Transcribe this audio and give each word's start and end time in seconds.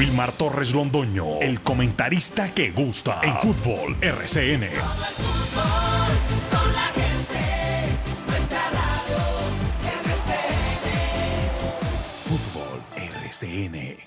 Wilmar 0.00 0.32
Torres 0.32 0.72
Londoño, 0.72 1.40
el 1.42 1.60
comentarista 1.60 2.54
que 2.54 2.70
gusta 2.70 3.20
en 3.22 3.38
fútbol 3.38 3.94
RCN. 4.00 4.64
Fútbol 12.24 12.80
RCN. 12.96 13.98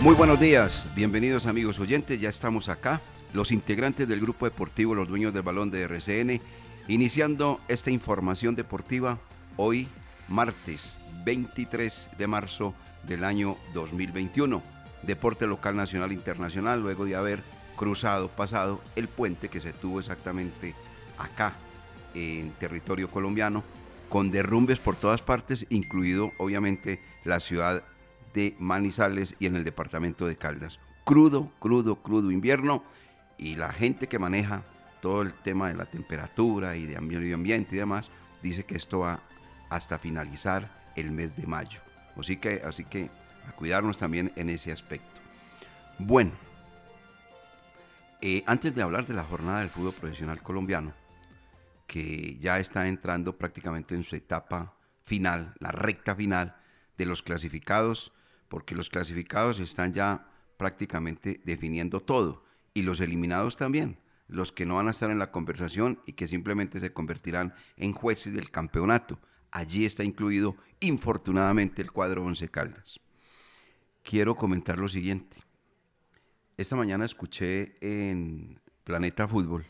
Muy 0.00 0.14
buenos 0.14 0.40
días, 0.40 0.86
bienvenidos 0.94 1.44
amigos 1.44 1.78
oyentes, 1.80 2.18
ya 2.18 2.30
estamos 2.30 2.70
acá, 2.70 3.02
los 3.34 3.52
integrantes 3.52 4.08
del 4.08 4.22
grupo 4.22 4.46
deportivo 4.46 4.94
Los 4.94 5.08
Dueños 5.08 5.34
del 5.34 5.42
Balón 5.42 5.70
de 5.70 5.82
RCN, 5.82 6.40
iniciando 6.88 7.60
esta 7.68 7.90
información 7.90 8.54
deportiva 8.56 9.18
hoy 9.58 9.86
martes 10.28 10.98
23 11.24 12.10
de 12.18 12.26
marzo 12.26 12.74
del 13.06 13.24
año 13.24 13.56
2021. 13.72 14.62
Deporte 15.02 15.46
local, 15.46 15.76
nacional, 15.76 16.12
internacional, 16.12 16.80
luego 16.80 17.04
de 17.04 17.16
haber 17.16 17.42
cruzado, 17.76 18.28
pasado 18.28 18.80
el 18.96 19.08
puente 19.08 19.48
que 19.48 19.60
se 19.60 19.72
tuvo 19.72 20.00
exactamente 20.00 20.74
acá 21.18 21.54
en 22.14 22.52
territorio 22.52 23.08
colombiano, 23.08 23.64
con 24.08 24.30
derrumbes 24.30 24.78
por 24.78 24.96
todas 24.96 25.22
partes, 25.22 25.66
incluido 25.70 26.32
obviamente 26.38 27.00
la 27.24 27.40
ciudad 27.40 27.82
de 28.32 28.54
Manizales 28.58 29.34
y 29.38 29.46
en 29.46 29.56
el 29.56 29.64
departamento 29.64 30.26
de 30.26 30.36
Caldas. 30.36 30.78
Crudo, 31.04 31.50
crudo, 31.58 31.96
crudo 31.96 32.30
invierno 32.30 32.82
y 33.36 33.56
la 33.56 33.72
gente 33.72 34.08
que 34.08 34.18
maneja 34.18 34.62
todo 35.00 35.22
el 35.22 35.34
tema 35.34 35.68
de 35.68 35.74
la 35.74 35.84
temperatura 35.84 36.76
y 36.76 36.86
de 36.86 37.00
medio 37.00 37.34
ambiente 37.34 37.74
y 37.74 37.78
demás, 37.78 38.10
dice 38.42 38.64
que 38.64 38.76
esto 38.76 39.00
va 39.00 39.22
hasta 39.74 39.98
finalizar 39.98 40.70
el 40.94 41.10
mes 41.10 41.36
de 41.36 41.48
mayo. 41.48 41.80
Así 42.16 42.36
que, 42.36 42.62
así 42.64 42.84
que 42.84 43.10
a 43.48 43.52
cuidarnos 43.52 43.98
también 43.98 44.32
en 44.36 44.48
ese 44.48 44.70
aspecto. 44.70 45.20
Bueno, 45.98 46.30
eh, 48.20 48.44
antes 48.46 48.72
de 48.72 48.82
hablar 48.82 49.04
de 49.06 49.14
la 49.14 49.24
jornada 49.24 49.60
del 49.60 49.70
fútbol 49.70 49.94
profesional 49.94 50.40
colombiano, 50.42 50.94
que 51.88 52.38
ya 52.38 52.60
está 52.60 52.86
entrando 52.86 53.36
prácticamente 53.36 53.96
en 53.96 54.04
su 54.04 54.14
etapa 54.14 54.74
final, 55.02 55.54
la 55.58 55.72
recta 55.72 56.14
final 56.14 56.56
de 56.96 57.06
los 57.06 57.22
clasificados, 57.22 58.12
porque 58.48 58.76
los 58.76 58.88
clasificados 58.88 59.58
están 59.58 59.92
ya 59.92 60.28
prácticamente 60.56 61.40
definiendo 61.44 61.98
todo, 61.98 62.44
y 62.74 62.82
los 62.82 63.00
eliminados 63.00 63.56
también, 63.56 63.98
los 64.28 64.52
que 64.52 64.66
no 64.66 64.76
van 64.76 64.86
a 64.86 64.92
estar 64.92 65.10
en 65.10 65.18
la 65.18 65.32
conversación 65.32 66.00
y 66.06 66.12
que 66.12 66.28
simplemente 66.28 66.78
se 66.78 66.92
convertirán 66.92 67.54
en 67.76 67.92
jueces 67.92 68.34
del 68.34 68.52
campeonato. 68.52 69.18
Allí 69.54 69.86
está 69.86 70.02
incluido, 70.02 70.56
infortunadamente, 70.80 71.80
el 71.80 71.92
cuadro 71.92 72.24
Once 72.24 72.48
Caldas. 72.48 72.98
Quiero 74.02 74.34
comentar 74.34 74.80
lo 74.80 74.88
siguiente. 74.88 75.36
Esta 76.56 76.74
mañana 76.74 77.04
escuché 77.04 77.76
en 77.80 78.58
Planeta 78.82 79.28
Fútbol 79.28 79.64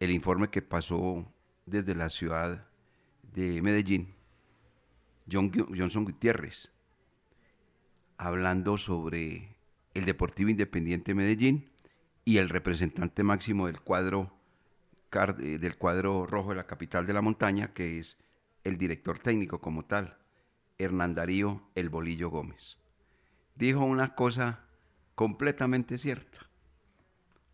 el 0.00 0.10
informe 0.10 0.50
que 0.50 0.60
pasó 0.60 1.32
desde 1.66 1.94
la 1.94 2.10
ciudad 2.10 2.66
de 3.32 3.62
Medellín, 3.62 4.12
John, 5.30 5.52
Johnson 5.52 6.04
Gutiérrez, 6.04 6.72
hablando 8.16 8.76
sobre 8.76 9.56
el 9.94 10.04
Deportivo 10.04 10.50
Independiente 10.50 11.14
Medellín 11.14 11.70
y 12.24 12.38
el 12.38 12.48
representante 12.48 13.22
máximo 13.22 13.68
del 13.68 13.80
cuadro, 13.80 14.32
del 15.38 15.76
cuadro 15.76 16.26
rojo 16.26 16.50
de 16.50 16.56
la 16.56 16.66
capital 16.66 17.06
de 17.06 17.12
la 17.12 17.22
montaña, 17.22 17.72
que 17.72 18.00
es 18.00 18.18
el 18.64 18.78
director 18.78 19.18
técnico 19.18 19.60
como 19.60 19.84
tal, 19.84 20.18
Hernán 20.78 21.14
Darío 21.14 21.62
El 21.74 21.88
Bolillo 21.88 22.30
Gómez. 22.30 22.78
Dijo 23.54 23.84
una 23.84 24.14
cosa 24.14 24.64
completamente 25.14 25.98
cierta. 25.98 26.38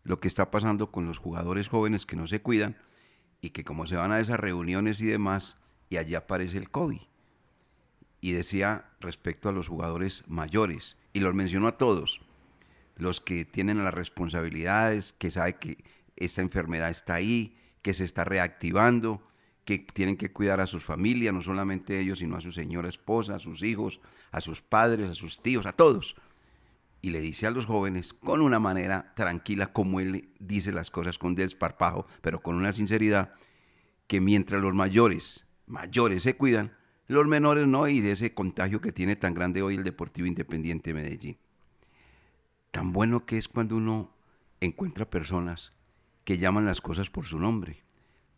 Lo 0.03 0.19
que 0.19 0.27
está 0.27 0.51
pasando 0.51 0.91
con 0.91 1.07
los 1.07 1.17
jugadores 1.17 1.67
jóvenes 1.67 2.05
que 2.05 2.15
no 2.15 2.27
se 2.27 2.41
cuidan 2.41 2.77
y 3.41 3.49
que 3.49 3.63
como 3.63 3.87
se 3.87 3.95
van 3.95 4.11
a 4.11 4.19
esas 4.19 4.39
reuniones 4.39 5.01
y 5.01 5.05
demás, 5.05 5.57
y 5.89 5.97
allí 5.97 6.15
aparece 6.15 6.57
el 6.57 6.69
COVID. 6.69 7.01
Y 8.21 8.31
decía 8.31 8.91
respecto 8.99 9.49
a 9.49 9.51
los 9.51 9.67
jugadores 9.67 10.23
mayores, 10.27 10.97
y 11.13 11.19
los 11.19 11.33
mencionó 11.33 11.67
a 11.67 11.77
todos, 11.77 12.21
los 12.95 13.21
que 13.21 13.45
tienen 13.45 13.83
las 13.83 13.93
responsabilidades, 13.93 15.13
que 15.13 15.31
sabe 15.31 15.57
que 15.57 15.83
esta 16.15 16.41
enfermedad 16.41 16.89
está 16.89 17.15
ahí, 17.15 17.57
que 17.81 17.93
se 17.93 18.05
está 18.05 18.23
reactivando, 18.23 19.21
que 19.65 19.79
tienen 19.79 20.15
que 20.15 20.31
cuidar 20.31 20.61
a 20.61 20.67
sus 20.67 20.83
familias, 20.83 21.33
no 21.33 21.41
solamente 21.41 21.99
ellos, 21.99 22.19
sino 22.19 22.37
a 22.37 22.41
su 22.41 22.51
señora 22.51 22.87
esposa, 22.87 23.35
a 23.35 23.39
sus 23.39 23.63
hijos, 23.63 23.99
a 24.31 24.39
sus 24.39 24.61
padres, 24.61 25.09
a 25.09 25.15
sus 25.15 25.41
tíos, 25.41 25.65
a 25.65 25.73
todos. 25.73 26.15
Y 27.01 27.09
le 27.09 27.19
dice 27.19 27.47
a 27.47 27.51
los 27.51 27.65
jóvenes, 27.65 28.13
con 28.13 28.41
una 28.41 28.59
manera 28.59 29.13
tranquila, 29.15 29.73
como 29.73 29.99
él 29.99 30.29
dice 30.39 30.71
las 30.71 30.91
cosas 30.91 31.17
con 31.17 31.33
desparpajo, 31.33 32.05
pero 32.21 32.41
con 32.41 32.55
una 32.55 32.73
sinceridad, 32.73 33.33
que 34.07 34.21
mientras 34.21 34.61
los 34.61 34.75
mayores, 34.75 35.47
mayores 35.65 36.21
se 36.21 36.37
cuidan, 36.37 36.77
los 37.07 37.27
menores 37.27 37.67
no, 37.67 37.87
y 37.87 38.01
de 38.01 38.11
ese 38.11 38.33
contagio 38.33 38.81
que 38.81 38.91
tiene 38.91 39.15
tan 39.15 39.33
grande 39.33 39.63
hoy 39.63 39.75
el 39.75 39.83
Deportivo 39.83 40.27
Independiente 40.27 40.91
de 40.91 41.01
Medellín. 41.01 41.37
Tan 42.69 42.93
bueno 42.93 43.25
que 43.25 43.37
es 43.37 43.47
cuando 43.47 43.77
uno 43.77 44.11
encuentra 44.59 45.09
personas 45.09 45.71
que 46.23 46.37
llaman 46.37 46.65
las 46.65 46.81
cosas 46.81 47.09
por 47.09 47.25
su 47.25 47.39
nombre 47.39 47.84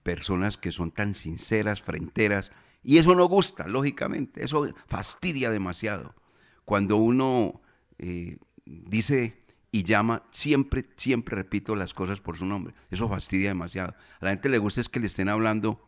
personas 0.08 0.56
que 0.56 0.72
son 0.72 0.92
tan 0.92 1.14
sinceras, 1.14 1.82
fronteras, 1.82 2.54
y 2.82 2.98
eso 2.98 3.14
no 3.14 3.26
gusta, 3.26 3.68
lógicamente, 3.68 4.42
eso 4.42 4.66
fastidia 4.86 5.50
demasiado. 5.52 6.16
Cuando 6.64 6.96
uno 6.96 7.60
eh, 7.98 8.38
dice 8.64 9.44
y 9.70 9.84
llama, 9.84 10.24
siempre, 10.32 10.86
siempre 10.96 11.36
repito 11.36 11.76
las 11.76 11.94
cosas 11.94 12.22
por 12.22 12.38
su 12.38 12.46
nombre, 12.46 12.74
eso 12.90 13.10
fastidia 13.10 13.50
demasiado. 13.50 13.96
A 14.22 14.26
la 14.26 14.30
gente 14.30 14.48
le 14.48 14.60
gusta 14.60 14.80
es 14.80 14.88
que 14.88 15.02
le 15.02 15.08
estén 15.08 15.28
hablando 15.28 15.86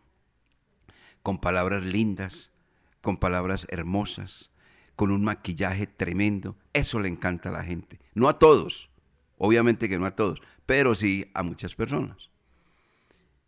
con 1.24 1.40
palabras 1.40 1.86
lindas, 1.86 2.52
con 3.00 3.16
palabras 3.16 3.68
hermosas, 3.70 4.52
con 4.98 5.12
un 5.12 5.24
maquillaje 5.24 5.88
tremendo, 5.88 6.58
eso 6.74 7.00
le 7.00 7.08
encanta 7.08 7.48
a 7.48 7.54
la 7.54 7.64
gente. 7.64 8.02
No 8.16 8.28
a 8.28 8.38
todos, 8.38 8.90
obviamente 9.38 9.88
que 9.88 9.98
no 9.98 10.06
a 10.06 10.16
todos, 10.16 10.42
pero 10.66 10.94
sí 10.94 11.32
a 11.34 11.42
muchas 11.42 11.74
personas. 11.74 12.29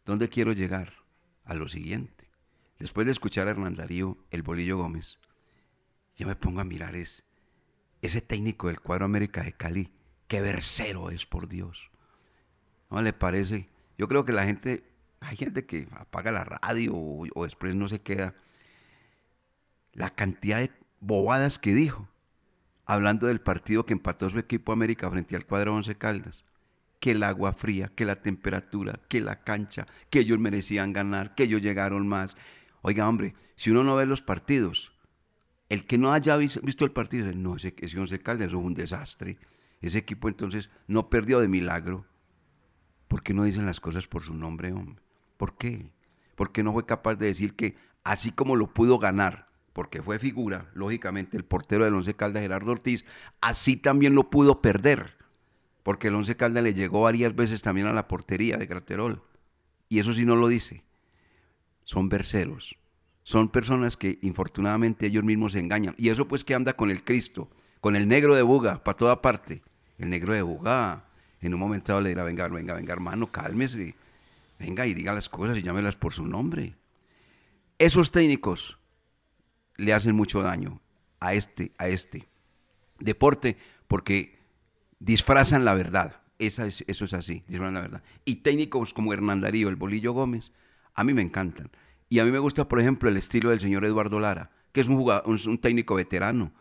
¿Dónde 0.05 0.29
quiero 0.29 0.51
llegar? 0.53 0.93
A 1.43 1.53
lo 1.53 1.69
siguiente. 1.69 2.27
Después 2.79 3.05
de 3.05 3.11
escuchar 3.11 3.47
a 3.47 3.51
Hernán 3.51 3.75
Darío, 3.75 4.17
el 4.31 4.41
Bolillo 4.41 4.77
Gómez, 4.77 5.19
yo 6.15 6.25
me 6.27 6.35
pongo 6.35 6.59
a 6.59 6.63
mirar 6.63 6.95
es, 6.95 7.23
ese 8.01 8.21
técnico 8.21 8.67
del 8.67 8.81
cuadro 8.81 9.05
América 9.05 9.43
de 9.43 9.53
Cali, 9.53 9.91
qué 10.27 10.41
versero 10.41 11.11
es, 11.11 11.27
por 11.27 11.47
Dios. 11.47 11.91
¿No 12.89 13.01
le 13.03 13.13
parece? 13.13 13.69
Yo 13.97 14.07
creo 14.07 14.25
que 14.25 14.33
la 14.33 14.43
gente, 14.43 14.83
hay 15.19 15.37
gente 15.37 15.67
que 15.67 15.87
apaga 15.91 16.31
la 16.31 16.45
radio 16.45 16.95
o, 16.95 17.27
o 17.35 17.43
después 17.43 17.75
no 17.75 17.87
se 17.87 18.01
queda. 18.01 18.33
La 19.93 20.09
cantidad 20.09 20.57
de 20.57 20.71
bobadas 20.99 21.59
que 21.59 21.75
dijo, 21.75 22.09
hablando 22.85 23.27
del 23.27 23.41
partido 23.41 23.85
que 23.85 23.93
empató 23.93 24.31
su 24.31 24.39
equipo 24.39 24.71
América 24.71 25.11
frente 25.11 25.35
al 25.35 25.45
cuadro 25.45 25.75
Once 25.75 25.95
Caldas 25.95 26.43
que 27.01 27.11
el 27.11 27.23
agua 27.23 27.51
fría, 27.51 27.91
que 27.93 28.05
la 28.05 28.21
temperatura, 28.21 29.01
que 29.09 29.19
la 29.19 29.43
cancha, 29.43 29.87
que 30.11 30.19
ellos 30.19 30.39
merecían 30.39 30.93
ganar, 30.93 31.33
que 31.33 31.43
ellos 31.43 31.61
llegaron 31.61 32.07
más. 32.07 32.37
Oiga, 32.83 33.09
hombre, 33.09 33.33
si 33.55 33.71
uno 33.71 33.83
no 33.83 33.95
ve 33.95 34.05
los 34.05 34.21
partidos, 34.21 34.93
el 35.67 35.87
que 35.87 35.97
no 35.97 36.13
haya 36.13 36.37
visto 36.37 36.85
el 36.85 36.91
partido, 36.91 37.29
no, 37.33 37.55
ese, 37.55 37.73
ese 37.79 37.99
Once 37.99 38.19
Caldas 38.19 38.49
es 38.49 38.53
un 38.53 38.75
desastre. 38.75 39.39
Ese 39.81 39.97
equipo 39.97 40.29
entonces 40.29 40.69
no 40.85 41.09
perdió 41.09 41.39
de 41.39 41.47
milagro. 41.47 42.05
¿Por 43.07 43.23
qué 43.23 43.33
no 43.33 43.45
dicen 43.45 43.65
las 43.65 43.79
cosas 43.79 44.07
por 44.07 44.21
su 44.21 44.35
nombre, 44.35 44.71
hombre? 44.71 45.01
¿Por 45.37 45.57
qué? 45.57 45.91
¿Por 46.35 46.51
qué 46.51 46.61
no 46.61 46.71
fue 46.71 46.85
capaz 46.85 47.15
de 47.15 47.25
decir 47.25 47.55
que 47.55 47.75
así 48.03 48.31
como 48.31 48.55
lo 48.55 48.75
pudo 48.75 48.99
ganar, 48.99 49.47
porque 49.73 50.03
fue 50.03 50.19
figura, 50.19 50.69
lógicamente, 50.75 51.35
el 51.35 51.45
portero 51.45 51.83
del 51.83 51.95
Once 51.95 52.13
Caldas, 52.13 52.43
Gerardo 52.43 52.73
Ortiz, 52.73 53.05
así 53.41 53.75
también 53.75 54.13
lo 54.13 54.29
pudo 54.29 54.61
perder, 54.61 55.17
porque 55.83 56.09
el 56.09 56.15
Once 56.15 56.35
Caldas 56.35 56.63
le 56.63 56.73
llegó 56.73 57.01
varias 57.01 57.35
veces 57.35 57.61
también 57.61 57.87
a 57.87 57.93
la 57.93 58.07
portería 58.07 58.57
de 58.57 58.67
Graterol. 58.67 59.23
Y 59.89 59.99
eso 59.99 60.13
sí 60.13 60.25
no 60.25 60.35
lo 60.35 60.47
dice. 60.47 60.83
Son 61.83 62.09
berceros. 62.09 62.77
Son 63.23 63.49
personas 63.49 63.97
que 63.97 64.19
infortunadamente 64.21 65.05
ellos 65.05 65.23
mismos 65.23 65.53
se 65.53 65.59
engañan. 65.59 65.95
Y 65.97 66.09
eso 66.09 66.27
pues 66.27 66.43
que 66.43 66.55
anda 66.55 66.73
con 66.73 66.91
el 66.91 67.03
Cristo, 67.03 67.49
con 67.79 67.95
el 67.95 68.07
negro 68.07 68.35
de 68.35 68.41
Buga, 68.41 68.83
para 68.83 68.97
toda 68.97 69.21
parte. 69.21 69.61
El 69.97 70.09
negro 70.09 70.33
de 70.33 70.41
Buga, 70.41 71.05
en 71.39 71.53
un 71.53 71.59
momento 71.59 71.91
dado 71.91 72.01
le 72.01 72.09
dirá, 72.09 72.23
venga, 72.23 72.47
venga, 72.47 72.73
venga, 72.73 72.93
hermano, 72.93 73.31
cálmese. 73.31 73.95
Venga 74.59 74.85
y 74.85 74.93
diga 74.93 75.13
las 75.13 75.29
cosas 75.29 75.57
y 75.57 75.63
llámelas 75.63 75.95
por 75.95 76.13
su 76.13 76.25
nombre. 76.25 76.75
Esos 77.79 78.11
técnicos 78.11 78.77
le 79.75 79.93
hacen 79.93 80.15
mucho 80.15 80.43
daño 80.43 80.81
a 81.19 81.33
este, 81.33 81.71
a 81.77 81.87
este 81.87 82.27
deporte 82.99 83.57
porque 83.87 84.40
disfrazan 85.01 85.65
la 85.65 85.73
verdad. 85.73 86.21
Esa 86.39 86.65
es, 86.65 86.83
eso 86.87 87.05
es 87.05 87.13
así, 87.13 87.43
disfrazan 87.47 87.73
la 87.73 87.81
verdad. 87.81 88.03
Y 88.23 88.35
técnicos 88.35 88.93
como 88.93 89.13
Hernán 89.13 89.41
Darío, 89.41 89.67
el 89.67 89.75
Bolillo 89.75 90.13
Gómez, 90.13 90.51
a 90.93 91.03
mí 91.03 91.13
me 91.13 91.21
encantan. 91.21 91.69
Y 92.07 92.19
a 92.19 92.25
mí 92.25 92.31
me 92.31 92.39
gusta, 92.39 92.67
por 92.67 92.79
ejemplo, 92.79 93.09
el 93.09 93.17
estilo 93.17 93.49
del 93.49 93.59
señor 93.59 93.85
Eduardo 93.85 94.19
Lara, 94.19 94.51
que 94.71 94.81
es 94.81 94.87
un, 94.87 94.97
jugador, 94.97 95.25
un 95.27 95.57
técnico 95.57 95.95
veterano. 95.95 96.53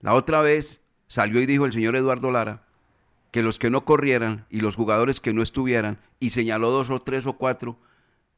La 0.00 0.14
otra 0.14 0.40
vez 0.42 0.82
salió 1.06 1.40
y 1.40 1.46
dijo 1.46 1.66
el 1.66 1.72
señor 1.72 1.96
Eduardo 1.96 2.30
Lara 2.30 2.68
que 3.30 3.42
los 3.42 3.58
que 3.58 3.70
no 3.70 3.84
corrieran 3.84 4.46
y 4.48 4.60
los 4.60 4.76
jugadores 4.76 5.20
que 5.20 5.32
no 5.32 5.42
estuvieran, 5.42 5.98
y 6.20 6.30
señaló 6.30 6.70
dos 6.70 6.90
o 6.90 6.98
tres 6.98 7.26
o 7.26 7.34
cuatro, 7.34 7.78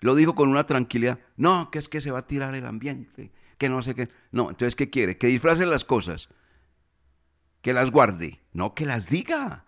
lo 0.00 0.14
dijo 0.14 0.34
con 0.34 0.48
una 0.48 0.66
tranquilidad. 0.66 1.20
No, 1.36 1.70
que 1.70 1.78
es 1.78 1.88
que 1.88 2.00
se 2.00 2.10
va 2.10 2.20
a 2.20 2.26
tirar 2.26 2.54
el 2.54 2.66
ambiente, 2.66 3.30
que 3.58 3.68
no 3.68 3.82
sé 3.82 3.94
qué. 3.94 4.08
No, 4.32 4.50
entonces, 4.50 4.74
¿qué 4.74 4.90
quiere? 4.90 5.16
Que 5.16 5.28
disfrace 5.28 5.64
las 5.66 5.84
cosas, 5.84 6.28
que 7.62 7.72
las 7.72 7.90
guarde, 7.90 8.40
no 8.52 8.74
que 8.74 8.86
las 8.86 9.08
diga. 9.08 9.64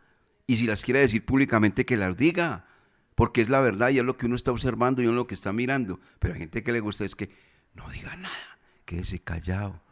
Y 0.47 0.57
si 0.57 0.67
las 0.67 0.83
quiere 0.83 1.01
decir 1.01 1.25
públicamente, 1.25 1.85
que 1.85 1.97
las 1.97 2.17
diga, 2.17 2.67
porque 3.15 3.43
es 3.43 3.49
la 3.49 3.61
verdad 3.61 3.91
y 3.91 3.99
es 3.99 4.05
lo 4.05 4.17
que 4.17 4.27
uno 4.27 4.37
está 4.37 4.51
observando 4.51 5.03
y 5.03 5.07
es 5.07 5.13
lo 5.13 5.27
que 5.27 5.35
está 5.35 5.53
mirando. 5.53 6.01
Pero 6.19 6.35
hay 6.35 6.41
gente 6.41 6.63
que 6.63 6.73
le 6.73 6.81
gusta 6.81 7.05
es 7.05 7.15
que 7.15 7.31
no 7.75 7.89
diga 7.91 8.17
nada, 8.17 8.59
quédese 8.85 9.21
callado. 9.21 9.83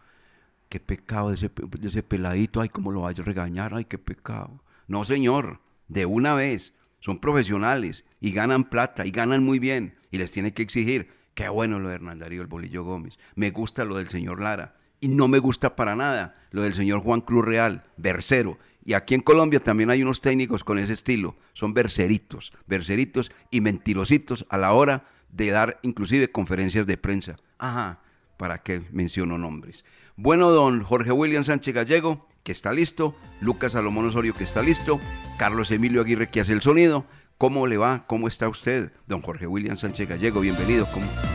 Qué 0.69 0.81
pecado 0.81 1.31
de 1.31 1.35
ese, 1.35 1.49
de 1.49 1.89
ese 1.89 2.03
peladito, 2.03 2.61
ay, 2.61 2.69
cómo 2.69 2.93
lo 2.93 3.03
vaya 3.03 3.23
a 3.23 3.27
regañar, 3.27 3.75
ay, 3.75 3.87
qué 3.87 3.99
pecado. 3.99 4.63
No, 4.87 5.05
señor, 5.05 5.61
de 5.89 6.07
una 6.07 6.35
vez. 6.35 6.75
Son 7.01 7.19
profesionales 7.19 8.05
y 8.21 8.33
ganan 8.33 8.65
plata 8.65 9.07
y 9.07 9.11
ganan 9.11 9.43
muy 9.43 9.59
bien 9.59 9.97
y 10.11 10.19
les 10.19 10.31
tiene 10.31 10.53
que 10.53 10.63
exigir. 10.63 11.11
Qué 11.35 11.49
bueno 11.49 11.79
lo 11.79 11.89
de 11.89 11.95
Hernán 11.95 12.19
Darío 12.19 12.43
el 12.43 12.47
Bolillo 12.47 12.85
Gómez. 12.85 13.19
Me 13.35 13.51
gusta 13.51 13.85
lo 13.85 13.97
del 13.97 14.09
señor 14.09 14.41
Lara. 14.41 14.77
Y 15.01 15.09
no 15.09 15.29
me 15.29 15.39
gusta 15.39 15.77
para 15.77 15.97
nada 15.97 16.37
lo 16.51 16.63
del 16.63 16.75
señor 16.75 17.01
Juan 17.01 17.21
Cruz 17.21 17.45
Real, 17.45 17.85
versero. 17.97 18.59
Y 18.85 18.95
aquí 18.95 19.15
en 19.15 19.21
Colombia 19.21 19.61
también 19.61 19.91
hay 19.91 20.03
unos 20.03 20.21
técnicos 20.21 20.65
con 20.65 20.79
ese 20.79 20.93
estilo. 20.93 21.37
Son 21.53 21.75
verseritos, 21.75 22.53
verseritos 22.67 23.31
y 23.51 23.61
mentirositos 23.61 24.47
a 24.49 24.59
la 24.59 24.73
hora 24.73 25.05
de 25.31 25.51
dar 25.51 25.79
inclusive 25.83 26.31
conferencias 26.31 26.87
de 26.87 26.97
prensa. 26.97 27.37
Ajá, 27.59 28.01
¿para 28.37 28.63
qué 28.63 28.83
menciono 28.91 29.39
nombres? 29.39 29.85
Bueno, 30.17 30.51
don 30.51 30.83
Jorge 30.83 31.13
William 31.13 31.45
Sánchez 31.45 31.75
Gallego, 31.75 32.29
que 32.43 32.53
está 32.53 32.73
listo, 32.73 33.15
Lucas 33.41 33.73
Salomón 33.73 34.07
Osorio, 34.07 34.35
que 34.35 34.45
está 34.45 34.63
listo, 34.63 35.01
Carlos 35.39 35.71
Emilio 35.71 36.01
Aguirre, 36.01 36.31
que 36.31 36.41
hace 36.41 36.53
el 36.53 36.63
sonido. 36.63 37.07
¿Cómo 37.39 37.67
le 37.67 37.79
va? 37.79 38.07
¿Cómo 38.07 38.29
está 38.29 38.49
usted? 38.49 38.93
Don 39.07 39.23
Jorge 39.23 39.47
William 39.47 39.77
Sánchez 39.77 40.09
Gallego, 40.09 40.41
bienvenido. 40.41 40.87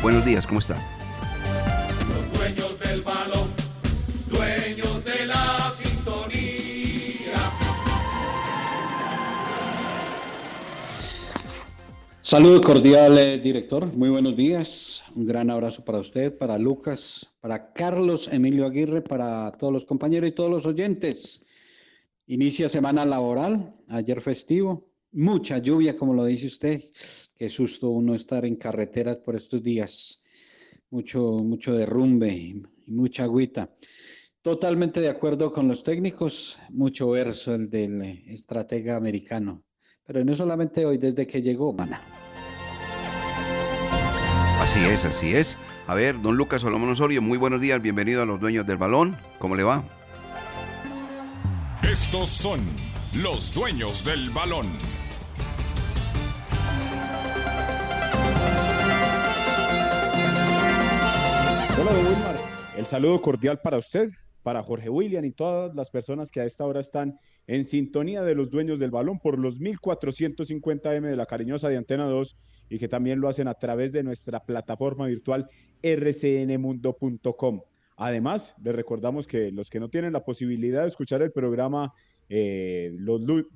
Buenos 0.03 0.23
días, 0.23 0.45
¿cómo 0.45 0.59
está? 0.59 0.77
Saludo 12.25 12.59
cordial, 12.59 13.19
eh, 13.19 13.37
director. 13.37 13.95
Muy 13.95 14.09
buenos 14.09 14.35
días. 14.35 15.03
Un 15.15 15.27
gran 15.27 15.51
abrazo 15.51 15.85
para 15.85 15.99
usted, 15.99 16.35
para 16.35 16.57
Lucas, 16.57 17.31
para 17.39 17.71
Carlos 17.71 18.27
Emilio 18.33 18.65
Aguirre, 18.65 19.03
para 19.03 19.51
todos 19.51 19.71
los 19.71 19.85
compañeros 19.85 20.29
y 20.29 20.31
todos 20.31 20.49
los 20.49 20.65
oyentes. 20.65 21.45
Inicia 22.25 22.67
semana 22.67 23.05
laboral, 23.05 23.75
ayer 23.89 24.21
festivo, 24.21 24.89
mucha 25.11 25.59
lluvia, 25.59 25.95
como 25.95 26.15
lo 26.15 26.25
dice 26.25 26.47
usted. 26.47 26.81
Qué 27.35 27.47
susto 27.47 27.91
uno 27.91 28.15
estar 28.15 28.43
en 28.43 28.55
carreteras 28.55 29.17
por 29.17 29.35
estos 29.35 29.61
días. 29.61 30.23
Mucho, 30.89 31.21
mucho 31.43 31.75
derrumbe 31.75 32.33
y 32.33 32.63
mucha 32.87 33.25
agüita. 33.25 33.69
Totalmente 34.41 34.99
de 34.99 35.09
acuerdo 35.09 35.51
con 35.51 35.67
los 35.67 35.83
técnicos, 35.83 36.57
mucho 36.69 37.07
verso 37.11 37.53
el 37.53 37.69
del 37.69 38.01
estratega 38.01 38.95
americano. 38.95 39.63
Pero 40.07 40.23
no 40.23 40.35
solamente 40.35 40.85
hoy, 40.85 40.97
desde 40.97 41.25
que 41.25 41.41
llegó, 41.41 41.73
mana. 41.73 41.99
Así 44.61 44.79
es, 44.85 45.03
así 45.03 45.35
es. 45.35 45.57
A 45.87 45.95
ver, 45.95 46.21
don 46.21 46.37
Lucas 46.37 46.61
Solomón 46.61 46.89
Osorio, 46.91 47.21
muy 47.21 47.37
buenos 47.37 47.59
días, 47.59 47.81
bienvenido 47.81 48.21
a 48.21 48.25
los 48.25 48.39
dueños 48.39 48.67
del 48.67 48.77
balón. 48.77 49.17
¿Cómo 49.39 49.55
le 49.55 49.63
va? 49.63 49.83
Estos 51.83 52.29
son 52.29 52.61
los 53.13 53.53
dueños 53.53 54.05
del 54.05 54.29
balón. 54.29 54.67
Hola, 61.81 61.93
don 61.93 62.07
Wilmar. 62.07 62.35
El 62.77 62.85
saludo 62.85 63.21
cordial 63.21 63.59
para 63.59 63.77
usted, 63.77 64.09
para 64.45 64.61
Jorge 64.61 64.89
William 64.89 65.25
y 65.25 65.31
todas 65.31 65.75
las 65.75 65.89
personas 65.89 66.29
que 66.29 66.39
a 66.39 66.45
esta 66.45 66.67
hora 66.67 66.79
están 66.79 67.17
en 67.47 67.65
sintonía 67.65 68.21
de 68.21 68.35
los 68.35 68.51
dueños 68.51 68.77
del 68.77 68.91
balón 68.91 69.17
por 69.17 69.39
los 69.39 69.59
1450M 69.59 71.01
de 71.01 71.15
la 71.15 71.25
cariñosa 71.25 71.67
de 71.67 71.77
Antena 71.77 72.05
2 72.05 72.37
y 72.69 72.77
que 72.77 72.87
también 72.87 73.19
lo 73.19 73.27
hacen 73.27 73.47
a 73.47 73.55
través 73.55 73.91
de 73.91 74.03
nuestra 74.03 74.45
plataforma 74.45 75.07
virtual 75.07 75.49
rcnmundo.com. 75.81 77.61
Además, 77.97 78.53
les 78.63 78.75
recordamos 78.75 79.25
que 79.25 79.51
los 79.51 79.71
que 79.71 79.79
no 79.79 79.89
tienen 79.89 80.13
la 80.13 80.23
posibilidad 80.23 80.83
de 80.83 80.89
escuchar 80.89 81.23
el 81.23 81.31
programa 81.31 81.91
eh, 82.29 82.95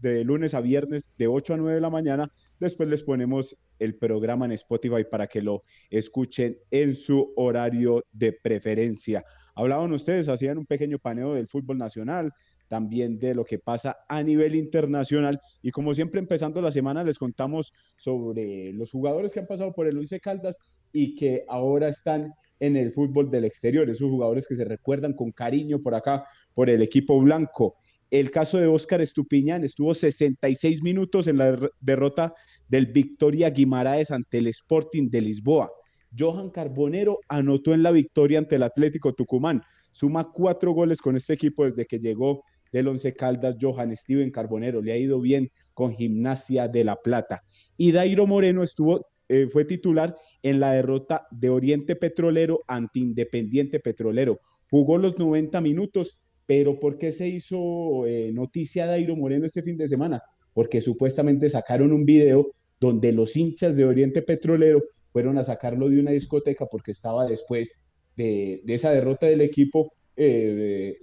de 0.01 0.23
lunes 0.23 0.55
a 0.55 0.61
viernes 0.61 1.11
de 1.19 1.27
8 1.27 1.53
a 1.53 1.57
9 1.57 1.75
de 1.75 1.81
la 1.81 1.91
mañana, 1.91 2.31
después 2.59 2.89
les 2.89 3.03
ponemos 3.03 3.55
el 3.77 3.95
programa 3.95 4.45
en 4.45 4.53
Spotify 4.53 5.03
para 5.09 5.27
que 5.27 5.43
lo 5.43 5.61
escuchen 5.91 6.57
en 6.71 6.95
su 6.95 7.31
horario 7.35 8.03
de 8.11 8.33
preferencia. 8.33 9.23
Hablaban 9.59 9.91
ustedes, 9.91 10.29
hacían 10.29 10.57
un 10.57 10.65
pequeño 10.65 10.99
paneo 10.99 11.33
del 11.33 11.49
fútbol 11.49 11.77
nacional, 11.77 12.31
también 12.69 13.19
de 13.19 13.35
lo 13.35 13.43
que 13.43 13.59
pasa 13.59 13.97
a 14.07 14.23
nivel 14.23 14.55
internacional. 14.55 15.37
Y 15.61 15.71
como 15.71 15.93
siempre, 15.93 16.21
empezando 16.21 16.61
la 16.61 16.71
semana, 16.71 17.03
les 17.03 17.17
contamos 17.17 17.73
sobre 17.97 18.71
los 18.71 18.89
jugadores 18.89 19.33
que 19.33 19.41
han 19.41 19.47
pasado 19.47 19.73
por 19.73 19.85
el 19.85 19.97
Once 19.97 20.17
Caldas 20.21 20.59
y 20.93 21.13
que 21.13 21.43
ahora 21.49 21.89
están 21.89 22.33
en 22.61 22.77
el 22.77 22.93
fútbol 22.93 23.29
del 23.29 23.43
exterior, 23.43 23.89
esos 23.89 24.09
jugadores 24.09 24.47
que 24.47 24.55
se 24.55 24.63
recuerdan 24.63 25.11
con 25.11 25.33
cariño 25.33 25.81
por 25.81 25.93
acá, 25.93 26.23
por 26.53 26.69
el 26.69 26.81
equipo 26.81 27.19
blanco. 27.19 27.75
El 28.09 28.31
caso 28.31 28.59
de 28.59 28.67
Óscar 28.67 29.01
Estupiñán 29.01 29.65
estuvo 29.65 29.93
66 29.93 30.81
minutos 30.83 31.27
en 31.27 31.37
la 31.37 31.59
derrota 31.81 32.33
del 32.69 32.85
Victoria 32.85 33.49
Guimaraes 33.49 34.11
ante 34.11 34.37
el 34.37 34.47
Sporting 34.47 35.09
de 35.09 35.19
Lisboa. 35.19 35.69
Johan 36.17 36.49
Carbonero 36.49 37.19
anotó 37.27 37.73
en 37.73 37.83
la 37.83 37.91
victoria 37.91 38.39
ante 38.39 38.55
el 38.55 38.63
Atlético 38.63 39.13
Tucumán. 39.13 39.61
Suma 39.91 40.31
cuatro 40.31 40.71
goles 40.71 41.01
con 41.01 41.15
este 41.15 41.33
equipo 41.33 41.65
desde 41.65 41.85
que 41.85 41.99
llegó 41.99 42.43
del 42.71 42.87
Once 42.87 43.13
Caldas, 43.13 43.57
Johan 43.59 43.95
Steven 43.95 44.31
Carbonero. 44.31 44.81
Le 44.81 44.91
ha 44.91 44.97
ido 44.97 45.19
bien 45.19 45.49
con 45.73 45.93
Gimnasia 45.93 46.67
de 46.67 46.83
La 46.83 46.95
Plata. 46.95 47.43
Y 47.77 47.91
Dairo 47.91 48.27
Moreno 48.27 48.63
estuvo, 48.63 49.07
eh, 49.27 49.47
fue 49.51 49.65
titular 49.65 50.15
en 50.43 50.59
la 50.59 50.73
derrota 50.73 51.27
de 51.31 51.49
Oriente 51.49 51.95
Petrolero 51.95 52.61
ante 52.67 52.99
Independiente 52.99 53.79
Petrolero. 53.79 54.39
Jugó 54.69 54.97
los 54.97 55.17
90 55.17 55.59
minutos, 55.61 56.21
pero 56.45 56.79
¿por 56.79 56.97
qué 56.97 57.11
se 57.11 57.27
hizo 57.27 58.05
eh, 58.05 58.31
noticia 58.33 58.85
Dairo 58.85 59.15
Moreno 59.15 59.45
este 59.45 59.63
fin 59.63 59.77
de 59.77 59.89
semana? 59.89 60.21
Porque 60.53 60.81
supuestamente 60.81 61.49
sacaron 61.49 61.91
un 61.91 62.05
video 62.05 62.49
donde 62.79 63.11
los 63.11 63.35
hinchas 63.35 63.75
de 63.75 63.85
Oriente 63.85 64.21
Petrolero 64.21 64.83
fueron 65.11 65.37
a 65.37 65.43
sacarlo 65.43 65.89
de 65.89 65.99
una 65.99 66.11
discoteca 66.11 66.65
porque 66.65 66.91
estaba 66.91 67.25
después 67.25 67.85
de, 68.15 68.61
esa 68.67 68.91
derrota 68.91 69.25
del 69.25 69.41
equipo, 69.41 69.93
eh, 70.15 70.97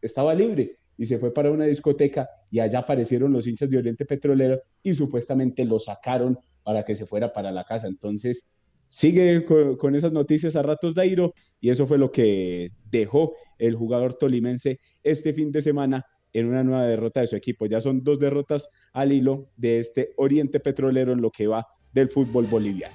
estaba 0.00 0.34
libre 0.34 0.78
y 0.98 1.06
se 1.06 1.18
fue 1.18 1.32
para 1.32 1.50
una 1.50 1.66
discoteca 1.66 2.28
y 2.50 2.60
allá 2.60 2.80
aparecieron 2.80 3.32
los 3.32 3.46
hinchas 3.46 3.70
de 3.70 3.78
Oriente 3.78 4.06
Petrolero 4.06 4.60
y 4.82 4.94
supuestamente 4.94 5.64
lo 5.64 5.78
sacaron 5.78 6.38
para 6.62 6.84
que 6.84 6.94
se 6.94 7.06
fuera 7.06 7.32
para 7.32 7.52
la 7.52 7.64
casa. 7.64 7.86
Entonces, 7.86 8.58
sigue 8.88 9.44
con, 9.44 9.94
esas 9.94 10.12
noticias 10.12 10.56
a 10.56 10.62
ratos 10.62 10.94
Dairo 10.94 11.34
y 11.60 11.70
eso 11.70 11.86
fue 11.86 11.98
lo 11.98 12.10
que 12.10 12.72
dejó 12.90 13.34
el 13.58 13.74
jugador 13.74 14.14
tolimense 14.14 14.78
este 15.02 15.32
fin 15.32 15.52
de 15.52 15.62
semana 15.62 16.04
en 16.32 16.46
una 16.46 16.64
nueva 16.64 16.86
derrota 16.86 17.20
de 17.20 17.26
su 17.26 17.36
equipo. 17.36 17.66
Ya 17.66 17.80
son 17.80 18.02
dos 18.02 18.18
derrotas 18.18 18.70
al 18.92 19.12
hilo 19.12 19.50
de 19.56 19.80
este 19.80 20.12
Oriente 20.16 20.60
Petrolero 20.60 21.12
en 21.12 21.20
lo 21.20 21.30
que 21.30 21.46
va 21.46 21.66
del 21.96 22.10
fútbol 22.10 22.46
boliviano. 22.46 22.94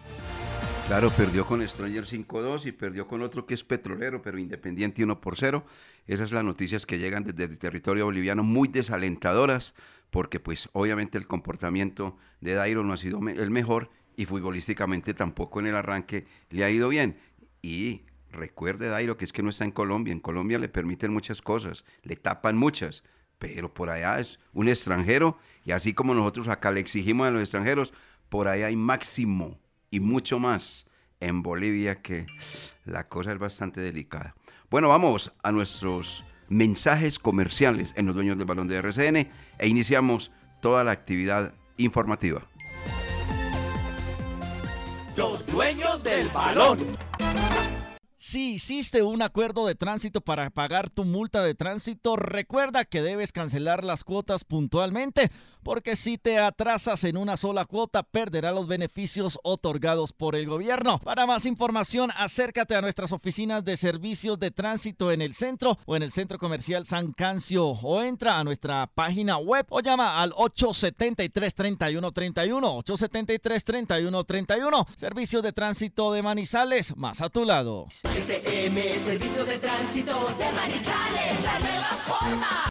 Claro, 0.85 1.09
perdió 1.09 1.45
con 1.45 1.67
Stranger 1.67 2.05
5-2 2.05 2.65
y 2.67 2.71
perdió 2.71 3.07
con 3.07 3.21
otro 3.21 3.45
que 3.45 3.53
es 3.53 3.63
petrolero, 3.63 4.21
pero 4.21 4.37
independiente 4.37 5.03
1 5.03 5.19
por 5.21 5.37
0. 5.37 5.65
Esas 6.05 6.29
son 6.29 6.35
las 6.35 6.45
noticias 6.45 6.85
que 6.85 6.99
llegan 6.99 7.23
desde 7.23 7.45
el 7.45 7.57
territorio 7.57 8.05
boliviano, 8.05 8.43
muy 8.43 8.67
desalentadoras, 8.67 9.73
porque 10.11 10.39
pues 10.39 10.69
obviamente 10.73 11.17
el 11.17 11.25
comportamiento 11.25 12.17
de 12.41 12.53
Dairo 12.53 12.83
no 12.83 12.93
ha 12.93 12.97
sido 12.97 13.19
el 13.27 13.49
mejor 13.49 13.89
y 14.15 14.25
futbolísticamente 14.25 15.13
tampoco 15.13 15.59
en 15.61 15.67
el 15.67 15.75
arranque 15.75 16.27
le 16.49 16.63
ha 16.63 16.69
ido 16.69 16.89
bien. 16.89 17.17
Y 17.61 18.03
recuerde 18.29 18.87
Dairo 18.87 19.17
que 19.17 19.25
es 19.25 19.33
que 19.33 19.41
no 19.41 19.49
está 19.49 19.63
en 19.63 19.71
Colombia, 19.71 20.11
en 20.11 20.19
Colombia 20.19 20.59
le 20.59 20.69
permiten 20.69 21.11
muchas 21.11 21.41
cosas, 21.41 21.85
le 22.03 22.17
tapan 22.17 22.57
muchas, 22.57 23.03
pero 23.39 23.73
por 23.73 23.89
allá 23.89 24.19
es 24.19 24.39
un 24.53 24.67
extranjero 24.67 25.39
y 25.65 25.71
así 25.71 25.93
como 25.93 26.13
nosotros 26.13 26.47
acá 26.47 26.69
le 26.69 26.79
exigimos 26.79 27.27
a 27.27 27.31
los 27.31 27.41
extranjeros, 27.41 27.91
por 28.31 28.47
allá 28.47 28.67
hay 28.67 28.77
máximo 28.77 29.59
y 29.91 29.99
mucho 29.99 30.39
más 30.39 30.85
en 31.19 31.43
Bolivia 31.43 32.01
que 32.01 32.25
la 32.85 33.09
cosa 33.09 33.33
es 33.33 33.37
bastante 33.37 33.81
delicada. 33.81 34.35
Bueno, 34.69 34.87
vamos 34.87 35.33
a 35.43 35.51
nuestros 35.51 36.23
mensajes 36.47 37.19
comerciales 37.19 37.93
en 37.97 38.05
los 38.05 38.15
dueños 38.15 38.37
del 38.37 38.47
balón 38.47 38.69
de 38.69 38.77
RCN 38.77 39.17
e 39.57 39.67
iniciamos 39.67 40.31
toda 40.61 40.85
la 40.85 40.91
actividad 40.91 41.53
informativa. 41.75 42.47
Los 45.17 45.45
dueños 45.45 46.01
del 46.01 46.29
balón. 46.29 46.77
Si 48.23 48.53
hiciste 48.53 49.01
un 49.01 49.23
acuerdo 49.23 49.65
de 49.65 49.73
tránsito 49.73 50.21
para 50.21 50.51
pagar 50.51 50.91
tu 50.91 51.05
multa 51.05 51.41
de 51.41 51.55
tránsito, 51.55 52.15
recuerda 52.15 52.85
que 52.85 53.01
debes 53.01 53.31
cancelar 53.31 53.83
las 53.83 54.03
cuotas 54.03 54.45
puntualmente, 54.45 55.31
porque 55.63 55.95
si 55.95 56.17
te 56.17 56.39
atrasas 56.39 57.03
en 57.03 57.17
una 57.17 57.37
sola 57.37 57.65
cuota, 57.65 58.01
perderás 58.03 58.53
los 58.53 58.67
beneficios 58.67 59.39
otorgados 59.43 60.13
por 60.13 60.35
el 60.35 60.47
gobierno. 60.47 60.99
Para 60.99 61.25
más 61.25 61.45
información, 61.45 62.11
acércate 62.15 62.75
a 62.75 62.81
nuestras 62.81 63.11
oficinas 63.11 63.65
de 63.65 63.77
servicios 63.77 64.39
de 64.39 64.51
tránsito 64.51 65.11
en 65.11 65.21
el 65.21 65.33
centro 65.33 65.77
o 65.85 65.95
en 65.95 66.03
el 66.03 66.11
centro 66.11 66.37
comercial 66.37 66.85
San 66.85 67.13
Cancio 67.13 67.67
o 67.67 68.01
entra 68.01 68.39
a 68.39 68.43
nuestra 68.43 68.87
página 68.87 69.37
web 69.37 69.65
o 69.69 69.79
llama 69.79 70.21
al 70.21 70.33
873-3131, 70.33 72.83
873-3131, 72.83 74.85
servicios 74.95 75.43
de 75.43 75.53
tránsito 75.53 76.13
de 76.13 76.21
Manizales, 76.21 76.95
más 76.95 77.21
a 77.21 77.29
tu 77.29 77.45
lado. 77.45 77.87
STM, 78.03 78.77
Servicio 79.03 79.45
de 79.45 79.57
Tránsito 79.57 80.13
de 80.37 80.51
Manizales, 80.51 81.41
la 81.43 81.59
nueva 81.59 81.87
forma. 82.05 82.70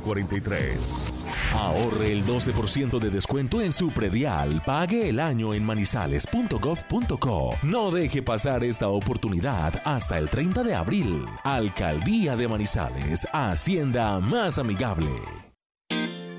872-0743. 0.00 1.12
Ahorre 1.52 2.12
el 2.12 2.24
12% 2.24 2.98
de 2.98 3.10
descuento 3.10 3.60
en 3.60 3.72
su 3.72 3.90
predial. 3.90 4.62
Pague 4.64 5.08
el 5.08 5.20
año 5.20 5.52
en 5.54 5.64
manizales.gov.co. 5.64 7.56
No 7.62 7.90
deje 7.90 8.22
pasar 8.22 8.64
esta 8.64 8.88
oportunidad 8.88 9.82
hasta 9.84 10.18
el 10.18 10.30
30 10.30 10.62
de 10.62 10.74
abril. 10.74 11.26
Alcaldía 11.44 12.36
de 12.36 12.48
Manizales. 12.48 13.26
Hacienda 13.32 14.18
más 14.20 14.58
amigable. 14.58 15.10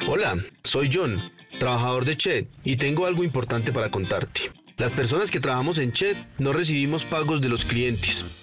Hola, 0.08 0.36
soy 0.64 0.90
John, 0.92 1.22
trabajador 1.60 2.04
de 2.04 2.18
Chet, 2.18 2.50
y 2.66 2.76
tengo 2.76 3.06
algo 3.06 3.24
importante 3.24 3.72
para 3.72 3.90
contarte. 3.90 4.52
Las 4.78 4.92
personas 4.92 5.32
que 5.32 5.40
trabajamos 5.40 5.78
en 5.78 5.94
Chet 5.94 6.18
no 6.40 6.52
recibimos 6.52 7.06
pagos 7.06 7.40
de 7.42 7.48
los 7.48 7.64
clientes. 7.64 8.43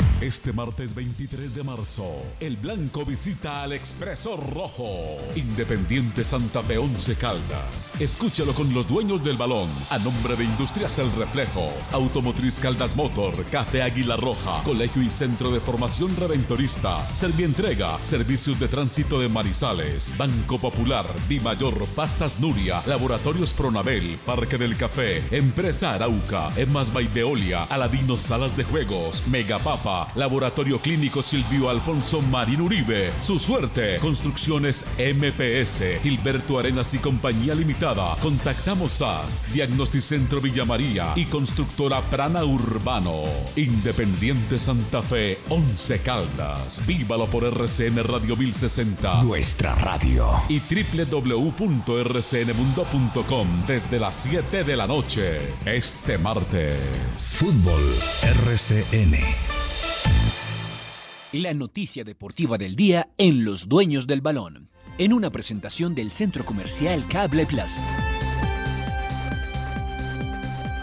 Este 0.21 0.53
martes 0.53 0.93
23 0.93 1.55
de 1.55 1.63
marzo, 1.63 2.05
el 2.39 2.55
Blanco 2.55 3.03
visita 3.03 3.63
al 3.63 3.73
Expreso 3.73 4.37
Rojo. 4.37 5.03
Independiente 5.35 6.23
Santa 6.23 6.61
Fe 6.61 6.77
11 6.77 7.15
Caldas. 7.15 7.91
Escúchalo 7.99 8.53
con 8.53 8.71
los 8.71 8.87
dueños 8.87 9.23
del 9.23 9.35
balón. 9.35 9.67
A 9.89 9.97
nombre 9.97 10.35
de 10.35 10.43
Industrias 10.43 10.99
El 10.99 11.11
Reflejo, 11.13 11.71
Automotriz 11.91 12.59
Caldas 12.59 12.95
Motor, 12.95 13.33
Café 13.45 13.81
Águila 13.81 14.15
Roja, 14.15 14.61
Colegio 14.63 15.01
y 15.01 15.09
Centro 15.09 15.49
de 15.49 15.59
Formación 15.59 16.15
Redentorista, 16.15 17.03
Servientrega, 17.15 17.97
Servicios 18.03 18.59
de 18.59 18.67
Tránsito 18.67 19.19
de 19.19 19.27
Marizales, 19.27 20.15
Banco 20.19 20.59
Popular, 20.59 21.05
Mayor, 21.43 21.83
Pastas 21.95 22.39
Nuria, 22.39 22.79
Laboratorios 22.85 23.53
Pronabel, 23.53 24.07
Parque 24.23 24.59
del 24.59 24.77
Café, 24.77 25.23
Empresa 25.31 25.93
Arauca, 25.95 26.49
Emas 26.57 26.93
Baideolia, 26.93 27.63
Aladino 27.63 28.19
Salas 28.19 28.55
de 28.55 28.65
Juegos, 28.65 29.23
Megapapa, 29.27 30.10
Laboratorio 30.15 30.79
Clínico 30.79 31.21
Silvio 31.21 31.69
Alfonso 31.69 32.21
Marín 32.21 32.61
Uribe. 32.61 33.11
Su 33.19 33.37
suerte. 33.39 33.97
Construcciones 33.97 34.85
MPS. 34.97 36.01
Gilberto 36.03 36.59
Arenas 36.59 36.93
y 36.93 36.99
Compañía 36.99 37.55
Limitada. 37.55 38.15
Contactamos 38.21 39.01
a 39.01 39.23
Diagnosticentro 39.53 40.41
Villa 40.41 40.65
María 40.65 41.13
y 41.15 41.23
Constructora 41.25 42.01
Prana 42.01 42.43
Urbano. 42.43 43.23
Independiente 43.55 44.59
Santa 44.59 45.01
Fe, 45.01 45.39
11 45.49 46.01
Caldas. 46.01 46.83
Vívalo 46.85 47.25
por 47.27 47.45
RCN 47.45 48.03
Radio 48.03 48.35
1060. 48.35 49.23
Nuestra 49.23 49.73
radio. 49.75 50.29
Y 50.49 50.59
www.rcnmundo.com 50.59 53.47
desde 53.67 53.99
las 53.99 54.15
7 54.15 54.63
de 54.63 54.75
la 54.75 54.87
noche. 54.87 55.39
Este 55.65 56.17
martes. 56.17 56.75
Fútbol 57.17 57.81
RCN. 58.45 59.60
La 61.33 61.53
noticia 61.53 62.03
deportiva 62.03 62.57
del 62.57 62.75
día 62.75 63.07
en 63.17 63.45
Los 63.45 63.69
Dueños 63.69 64.05
del 64.05 64.19
Balón. 64.19 64.69
En 64.97 65.13
una 65.13 65.29
presentación 65.29 65.95
del 65.95 66.11
Centro 66.11 66.43
Comercial 66.43 67.07
Cable 67.07 67.45
Plaza. 67.45 67.81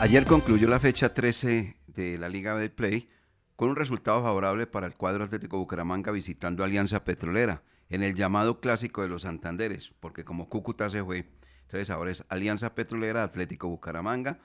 Ayer 0.00 0.24
concluyó 0.24 0.66
la 0.66 0.80
fecha 0.80 1.12
13 1.12 1.76
de 1.88 2.16
la 2.16 2.30
Liga 2.30 2.56
de 2.56 2.70
Play 2.70 3.10
con 3.56 3.68
un 3.68 3.76
resultado 3.76 4.22
favorable 4.22 4.66
para 4.66 4.86
el 4.86 4.94
cuadro 4.94 5.24
Atlético 5.24 5.58
Bucaramanga 5.58 6.12
visitando 6.12 6.64
Alianza 6.64 7.04
Petrolera 7.04 7.62
en 7.90 8.02
el 8.02 8.14
llamado 8.14 8.58
clásico 8.58 9.02
de 9.02 9.08
los 9.08 9.22
Santanderes, 9.22 9.92
porque 10.00 10.24
como 10.24 10.48
Cúcuta 10.48 10.88
se 10.88 11.04
fue, 11.04 11.28
entonces 11.64 11.90
ahora 11.90 12.10
es 12.10 12.24
Alianza 12.30 12.74
Petrolera 12.74 13.22
Atlético 13.22 13.68
Bucaramanga, 13.68 14.38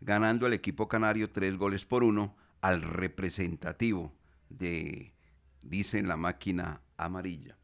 ganando 0.00 0.46
el 0.46 0.54
equipo 0.54 0.88
canario 0.88 1.28
tres 1.28 1.58
goles 1.58 1.84
por 1.84 2.02
uno 2.02 2.34
al 2.62 2.80
representativo 2.80 4.14
de, 4.48 5.12
dicen 5.62 6.08
la 6.08 6.16
máquina 6.16 6.80
amarilla. 6.96 7.56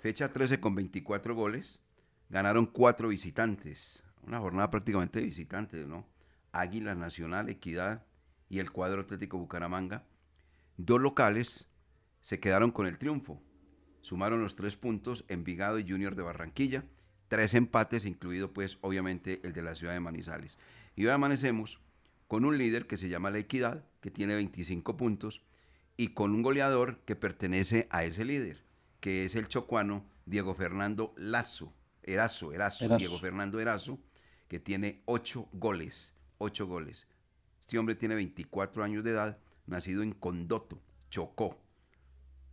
Fecha 0.00 0.32
13 0.32 0.60
con 0.60 0.74
24 0.74 1.34
goles, 1.34 1.80
ganaron 2.28 2.66
cuatro 2.66 3.08
visitantes, 3.08 4.02
una 4.22 4.38
jornada 4.38 4.70
prácticamente 4.70 5.20
de 5.20 5.26
visitantes, 5.26 5.86
¿no? 5.86 6.06
Águila 6.52 6.94
Nacional, 6.94 7.48
Equidad 7.48 8.04
y 8.48 8.58
el 8.58 8.70
cuadro 8.70 9.02
Atlético 9.02 9.38
Bucaramanga. 9.38 10.04
Dos 10.76 11.00
locales 11.00 11.66
se 12.20 12.40
quedaron 12.40 12.70
con 12.70 12.86
el 12.86 12.98
triunfo. 12.98 13.40
Sumaron 14.00 14.40
los 14.40 14.56
tres 14.56 14.76
puntos 14.76 15.24
Envigado 15.28 15.78
y 15.78 15.88
Junior 15.88 16.14
de 16.14 16.22
Barranquilla. 16.22 16.84
Tres 17.28 17.54
empates, 17.54 18.04
incluido 18.04 18.52
pues 18.52 18.78
obviamente 18.80 19.40
el 19.42 19.52
de 19.52 19.62
la 19.62 19.74
ciudad 19.74 19.92
de 19.94 20.00
Manizales. 20.00 20.58
Y 20.94 21.04
hoy 21.04 21.10
amanecemos 21.10 21.80
con 22.28 22.44
un 22.44 22.58
líder 22.58 22.86
que 22.86 22.96
se 22.96 23.08
llama 23.08 23.30
La 23.30 23.38
Equidad, 23.38 23.84
que 24.00 24.10
tiene 24.10 24.34
25 24.34 24.96
puntos, 24.96 25.42
y 25.96 26.08
con 26.08 26.32
un 26.32 26.42
goleador 26.42 26.98
que 27.04 27.16
pertenece 27.16 27.86
a 27.90 28.04
ese 28.04 28.24
líder, 28.24 28.62
que 29.00 29.24
es 29.24 29.34
el 29.34 29.48
chocuano 29.48 30.04
Diego 30.26 30.54
Fernando 30.54 31.14
Lazo, 31.16 31.72
Erazo, 32.02 32.52
Erazo, 32.52 32.84
Erazo. 32.84 32.98
Diego 32.98 33.18
Fernando 33.18 33.60
Erazo, 33.60 33.98
que 34.48 34.60
tiene 34.60 35.02
ocho 35.06 35.48
goles, 35.52 36.14
ocho 36.38 36.66
goles. 36.66 37.06
Este 37.60 37.78
hombre 37.78 37.94
tiene 37.94 38.14
24 38.14 38.84
años 38.84 39.04
de 39.04 39.10
edad, 39.10 39.38
nacido 39.66 40.02
en 40.02 40.12
Condoto, 40.12 40.80
Chocó. 41.10 41.58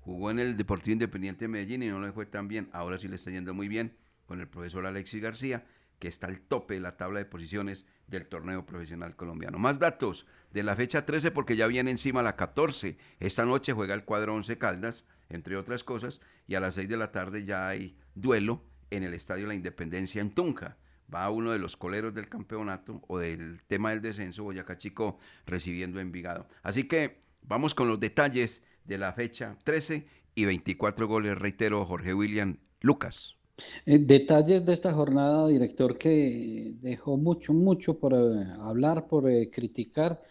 Jugó 0.01 0.31
en 0.31 0.39
el 0.39 0.57
Deportivo 0.57 0.93
Independiente 0.93 1.45
de 1.45 1.49
Medellín 1.49 1.83
y 1.83 1.87
no 1.87 2.01
le 2.01 2.11
fue 2.11 2.25
tan 2.25 2.47
bien. 2.47 2.69
Ahora 2.73 2.97
sí 2.97 3.07
le 3.07 3.15
está 3.15 3.31
yendo 3.31 3.53
muy 3.53 3.67
bien 3.67 3.95
con 4.25 4.39
el 4.39 4.47
profesor 4.47 4.85
Alexis 4.85 5.21
García, 5.21 5.65
que 5.99 6.07
está 6.07 6.27
al 6.27 6.41
tope 6.41 6.75
de 6.75 6.79
la 6.79 6.97
tabla 6.97 7.19
de 7.19 7.25
posiciones 7.25 7.85
del 8.07 8.27
torneo 8.27 8.65
profesional 8.65 9.15
colombiano. 9.15 9.57
Más 9.57 9.79
datos 9.79 10.25
de 10.51 10.63
la 10.63 10.75
fecha 10.75 11.05
13 11.05 11.31
porque 11.31 11.55
ya 11.55 11.67
viene 11.67 11.91
encima 11.91 12.21
la 12.21 12.35
14. 12.35 12.97
Esta 13.19 13.45
noche 13.45 13.73
juega 13.73 13.93
el 13.93 14.03
cuadro 14.03 14.35
11 14.35 14.57
Caldas, 14.57 15.05
entre 15.29 15.57
otras 15.57 15.83
cosas, 15.83 16.21
y 16.47 16.55
a 16.55 16.59
las 16.59 16.75
6 16.75 16.89
de 16.89 16.97
la 16.97 17.11
tarde 17.11 17.45
ya 17.45 17.67
hay 17.67 17.97
duelo 18.15 18.61
en 18.91 19.03
el 19.03 19.13
Estadio 19.13 19.47
La 19.47 19.55
Independencia 19.55 20.21
en 20.21 20.31
Tunja. 20.31 20.77
Va 21.13 21.29
uno 21.29 21.51
de 21.51 21.59
los 21.59 21.77
coleros 21.77 22.13
del 22.13 22.29
campeonato 22.29 23.01
o 23.07 23.19
del 23.19 23.61
tema 23.63 23.91
del 23.91 24.01
descenso, 24.01 24.43
Boyacá 24.43 24.77
Chico, 24.77 25.19
recibiendo 25.45 25.99
Envigado. 25.99 26.47
Así 26.61 26.85
que 26.85 27.23
vamos 27.41 27.75
con 27.75 27.87
los 27.87 27.99
detalles 27.99 28.63
de 28.85 28.97
la 28.97 29.13
fecha 29.13 29.57
13 29.63 30.07
y 30.35 30.45
24 30.45 31.07
goles, 31.07 31.37
reitero, 31.37 31.85
Jorge 31.85 32.13
William 32.13 32.57
Lucas. 32.81 33.37
Eh, 33.85 33.99
Detalles 33.99 34.65
de 34.65 34.73
esta 34.73 34.93
jornada, 34.93 35.47
director, 35.47 35.97
que 35.97 36.73
dejó 36.81 37.17
mucho, 37.17 37.53
mucho 37.53 37.99
por 37.99 38.13
eh, 38.13 38.45
hablar, 38.59 39.07
por 39.07 39.29
eh, 39.29 39.49
criticar, 39.49 40.21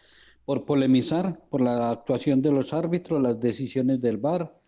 por 0.45 0.65
polemizar, 0.65 1.41
por 1.49 1.61
la 1.61 1.91
actuación 1.91 2.43
de 2.43 2.51
los 2.51 2.73
árbitros, 2.73 3.23
las 3.23 3.39
decisiones 3.41 4.01
del 4.01 4.17
VAR. 4.19 4.59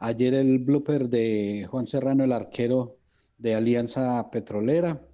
Ayer 0.00 0.34
el 0.34 0.58
blooper 0.58 1.08
de 1.08 1.66
Juan 1.70 1.86
Serrano, 1.86 2.24
el 2.24 2.32
arquero 2.32 2.98
de 3.38 3.54
Alianza 3.54 4.30
Petrolera. 4.30 5.06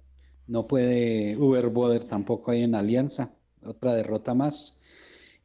No 0.47 0.65
puede 0.67 1.37
Uber 1.37 1.67
Boder 1.69 2.05
tampoco 2.05 2.51
ahí 2.51 2.63
en 2.63 2.73
Alianza, 2.75 3.33
otra 3.63 3.93
derrota 3.93 4.33
más. 4.33 4.76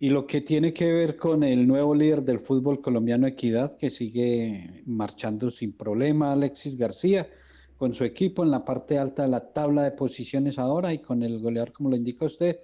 Y 0.02 0.10
lo 0.10 0.26
que 0.26 0.40
tiene 0.40 0.72
que 0.72 0.92
ver 0.92 1.16
con 1.16 1.44
el 1.44 1.64
nuevo 1.64 1.94
líder 1.94 2.24
del 2.24 2.40
fútbol 2.40 2.80
colombiano 2.80 3.28
Equidad, 3.28 3.76
que 3.76 3.88
sigue 3.88 4.82
marchando 4.84 5.48
sin 5.48 5.74
problema, 5.74 6.32
Alexis 6.32 6.76
García, 6.76 7.30
con 7.76 7.94
su 7.94 8.02
equipo 8.02 8.42
en 8.42 8.50
la 8.50 8.64
parte 8.64 8.98
alta 8.98 9.22
de 9.22 9.28
la 9.28 9.52
tabla 9.52 9.84
de 9.84 9.92
posiciones 9.92 10.58
ahora 10.58 10.92
y 10.92 10.98
con 10.98 11.22
el 11.22 11.38
goleador, 11.38 11.72
como 11.72 11.88
lo 11.88 11.94
indica 11.94 12.24
usted, 12.24 12.58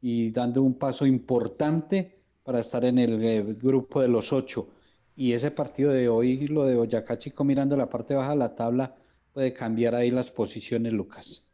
y 0.00 0.30
dando 0.30 0.62
un 0.62 0.78
paso 0.78 1.04
importante 1.04 2.22
para 2.42 2.60
estar 2.60 2.82
en 2.86 2.98
el 2.98 3.22
eh, 3.22 3.42
grupo 3.42 4.00
de 4.00 4.08
los 4.08 4.32
ocho. 4.32 4.70
Y 5.14 5.34
ese 5.34 5.50
partido 5.50 5.92
de 5.92 6.08
hoy, 6.08 6.46
lo 6.46 6.64
de 6.64 6.74
Boyacá 6.74 7.18
Chico 7.18 7.44
mirando 7.44 7.76
la 7.76 7.90
parte 7.90 8.14
baja 8.14 8.30
de 8.30 8.36
la 8.36 8.54
tabla, 8.54 8.96
puede 9.34 9.52
cambiar 9.52 9.94
ahí 9.94 10.10
las 10.10 10.30
posiciones, 10.30 10.94
Lucas. 10.94 11.46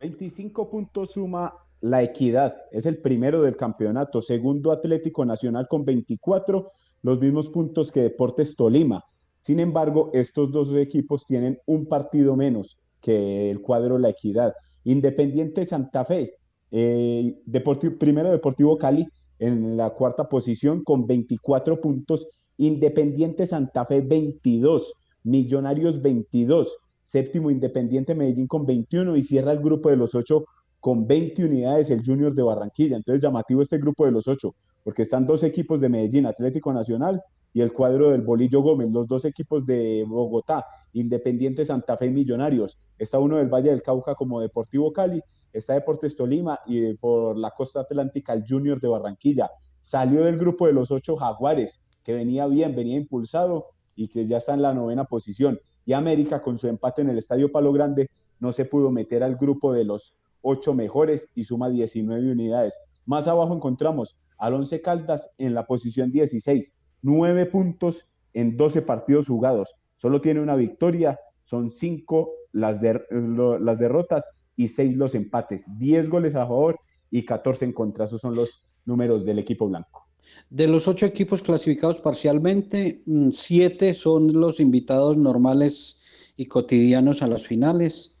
25 0.00 0.68
puntos 0.68 1.12
suma 1.12 1.61
la 1.82 2.02
equidad, 2.02 2.56
es 2.70 2.86
el 2.86 2.98
primero 2.98 3.42
del 3.42 3.56
campeonato. 3.56 4.22
Segundo 4.22 4.70
Atlético 4.70 5.24
Nacional 5.24 5.66
con 5.68 5.84
24, 5.84 6.70
los 7.02 7.20
mismos 7.20 7.50
puntos 7.50 7.90
que 7.90 8.02
Deportes 8.02 8.56
Tolima. 8.56 9.04
Sin 9.38 9.58
embargo, 9.58 10.10
estos 10.14 10.52
dos 10.52 10.74
equipos 10.76 11.26
tienen 11.26 11.58
un 11.66 11.86
partido 11.86 12.36
menos 12.36 12.78
que 13.00 13.50
el 13.50 13.60
cuadro 13.60 13.98
La 13.98 14.10
Equidad. 14.10 14.54
Independiente 14.84 15.64
Santa 15.64 16.04
Fe, 16.04 16.36
eh, 16.70 17.40
Deportivo, 17.44 17.98
primero 17.98 18.30
Deportivo 18.30 18.78
Cali 18.78 19.08
en 19.40 19.76
la 19.76 19.90
cuarta 19.90 20.28
posición 20.28 20.84
con 20.84 21.08
24 21.08 21.80
puntos. 21.80 22.28
Independiente 22.58 23.44
Santa 23.44 23.84
Fe 23.84 24.02
22, 24.02 24.92
Millonarios 25.24 26.00
22, 26.00 26.78
séptimo 27.02 27.50
Independiente 27.50 28.14
Medellín 28.14 28.46
con 28.46 28.64
21 28.64 29.16
y 29.16 29.22
cierra 29.22 29.50
el 29.50 29.58
grupo 29.58 29.90
de 29.90 29.96
los 29.96 30.14
ocho 30.14 30.44
con 30.82 31.06
20 31.06 31.44
unidades 31.44 31.90
el 31.90 32.02
Junior 32.04 32.34
de 32.34 32.42
Barranquilla. 32.42 32.96
Entonces 32.96 33.22
llamativo 33.22 33.62
este 33.62 33.78
grupo 33.78 34.04
de 34.04 34.10
los 34.10 34.26
ocho, 34.26 34.56
porque 34.82 35.02
están 35.02 35.28
dos 35.28 35.44
equipos 35.44 35.80
de 35.80 35.88
Medellín, 35.88 36.26
Atlético 36.26 36.72
Nacional 36.72 37.22
y 37.54 37.60
el 37.60 37.72
cuadro 37.72 38.10
del 38.10 38.22
Bolillo 38.22 38.62
Gómez, 38.62 38.90
los 38.90 39.06
dos 39.06 39.24
equipos 39.24 39.64
de 39.64 40.04
Bogotá, 40.04 40.66
Independiente 40.92 41.64
Santa 41.64 41.96
Fe 41.96 42.06
y 42.06 42.10
Millonarios. 42.10 42.80
Está 42.98 43.20
uno 43.20 43.36
del 43.36 43.46
Valle 43.46 43.70
del 43.70 43.80
Cauca 43.80 44.16
como 44.16 44.40
Deportivo 44.40 44.92
Cali, 44.92 45.22
está 45.52 45.74
Deportes 45.74 46.16
Tolima 46.16 46.58
y 46.66 46.94
por 46.94 47.38
la 47.38 47.52
costa 47.52 47.82
atlántica 47.82 48.32
el 48.32 48.44
Junior 48.44 48.80
de 48.80 48.88
Barranquilla. 48.88 49.52
Salió 49.80 50.24
del 50.24 50.36
grupo 50.36 50.66
de 50.66 50.72
los 50.72 50.90
ocho 50.90 51.16
Jaguares, 51.16 51.86
que 52.02 52.12
venía 52.12 52.48
bien, 52.48 52.74
venía 52.74 52.96
impulsado 52.96 53.68
y 53.94 54.08
que 54.08 54.26
ya 54.26 54.38
está 54.38 54.54
en 54.54 54.62
la 54.62 54.74
novena 54.74 55.04
posición. 55.04 55.60
Y 55.86 55.92
América 55.92 56.40
con 56.40 56.58
su 56.58 56.66
empate 56.66 57.02
en 57.02 57.10
el 57.10 57.18
Estadio 57.18 57.52
Palo 57.52 57.72
Grande 57.72 58.08
no 58.40 58.50
se 58.50 58.64
pudo 58.64 58.90
meter 58.90 59.22
al 59.22 59.36
grupo 59.36 59.72
de 59.72 59.84
los 59.84 60.21
ocho 60.42 60.74
mejores 60.74 61.32
y 61.34 61.44
suma 61.44 61.70
19 61.70 62.32
unidades. 62.32 62.74
Más 63.06 63.26
abajo 63.28 63.54
encontramos 63.54 64.18
al 64.38 64.54
Once 64.54 64.80
Caldas 64.80 65.34
en 65.38 65.54
la 65.54 65.66
posición 65.66 66.12
16, 66.12 66.74
9 67.02 67.46
puntos 67.46 68.04
en 68.32 68.56
12 68.56 68.82
partidos 68.82 69.28
jugados. 69.28 69.74
Solo 69.94 70.20
tiene 70.20 70.40
una 70.40 70.56
victoria, 70.56 71.18
son 71.42 71.70
5 71.70 72.30
las, 72.52 72.80
der 72.80 73.06
las 73.10 73.78
derrotas 73.78 74.44
y 74.56 74.68
6 74.68 74.96
los 74.96 75.14
empates. 75.14 75.78
10 75.78 76.10
goles 76.10 76.34
a 76.34 76.46
favor 76.46 76.78
y 77.10 77.24
14 77.24 77.66
en 77.66 77.72
contra. 77.72 78.04
Esos 78.04 78.20
son 78.20 78.34
los 78.34 78.66
números 78.84 79.24
del 79.24 79.38
equipo 79.38 79.68
blanco. 79.68 80.08
De 80.50 80.66
los 80.66 80.88
ocho 80.88 81.06
equipos 81.06 81.42
clasificados 81.42 81.98
parcialmente, 81.98 83.02
mm, 83.06 83.30
siete 83.32 83.94
son 83.94 84.32
los 84.32 84.60
invitados 84.60 85.16
normales 85.16 85.98
y 86.36 86.46
cotidianos 86.46 87.22
a 87.22 87.28
las 87.28 87.46
finales. 87.46 88.11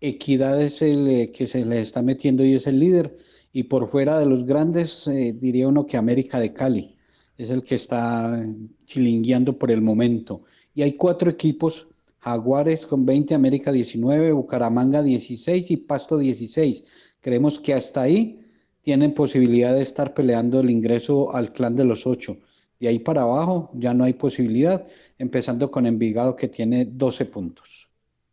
Equidad 0.00 0.60
es 0.62 0.82
el 0.82 1.08
eh, 1.08 1.32
que 1.32 1.46
se 1.46 1.64
le 1.64 1.80
está 1.80 2.02
metiendo 2.02 2.44
y 2.44 2.54
es 2.54 2.66
el 2.66 2.78
líder. 2.78 3.16
Y 3.52 3.64
por 3.64 3.88
fuera 3.88 4.18
de 4.18 4.26
los 4.26 4.44
grandes, 4.46 5.06
eh, 5.08 5.36
diría 5.38 5.68
uno 5.68 5.86
que 5.86 5.96
América 5.96 6.40
de 6.40 6.52
Cali 6.52 6.96
es 7.36 7.50
el 7.50 7.62
que 7.62 7.74
está 7.74 8.46
chilingueando 8.86 9.58
por 9.58 9.70
el 9.70 9.82
momento. 9.82 10.42
Y 10.74 10.82
hay 10.82 10.92
cuatro 10.92 11.30
equipos, 11.30 11.88
Jaguares 12.20 12.86
con 12.86 13.04
20, 13.04 13.34
América 13.34 13.72
19, 13.72 14.32
Bucaramanga 14.32 15.02
16 15.02 15.70
y 15.70 15.76
Pasto 15.76 16.18
16. 16.18 16.84
Creemos 17.20 17.58
que 17.58 17.74
hasta 17.74 18.02
ahí 18.02 18.40
tienen 18.82 19.14
posibilidad 19.14 19.74
de 19.74 19.82
estar 19.82 20.14
peleando 20.14 20.60
el 20.60 20.70
ingreso 20.70 21.34
al 21.34 21.52
clan 21.52 21.76
de 21.76 21.84
los 21.84 22.06
ocho. 22.06 22.38
De 22.78 22.88
ahí 22.88 22.98
para 22.98 23.22
abajo 23.22 23.70
ya 23.74 23.94
no 23.94 24.04
hay 24.04 24.12
posibilidad, 24.12 24.86
empezando 25.18 25.70
con 25.70 25.86
Envigado 25.86 26.36
que 26.36 26.48
tiene 26.48 26.84
12 26.84 27.26
puntos. 27.26 27.81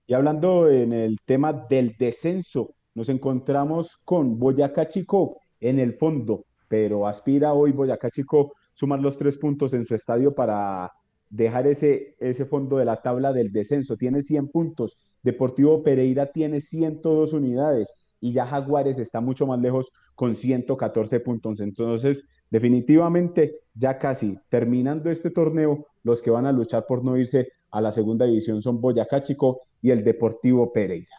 Y 0.10 0.15
hablando 0.15 0.67
en 0.67 0.91
el 0.91 1.19
tema 1.24 1.54
del 1.69 1.95
descenso, 2.00 2.74
nos 2.95 3.10
encontramos 3.10 3.95
con 3.95 4.39
Boyacá 4.39 4.88
Chico 4.88 5.38
en 5.60 5.78
el 5.78 5.93
fondo, 5.93 6.48
pero 6.67 7.06
aspira 7.06 7.54
hoy 7.54 7.74
Boyacá 7.74 8.10
Chico 8.10 8.54
sumar 8.74 9.02
los 9.02 9.19
tres 9.19 9.38
puntos 9.38 9.72
en 9.76 9.86
su 9.86 9.93
estadio 9.93 10.34
para 10.34 10.91
dejar 11.30 11.67
ese, 11.67 12.15
ese 12.19 12.45
fondo 12.45 12.78
de 12.78 12.86
la 12.86 13.04
tabla 13.04 13.34
del 13.34 13.52
descenso. 13.52 13.98
Tiene 13.98 14.24
100 14.24 14.48
puntos. 14.48 14.98
Deportivo 15.22 15.84
Pereira 15.84 16.32
tiene 16.32 16.60
102 16.60 17.34
unidades 17.34 17.93
y 18.19 18.34
ya 18.34 18.48
Jaguares 18.48 18.98
está 18.98 19.22
mucho 19.22 19.45
más 19.45 19.60
lejos 19.60 19.91
con 20.15 20.36
114 20.36 21.19
puntos. 21.19 21.60
Entonces, 21.60 22.28
definitivamente, 22.50 23.60
ya 23.76 24.00
casi 24.00 24.39
terminando 24.50 25.12
este 25.12 25.30
torneo, 25.30 25.86
los 26.02 26.24
que 26.24 26.32
van 26.32 26.48
a 26.48 26.52
luchar 26.52 26.86
por 26.88 27.06
no 27.06 27.15
irse 27.15 27.50
a 27.71 27.82
la 27.82 27.91
segunda 27.91 28.25
división 28.25 28.62
son 28.62 28.82
Boyacá 28.82 29.21
Chico 29.21 29.62
y 29.82 29.91
el 29.91 30.03
Deportivo 30.03 30.71
Pereira. 30.71 31.15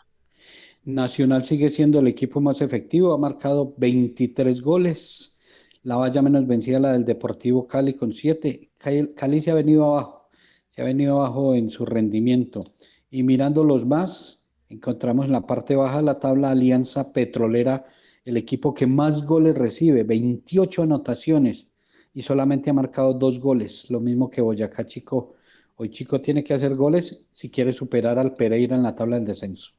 Nacional 0.84 1.44
sigue 1.44 1.70
siendo 1.70 2.00
el 2.00 2.06
equipo 2.06 2.40
más 2.40 2.60
efectivo, 2.62 3.12
ha 3.12 3.18
marcado 3.18 3.74
23 3.76 4.62
goles. 4.62 5.36
La 5.82 5.96
valla 5.96 6.22
menos 6.22 6.46
vencida 6.46 6.80
la 6.80 6.92
del 6.92 7.04
Deportivo 7.04 7.66
Cali 7.66 7.94
con 7.94 8.12
7. 8.12 8.70
Cali 9.14 9.40
se 9.40 9.50
ha 9.50 9.54
venido 9.54 9.84
abajo, 9.84 10.28
se 10.70 10.82
ha 10.82 10.84
venido 10.84 11.20
abajo 11.20 11.54
en 11.54 11.70
su 11.70 11.84
rendimiento. 11.84 12.64
Y 13.10 13.22
mirando 13.22 13.62
los 13.64 13.86
más, 13.86 14.46
encontramos 14.68 15.26
en 15.26 15.32
la 15.32 15.46
parte 15.46 15.76
baja 15.76 15.98
de 15.98 16.04
la 16.04 16.18
tabla 16.18 16.50
Alianza 16.50 17.12
Petrolera, 17.12 17.86
el 18.24 18.36
equipo 18.36 18.72
que 18.72 18.86
más 18.86 19.24
goles 19.24 19.56
recibe, 19.56 20.04
28 20.04 20.82
anotaciones 20.82 21.68
y 22.14 22.22
solamente 22.22 22.70
ha 22.70 22.74
marcado 22.74 23.14
dos 23.14 23.40
goles, 23.40 23.90
lo 23.90 24.00
mismo 24.00 24.30
que 24.30 24.40
Boyacá 24.40 24.86
Chico. 24.86 25.34
Hoy 25.82 25.88
Chico 25.88 26.20
tiene 26.20 26.44
que 26.44 26.52
hacer 26.52 26.74
goles 26.74 27.24
si 27.32 27.48
quiere 27.48 27.72
superar 27.72 28.18
al 28.18 28.34
Pereira 28.34 28.76
en 28.76 28.82
la 28.82 28.94
tabla 28.94 29.16
del 29.16 29.24
descenso. 29.24 29.70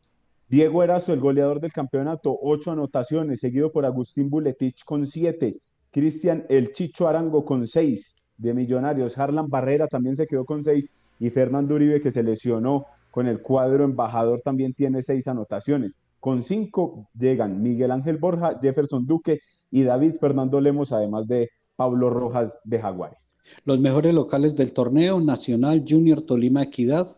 Diego 0.49 0.81
Erazo, 0.81 1.13
el 1.13 1.19
goleador 1.19 1.61
del 1.61 1.71
campeonato, 1.71 2.39
ocho 2.41 2.71
anotaciones, 2.71 3.39
seguido 3.39 3.71
por 3.71 3.85
Agustín 3.85 4.27
Buletich 4.27 4.83
con 4.83 5.05
siete, 5.05 5.59
Cristian 5.91 6.43
El 6.49 6.71
Chicho 6.71 7.07
Arango 7.07 7.45
con 7.45 7.67
seis, 7.67 8.15
de 8.35 8.55
Millonarios, 8.55 9.15
Harlan 9.19 9.47
Barrera 9.47 9.87
también 9.87 10.15
se 10.15 10.25
quedó 10.25 10.43
con 10.43 10.63
seis, 10.63 10.91
y 11.19 11.29
Fernando 11.29 11.75
Uribe, 11.75 12.01
que 12.01 12.09
se 12.09 12.23
lesionó 12.23 12.87
con 13.11 13.27
el 13.27 13.43
cuadro 13.43 13.83
embajador, 13.83 14.41
también 14.41 14.73
tiene 14.73 15.03
seis 15.03 15.27
anotaciones. 15.27 15.99
Con 16.19 16.41
cinco 16.41 17.09
llegan 17.13 17.61
Miguel 17.61 17.91
Ángel 17.91 18.17
Borja, 18.17 18.57
Jefferson 18.59 19.05
Duque 19.05 19.41
y 19.69 19.83
David 19.83 20.15
Fernando 20.19 20.61
Lemos, 20.61 20.93
además 20.93 21.27
de 21.27 21.51
Pablo 21.81 22.11
Rojas 22.11 22.59
de 22.63 22.79
Jaguares. 22.79 23.39
Los 23.65 23.79
mejores 23.79 24.13
locales 24.13 24.55
del 24.55 24.71
torneo, 24.71 25.19
Nacional, 25.19 25.83
Junior, 25.89 26.21
Tolima, 26.21 26.61
Equidad, 26.61 27.17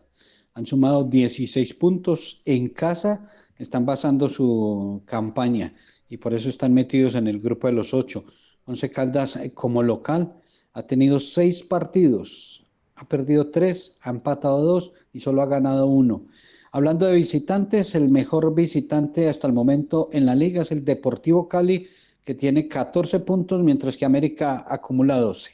han 0.54 0.64
sumado 0.64 1.04
16 1.04 1.74
puntos 1.74 2.40
en 2.46 2.70
casa, 2.70 3.28
están 3.58 3.84
basando 3.84 4.30
su 4.30 5.02
campaña 5.04 5.74
y 6.08 6.16
por 6.16 6.32
eso 6.32 6.48
están 6.48 6.72
metidos 6.72 7.14
en 7.14 7.26
el 7.28 7.40
grupo 7.40 7.66
de 7.66 7.74
los 7.74 7.92
ocho. 7.92 8.24
Once 8.64 8.88
Caldas 8.88 9.36
eh, 9.36 9.52
como 9.52 9.82
local 9.82 10.34
ha 10.72 10.84
tenido 10.84 11.20
seis 11.20 11.62
partidos, 11.62 12.64
ha 12.94 13.06
perdido 13.06 13.50
tres, 13.50 13.96
ha 14.00 14.08
empatado 14.08 14.64
dos 14.64 14.92
y 15.12 15.20
solo 15.20 15.42
ha 15.42 15.46
ganado 15.46 15.88
uno. 15.88 16.24
Hablando 16.72 17.04
de 17.04 17.16
visitantes, 17.16 17.94
el 17.94 18.08
mejor 18.08 18.54
visitante 18.54 19.28
hasta 19.28 19.46
el 19.46 19.52
momento 19.52 20.08
en 20.12 20.24
la 20.24 20.34
liga 20.34 20.62
es 20.62 20.72
el 20.72 20.86
Deportivo 20.86 21.48
Cali, 21.48 21.86
que 22.24 22.34
tiene 22.34 22.68
14 22.68 23.20
puntos, 23.20 23.62
mientras 23.62 23.96
que 23.96 24.04
América 24.04 24.64
acumula 24.66 25.18
12. 25.18 25.50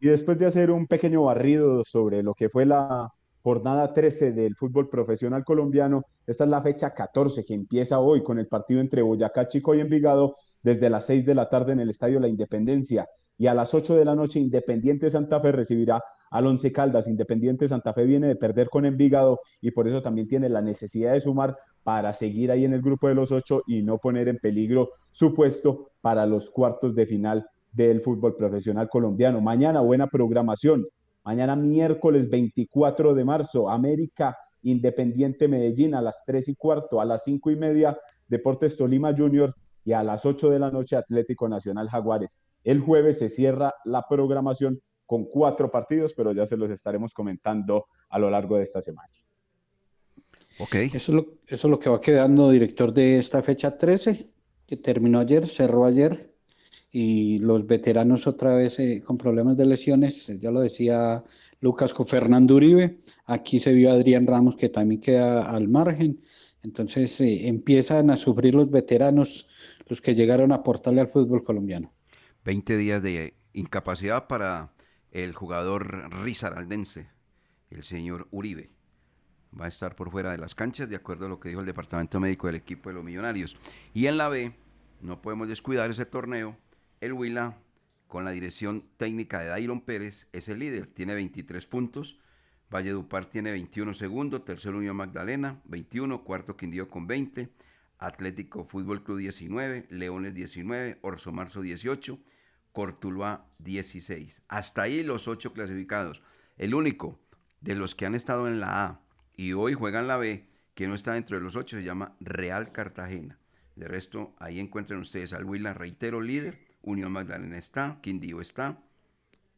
Y 0.00 0.08
después 0.08 0.38
de 0.38 0.46
hacer 0.46 0.70
un 0.70 0.86
pequeño 0.86 1.24
barrido 1.24 1.84
sobre 1.84 2.22
lo 2.22 2.34
que 2.34 2.48
fue 2.48 2.66
la 2.66 3.12
jornada 3.46 3.92
13 3.92 4.32
del 4.32 4.56
fútbol 4.56 4.88
profesional 4.88 5.44
colombiano. 5.44 6.02
Esta 6.26 6.42
es 6.42 6.50
la 6.50 6.60
fecha 6.62 6.92
14 6.92 7.44
que 7.44 7.54
empieza 7.54 8.00
hoy 8.00 8.24
con 8.24 8.40
el 8.40 8.48
partido 8.48 8.80
entre 8.80 9.02
Boyacá 9.02 9.46
Chico 9.46 9.72
y 9.72 9.80
Envigado 9.80 10.34
desde 10.64 10.90
las 10.90 11.06
6 11.06 11.24
de 11.24 11.36
la 11.36 11.48
tarde 11.48 11.72
en 11.72 11.78
el 11.78 11.90
Estadio 11.90 12.18
La 12.18 12.26
Independencia. 12.26 13.06
Y 13.38 13.46
a 13.46 13.54
las 13.54 13.72
8 13.72 13.94
de 13.94 14.04
la 14.04 14.16
noche 14.16 14.40
Independiente 14.40 15.08
Santa 15.12 15.40
Fe 15.40 15.52
recibirá 15.52 16.02
al 16.30 16.44
Once 16.44 16.72
Caldas. 16.72 17.06
Independiente 17.06 17.68
Santa 17.68 17.92
Fe 17.92 18.04
viene 18.04 18.26
de 18.26 18.34
perder 18.34 18.68
con 18.68 18.84
Envigado 18.84 19.38
y 19.60 19.70
por 19.70 19.86
eso 19.86 20.02
también 20.02 20.26
tiene 20.26 20.48
la 20.48 20.60
necesidad 20.60 21.12
de 21.12 21.20
sumar 21.20 21.56
para 21.86 22.12
seguir 22.12 22.50
ahí 22.50 22.64
en 22.64 22.72
el 22.72 22.82
grupo 22.82 23.06
de 23.06 23.14
los 23.14 23.30
ocho 23.30 23.62
y 23.64 23.80
no 23.80 23.98
poner 23.98 24.26
en 24.26 24.38
peligro 24.38 24.90
su 25.12 25.32
puesto 25.32 25.92
para 26.00 26.26
los 26.26 26.50
cuartos 26.50 26.96
de 26.96 27.06
final 27.06 27.46
del 27.70 28.00
fútbol 28.00 28.34
profesional 28.34 28.88
colombiano. 28.88 29.40
Mañana 29.40 29.82
buena 29.82 30.08
programación. 30.08 30.84
Mañana 31.22 31.54
miércoles 31.54 32.28
24 32.28 33.14
de 33.14 33.24
marzo, 33.24 33.70
América 33.70 34.36
Independiente 34.62 35.46
Medellín 35.46 35.94
a 35.94 36.02
las 36.02 36.24
3 36.26 36.48
y 36.48 36.56
cuarto, 36.56 37.00
a 37.00 37.04
las 37.04 37.22
5 37.22 37.52
y 37.52 37.56
media, 37.56 37.96
Deportes 38.26 38.76
Tolima 38.76 39.14
Junior 39.16 39.54
y 39.84 39.92
a 39.92 40.02
las 40.02 40.26
8 40.26 40.50
de 40.50 40.58
la 40.58 40.72
noche 40.72 40.96
Atlético 40.96 41.48
Nacional 41.48 41.88
Jaguares. 41.88 42.44
El 42.64 42.80
jueves 42.80 43.20
se 43.20 43.28
cierra 43.28 43.72
la 43.84 44.04
programación 44.10 44.80
con 45.06 45.26
cuatro 45.26 45.70
partidos, 45.70 46.14
pero 46.14 46.32
ya 46.32 46.46
se 46.46 46.56
los 46.56 46.68
estaremos 46.68 47.14
comentando 47.14 47.86
a 48.08 48.18
lo 48.18 48.28
largo 48.28 48.56
de 48.56 48.64
esta 48.64 48.82
semana. 48.82 49.12
Ok. 50.58 50.74
Eso 50.74 50.96
es 50.96 51.08
lo, 51.08 51.34
eso 51.46 51.66
es 51.68 51.70
lo 51.70 51.78
que 51.78 51.90
va 51.90 52.00
quedando, 52.00 52.50
director 52.50 52.92
de 52.92 53.18
esta 53.18 53.42
fecha 53.42 53.76
13, 53.76 54.30
que 54.66 54.76
terminó 54.76 55.20
ayer, 55.20 55.48
cerró 55.48 55.84
ayer 55.84 56.36
y 56.98 57.38
los 57.40 57.66
veteranos 57.66 58.26
otra 58.26 58.56
vez 58.56 58.78
eh, 58.78 59.02
con 59.04 59.18
problemas 59.18 59.56
de 59.56 59.66
lesiones, 59.66 60.28
ya 60.40 60.50
lo 60.50 60.60
decía 60.60 61.22
Lucas 61.60 61.92
con 61.92 62.06
Fernando 62.06 62.54
Uribe, 62.54 62.98
aquí 63.26 63.60
se 63.60 63.72
vio 63.72 63.90
Adrián 63.90 64.26
Ramos 64.26 64.56
que 64.56 64.68
también 64.68 65.00
queda 65.00 65.50
al 65.50 65.68
margen, 65.68 66.22
entonces 66.62 67.20
eh, 67.20 67.48
empiezan 67.48 68.08
a 68.10 68.16
sufrir 68.16 68.54
los 68.54 68.70
veteranos, 68.70 69.48
los 69.88 70.00
que 70.00 70.14
llegaron 70.14 70.52
a 70.52 70.56
aportarle 70.56 71.02
al 71.02 71.08
fútbol 71.08 71.44
colombiano. 71.44 71.92
20 72.44 72.76
días 72.76 73.02
de 73.02 73.34
incapacidad 73.52 74.26
para 74.26 74.72
el 75.10 75.34
jugador 75.34 76.10
risaraldense, 76.22 77.08
el 77.70 77.82
señor 77.82 78.28
Uribe. 78.30 78.70
Va 79.58 79.66
a 79.66 79.68
estar 79.68 79.96
por 79.96 80.10
fuera 80.10 80.32
de 80.32 80.38
las 80.38 80.54
canchas, 80.54 80.88
de 80.88 80.96
acuerdo 80.96 81.26
a 81.26 81.28
lo 81.28 81.40
que 81.40 81.48
dijo 81.48 81.60
el 81.60 81.66
departamento 81.66 82.20
médico 82.20 82.46
del 82.46 82.56
equipo 82.56 82.90
de 82.90 82.94
los 82.94 83.04
Millonarios. 83.04 83.56
Y 83.94 84.06
en 84.06 84.18
la 84.18 84.28
B, 84.28 84.52
no 85.00 85.22
podemos 85.22 85.48
descuidar 85.48 85.90
ese 85.90 86.04
torneo 86.04 86.56
el 87.00 87.12
Huila, 87.12 87.58
con 88.06 88.24
la 88.24 88.30
dirección 88.30 88.84
técnica 88.96 89.40
de 89.40 89.48
Dairon 89.48 89.80
Pérez, 89.80 90.28
es 90.32 90.48
el 90.48 90.60
líder, 90.60 90.86
tiene 90.86 91.14
23 91.14 91.66
puntos. 91.66 92.18
Valledupar 92.70 93.26
tiene 93.26 93.50
21 93.52 93.94
segundos, 93.94 94.44
tercero 94.44 94.78
Unión 94.78 94.96
Magdalena, 94.96 95.60
21, 95.66 96.24
cuarto 96.24 96.56
Quindío 96.56 96.88
con 96.88 97.06
20, 97.06 97.48
Atlético 97.98 98.64
Fútbol 98.64 99.04
Club 99.04 99.18
19, 99.18 99.86
Leones 99.90 100.34
19, 100.34 100.98
Orso 101.02 101.32
Marzo 101.32 101.60
18, 101.60 102.18
Cortuluá 102.72 103.46
16. 103.58 104.42
Hasta 104.48 104.82
ahí 104.82 105.02
los 105.02 105.28
ocho 105.28 105.52
clasificados. 105.52 106.22
El 106.56 106.74
único 106.74 107.20
de 107.60 107.74
los 107.74 107.94
que 107.94 108.06
han 108.06 108.14
estado 108.14 108.48
en 108.48 108.58
la 108.58 108.84
A 108.84 109.05
y 109.36 109.52
hoy 109.52 109.74
juegan 109.74 110.08
la 110.08 110.16
B, 110.16 110.46
que 110.74 110.88
no 110.88 110.94
está 110.94 111.12
dentro 111.14 111.36
de 111.36 111.42
los 111.44 111.56
ocho, 111.56 111.76
se 111.76 111.84
llama 111.84 112.16
Real 112.20 112.72
Cartagena. 112.72 113.38
De 113.76 113.86
resto, 113.88 114.34
ahí 114.38 114.58
encuentran 114.58 115.00
ustedes 115.00 115.32
al 115.32 115.44
Huila, 115.44 115.74
reitero, 115.74 116.20
líder, 116.20 116.58
Unión 116.82 117.12
Magdalena 117.12 117.58
está, 117.58 117.98
Quindío 118.00 118.40
está 118.40 118.80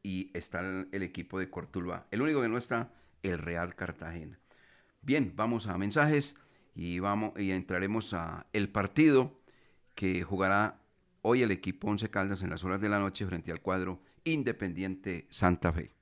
y 0.03 0.31
está 0.35 0.61
el, 0.91 1.03
equipo 1.03 1.39
de 1.39 1.51
Cortuluá. 1.51 2.07
El 2.11 2.23
único 2.23 2.43
que 2.43 2.49
no 2.49 2.59
está, 2.59 2.93
el 3.23 3.39
Real 3.39 3.75
Cartagena. 3.75 4.39
Bien, 5.03 5.33
vamos 5.37 5.67
a 5.67 5.79
mensajes 5.79 6.37
y 6.75 6.99
vamos 6.99 7.39
y 7.39 7.53
entraremos 7.53 8.15
a 8.15 8.47
el 8.53 8.69
partido 8.69 9.41
que 9.95 10.23
jugará 10.23 10.81
hoy 11.23 11.43
el 11.43 11.51
equipo 11.51 11.89
Once 11.89 12.09
Caldas 12.11 12.43
en 12.43 12.51
las 12.51 12.65
horas 12.65 12.81
de 12.81 12.89
la 12.89 12.99
noche 12.99 13.27
frente 13.27 13.53
al 13.53 13.61
cuadro 13.61 14.01
Independiente 14.25 15.27
Santa 15.31 15.73
Fe. 15.73 15.93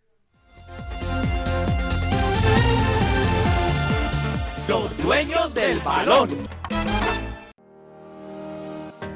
Los 4.69 4.97
dueños 4.99 5.55
del 5.55 5.79
balón. 5.81 6.29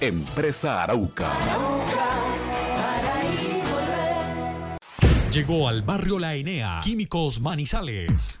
Empresa 0.00 0.82
Arauca. 0.82 1.30
Llegó 5.30 5.68
al 5.68 5.82
barrio 5.82 6.18
La 6.18 6.34
Enea, 6.34 6.80
Químicos 6.82 7.40
Manizales. 7.40 8.40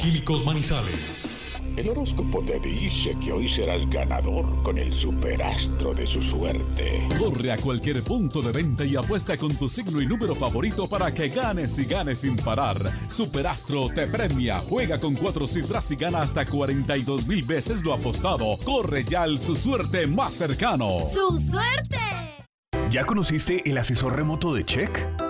Químicos 0.00 0.42
Manizales. 0.46 1.44
El 1.76 1.90
horóscopo 1.90 2.42
te 2.42 2.58
dice 2.58 3.14
que 3.22 3.32
hoy 3.32 3.50
serás 3.50 3.88
ganador 3.90 4.62
con 4.62 4.78
el 4.78 4.94
superastro 4.94 5.92
de 5.92 6.06
su 6.06 6.22
suerte. 6.22 7.06
Corre 7.18 7.52
a 7.52 7.58
cualquier 7.58 8.02
punto 8.02 8.40
de 8.40 8.50
venta 8.50 8.82
y 8.86 8.96
apuesta 8.96 9.36
con 9.36 9.54
tu 9.56 9.68
signo 9.68 10.00
y 10.00 10.06
número 10.06 10.34
favorito 10.34 10.88
para 10.88 11.12
que 11.12 11.28
ganes 11.28 11.78
y 11.78 11.84
ganes 11.84 12.20
sin 12.20 12.36
parar. 12.36 12.78
Superastro 13.10 13.90
te 13.94 14.08
premia. 14.08 14.56
Juega 14.60 14.98
con 14.98 15.14
cuatro 15.14 15.46
cifras 15.46 15.90
y 15.90 15.96
gana 15.96 16.22
hasta 16.22 16.46
42 16.46 17.26
mil 17.26 17.44
veces 17.44 17.84
lo 17.84 17.92
apostado. 17.92 18.56
Corre 18.64 19.04
ya 19.04 19.24
al 19.24 19.38
su 19.38 19.54
suerte 19.54 20.06
más 20.06 20.34
cercano. 20.34 20.88
¡Su 21.12 21.38
suerte! 21.38 21.98
¿Ya 22.90 23.04
conociste 23.04 23.62
el 23.70 23.76
asesor 23.76 24.16
remoto 24.16 24.54
de 24.54 24.64
Check? 24.64 25.29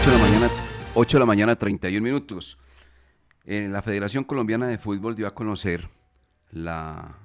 8 0.00 0.10
de 0.12 0.16
la 0.16 0.24
mañana, 0.24 0.50
8 0.94 1.16
de 1.16 1.20
la 1.20 1.26
mañana, 1.26 1.56
31 1.56 2.02
minutos. 2.02 2.56
En 3.44 3.70
la 3.70 3.82
Federación 3.82 4.24
Colombiana 4.24 4.66
de 4.66 4.78
Fútbol 4.78 5.14
dio 5.14 5.26
a 5.26 5.34
conocer 5.34 5.90
la 6.52 7.18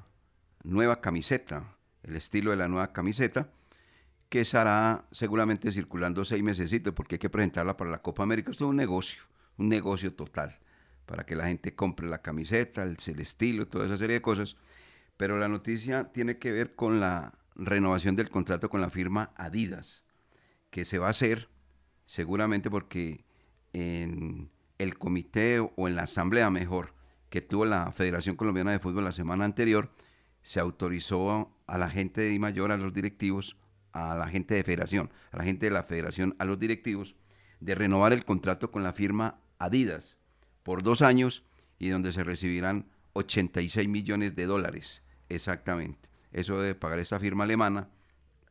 nueva 0.61 0.99
camiseta, 0.99 1.77
el 2.03 2.17
estilo 2.17 2.51
de 2.51 2.57
la 2.57 2.67
nueva 2.67 2.91
camiseta, 2.91 3.49
que 4.27 4.41
estará 4.41 5.05
seguramente 5.11 5.71
circulando 5.71 6.25
seis 6.25 6.43
meses 6.43 6.69
porque 6.93 7.15
hay 7.15 7.19
que 7.19 7.29
presentarla 7.29 7.77
para 7.77 7.91
la 7.91 8.01
Copa 8.01 8.23
América. 8.23 8.51
Esto 8.51 8.65
es 8.65 8.69
un 8.71 8.75
negocio, 8.75 9.21
un 9.55 9.69
negocio 9.69 10.13
total, 10.13 10.59
para 11.05 11.25
que 11.25 11.37
la 11.37 11.47
gente 11.47 11.75
compre 11.75 12.09
la 12.09 12.21
camiseta, 12.21 12.83
el, 12.83 12.97
el 13.07 13.19
estilo, 13.21 13.69
toda 13.69 13.85
esa 13.85 13.97
serie 13.97 14.15
de 14.15 14.21
cosas. 14.21 14.57
Pero 15.15 15.39
la 15.39 15.47
noticia 15.47 16.11
tiene 16.11 16.39
que 16.39 16.51
ver 16.51 16.75
con 16.75 16.99
la 16.99 17.35
renovación 17.55 18.17
del 18.17 18.29
contrato 18.29 18.69
con 18.69 18.81
la 18.81 18.89
firma 18.89 19.31
Adidas, 19.37 20.03
que 20.71 20.83
se 20.83 20.99
va 20.99 21.07
a 21.07 21.11
hacer 21.11 21.54
seguramente 22.05 22.69
porque 22.69 23.25
en 23.73 24.49
el 24.77 24.97
comité 24.97 25.59
o 25.59 25.87
en 25.87 25.95
la 25.95 26.03
asamblea 26.03 26.49
mejor 26.49 26.93
que 27.29 27.41
tuvo 27.41 27.65
la 27.65 27.91
Federación 27.91 28.35
Colombiana 28.35 28.71
de 28.71 28.79
Fútbol 28.79 29.03
la 29.03 29.11
semana 29.11 29.45
anterior, 29.45 29.91
se 30.41 30.59
autorizó 30.59 31.51
a 31.67 31.77
la 31.77 31.89
gente 31.89 32.21
de 32.21 32.39
mayor, 32.39 32.71
a 32.71 32.77
los 32.77 32.93
directivos, 32.93 33.57
a 33.91 34.15
la 34.15 34.27
gente 34.27 34.55
de 34.55 34.63
federación, 34.63 35.11
a 35.31 35.37
la 35.37 35.43
gente 35.43 35.65
de 35.65 35.71
la 35.71 35.83
federación, 35.83 36.35
a 36.39 36.45
los 36.45 36.59
directivos, 36.59 37.15
de 37.59 37.75
renovar 37.75 38.13
el 38.13 38.25
contrato 38.25 38.71
con 38.71 38.83
la 38.83 38.93
firma 38.93 39.39
Adidas 39.57 40.17
por 40.63 40.83
dos 40.83 41.01
años 41.01 41.43
y 41.79 41.89
donde 41.89 42.11
se 42.11 42.23
recibirán 42.23 42.87
86 43.13 43.87
millones 43.87 44.35
de 44.35 44.45
dólares, 44.45 45.01
exactamente. 45.29 46.09
Eso 46.31 46.61
debe 46.61 46.75
pagar 46.75 46.99
esta 46.99 47.19
firma 47.19 47.45
alemana 47.45 47.87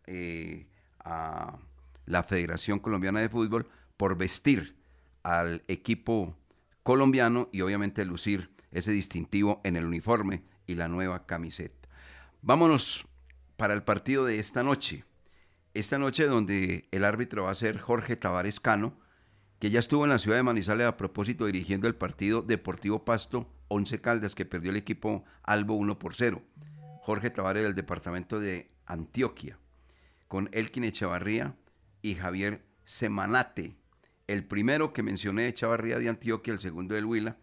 eh, 0.06 0.66
a 1.00 1.58
la 2.06 2.22
Federación 2.22 2.78
Colombiana 2.78 3.20
de 3.20 3.28
Fútbol 3.28 3.68
por 3.96 4.16
vestir 4.16 4.76
al 5.22 5.62
equipo 5.68 6.36
colombiano 6.82 7.48
y 7.52 7.62
obviamente 7.62 8.04
lucir 8.04 8.50
ese 8.70 8.92
distintivo 8.92 9.60
en 9.64 9.76
el 9.76 9.86
uniforme 9.86 10.42
y 10.66 10.74
la 10.74 10.88
nueva 10.88 11.26
camiseta. 11.26 11.88
Vámonos 12.42 13.06
para 13.56 13.74
el 13.74 13.82
partido 13.82 14.24
de 14.24 14.38
esta 14.38 14.62
noche. 14.62 15.04
Esta 15.72 15.98
noche 15.98 16.26
donde 16.26 16.88
el 16.92 17.04
árbitro 17.04 17.44
va 17.44 17.50
a 17.50 17.54
ser 17.54 17.78
Jorge 17.78 18.16
Tavares 18.16 18.60
Cano, 18.60 18.98
que 19.58 19.70
ya 19.70 19.80
estuvo 19.80 20.04
en 20.04 20.10
la 20.10 20.18
ciudad 20.18 20.36
de 20.36 20.42
Manizales 20.42 20.86
a 20.86 20.96
propósito 20.96 21.46
dirigiendo 21.46 21.88
el 21.88 21.94
partido 21.94 22.42
Deportivo 22.42 23.04
Pasto 23.04 23.48
11 23.68 24.00
Caldas 24.00 24.34
que 24.34 24.44
perdió 24.44 24.70
el 24.70 24.76
equipo 24.76 25.24
Albo 25.42 25.74
1 25.74 25.98
por 25.98 26.14
0. 26.14 26.42
Jorge 27.00 27.30
Tavares 27.30 27.62
del 27.62 27.74
departamento 27.74 28.40
de 28.40 28.70
Antioquia, 28.86 29.58
con 30.28 30.48
Elkin 30.52 30.84
Echavarría, 30.84 31.54
y 32.04 32.16
Javier 32.16 32.62
Semanate. 32.84 33.78
El 34.26 34.44
primero 34.44 34.92
que 34.92 35.02
mencioné 35.02 35.44
de 35.44 35.54
Chavarría 35.54 35.98
de 35.98 36.10
Antioquia, 36.10 36.52
el 36.52 36.60
segundo 36.60 36.94
del 36.94 37.06
Huila, 37.06 37.38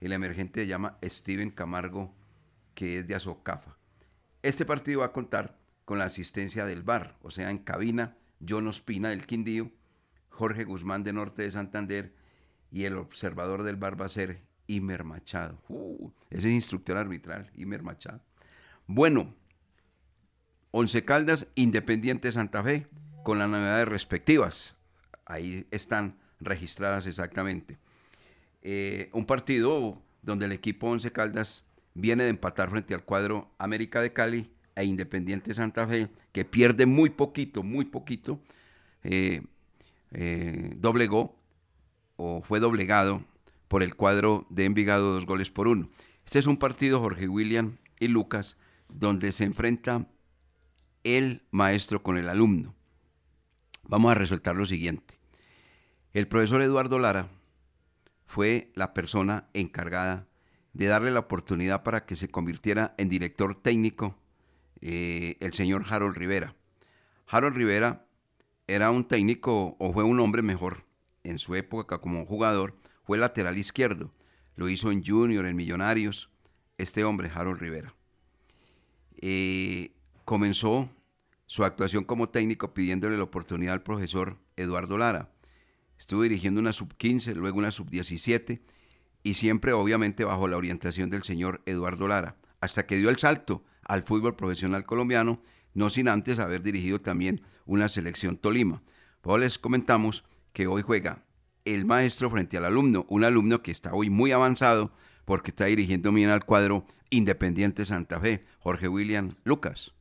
el 0.00 0.12
emergente 0.12 0.62
se 0.62 0.66
llama 0.66 0.96
Steven 1.04 1.50
Camargo, 1.50 2.14
que 2.74 3.00
es 3.00 3.06
de 3.06 3.14
Azocafa. 3.14 3.76
Este 4.42 4.64
partido 4.64 5.00
va 5.00 5.06
a 5.06 5.12
contar 5.12 5.58
con 5.84 5.98
la 5.98 6.04
asistencia 6.04 6.64
del 6.64 6.82
VAR, 6.82 7.18
o 7.20 7.30
sea, 7.30 7.50
en 7.50 7.58
cabina, 7.58 8.16
John 8.46 8.66
Ospina 8.68 9.10
del 9.10 9.26
Quindío, 9.26 9.70
Jorge 10.30 10.64
Guzmán 10.64 11.04
de 11.04 11.12
Norte 11.12 11.42
de 11.42 11.50
Santander 11.50 12.14
y 12.70 12.86
el 12.86 12.96
observador 12.96 13.64
del 13.64 13.76
VAR 13.76 14.00
va 14.00 14.06
a 14.06 14.08
ser 14.08 14.40
Imer 14.66 15.04
Machado. 15.04 15.60
Uh, 15.68 16.10
ese 16.30 16.48
es 16.48 16.54
instructor 16.54 16.96
arbitral, 16.96 17.50
Imer 17.54 17.82
Machado. 17.82 18.22
Bueno, 18.86 19.34
Once 20.70 21.04
Caldas, 21.04 21.48
Independiente 21.54 22.32
Santa 22.32 22.62
Fe, 22.62 22.86
con 23.26 23.40
las 23.40 23.48
novedades 23.48 23.88
respectivas. 23.88 24.76
Ahí 25.24 25.66
están 25.72 26.16
registradas 26.38 27.06
exactamente. 27.06 27.76
Eh, 28.62 29.10
un 29.12 29.26
partido 29.26 30.00
donde 30.22 30.44
el 30.44 30.52
equipo 30.52 30.86
Once 30.86 31.10
Caldas 31.10 31.64
viene 31.94 32.22
de 32.22 32.30
empatar 32.30 32.70
frente 32.70 32.94
al 32.94 33.02
cuadro 33.02 33.50
América 33.58 34.00
de 34.00 34.12
Cali 34.12 34.52
e 34.76 34.84
Independiente 34.84 35.54
Santa 35.54 35.88
Fe, 35.88 36.08
que 36.30 36.44
pierde 36.44 36.86
muy 36.86 37.10
poquito, 37.10 37.64
muy 37.64 37.86
poquito, 37.86 38.38
eh, 39.02 39.42
eh, 40.12 40.74
doblegó 40.76 41.36
o 42.14 42.42
fue 42.42 42.60
doblegado 42.60 43.24
por 43.66 43.82
el 43.82 43.96
cuadro 43.96 44.46
de 44.50 44.66
Envigado 44.66 45.14
dos 45.14 45.26
goles 45.26 45.50
por 45.50 45.66
uno. 45.66 45.88
Este 46.24 46.38
es 46.38 46.46
un 46.46 46.58
partido, 46.58 47.00
Jorge 47.00 47.26
William 47.26 47.78
y 47.98 48.06
Lucas, 48.06 48.56
donde 48.88 49.32
se 49.32 49.42
enfrenta 49.42 50.06
el 51.02 51.42
maestro 51.50 52.04
con 52.04 52.18
el 52.18 52.28
alumno. 52.28 52.75
Vamos 53.88 54.10
a 54.10 54.14
resaltar 54.14 54.56
lo 54.56 54.66
siguiente. 54.66 55.18
El 56.12 56.26
profesor 56.26 56.60
Eduardo 56.62 56.98
Lara 56.98 57.28
fue 58.26 58.72
la 58.74 58.92
persona 58.94 59.48
encargada 59.54 60.26
de 60.72 60.86
darle 60.86 61.10
la 61.10 61.20
oportunidad 61.20 61.84
para 61.84 62.04
que 62.04 62.16
se 62.16 62.28
convirtiera 62.28 62.94
en 62.98 63.08
director 63.08 63.54
técnico 63.54 64.16
eh, 64.80 65.36
el 65.40 65.54
señor 65.54 65.84
Harold 65.88 66.16
Rivera. 66.16 66.56
Harold 67.28 67.56
Rivera 67.56 68.06
era 68.66 68.90
un 68.90 69.06
técnico, 69.06 69.76
o 69.78 69.92
fue 69.92 70.02
un 70.02 70.18
hombre 70.18 70.42
mejor, 70.42 70.84
en 71.22 71.38
su 71.38 71.54
época 71.54 71.98
como 71.98 72.26
jugador, 72.26 72.76
fue 73.04 73.18
lateral 73.18 73.56
izquierdo. 73.56 74.12
Lo 74.56 74.68
hizo 74.68 74.90
en 74.90 75.04
Junior, 75.04 75.46
en 75.46 75.54
Millonarios, 75.54 76.30
este 76.76 77.04
hombre, 77.04 77.30
Harold 77.32 77.60
Rivera. 77.60 77.94
Eh, 79.18 79.92
comenzó 80.24 80.90
su 81.46 81.64
actuación 81.64 82.04
como 82.04 82.28
técnico 82.28 82.74
pidiéndole 82.74 83.16
la 83.16 83.22
oportunidad 83.22 83.74
al 83.74 83.82
profesor 83.82 84.38
Eduardo 84.56 84.98
Lara. 84.98 85.30
Estuvo 85.98 86.22
dirigiendo 86.22 86.60
una 86.60 86.72
sub-15, 86.72 87.34
luego 87.34 87.58
una 87.58 87.70
sub-17 87.70 88.60
y 89.22 89.34
siempre 89.34 89.72
obviamente 89.72 90.24
bajo 90.24 90.48
la 90.48 90.56
orientación 90.56 91.08
del 91.08 91.22
señor 91.22 91.62
Eduardo 91.66 92.06
Lara, 92.08 92.36
hasta 92.60 92.86
que 92.86 92.96
dio 92.96 93.10
el 93.10 93.16
salto 93.16 93.64
al 93.82 94.02
fútbol 94.02 94.36
profesional 94.36 94.84
colombiano, 94.84 95.40
no 95.74 95.90
sin 95.90 96.08
antes 96.08 96.38
haber 96.38 96.62
dirigido 96.62 97.00
también 97.00 97.42
una 97.64 97.88
selección 97.88 98.36
Tolima. 98.36 98.82
Pues 99.20 99.40
les 99.40 99.58
comentamos 99.58 100.24
que 100.52 100.66
hoy 100.66 100.82
juega 100.82 101.24
el 101.64 101.84
maestro 101.84 102.30
frente 102.30 102.56
al 102.56 102.64
alumno, 102.64 103.06
un 103.08 103.24
alumno 103.24 103.62
que 103.62 103.72
está 103.72 103.92
hoy 103.94 104.10
muy 104.10 104.32
avanzado 104.32 104.92
porque 105.24 105.50
está 105.50 105.66
dirigiendo 105.66 106.12
bien 106.12 106.30
al 106.30 106.44
cuadro 106.44 106.86
Independiente 107.10 107.84
Santa 107.84 108.20
Fe, 108.20 108.44
Jorge 108.58 108.88
William 108.88 109.34
Lucas. 109.44 109.95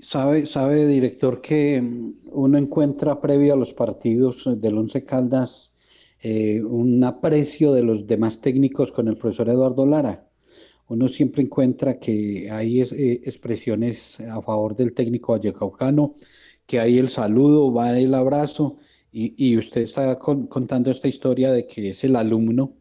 Sabe, 0.00 0.46
sabe, 0.46 0.86
director, 0.86 1.40
que 1.40 1.80
mm, 1.80 2.12
uno 2.32 2.58
encuentra 2.58 3.20
previo 3.20 3.52
a 3.54 3.56
los 3.56 3.74
partidos 3.74 4.48
del 4.60 4.78
Once 4.78 5.04
Caldas 5.04 5.72
eh, 6.20 6.62
un 6.64 7.02
aprecio 7.04 7.72
de 7.72 7.82
los 7.82 8.06
demás 8.06 8.40
técnicos 8.40 8.90
con 8.90 9.08
el 9.08 9.16
profesor 9.16 9.48
Eduardo 9.48 9.86
Lara. 9.86 10.28
Uno 10.88 11.06
siempre 11.08 11.42
encuentra 11.42 11.98
que 11.98 12.50
hay 12.50 12.80
eh, 12.80 13.20
expresiones 13.24 14.20
a 14.20 14.40
favor 14.42 14.74
del 14.74 14.94
técnico 14.94 15.32
vallecaucano, 15.32 16.14
que 16.66 16.80
hay 16.80 16.98
el 16.98 17.08
saludo, 17.08 17.72
va 17.72 17.98
el 17.98 18.14
abrazo, 18.14 18.78
y, 19.10 19.56
usted 19.56 19.82
está 19.82 20.18
contando 20.18 20.90
esta 20.90 21.08
historia 21.08 21.50
de 21.50 21.66
que 21.66 21.90
es 21.90 22.04
el 22.04 22.14
alumno 22.14 22.76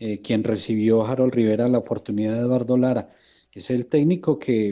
eh, 0.00 0.20
quien 0.20 0.44
recibió 0.44 1.02
a 1.02 1.10
Harold 1.10 1.32
Rivera 1.32 1.68
la 1.68 1.78
oportunidad 1.78 2.34
de 2.34 2.40
Eduardo 2.40 2.76
Lara. 2.76 3.10
Es 3.52 3.70
el 3.70 3.86
técnico 3.86 4.38
que, 4.38 4.68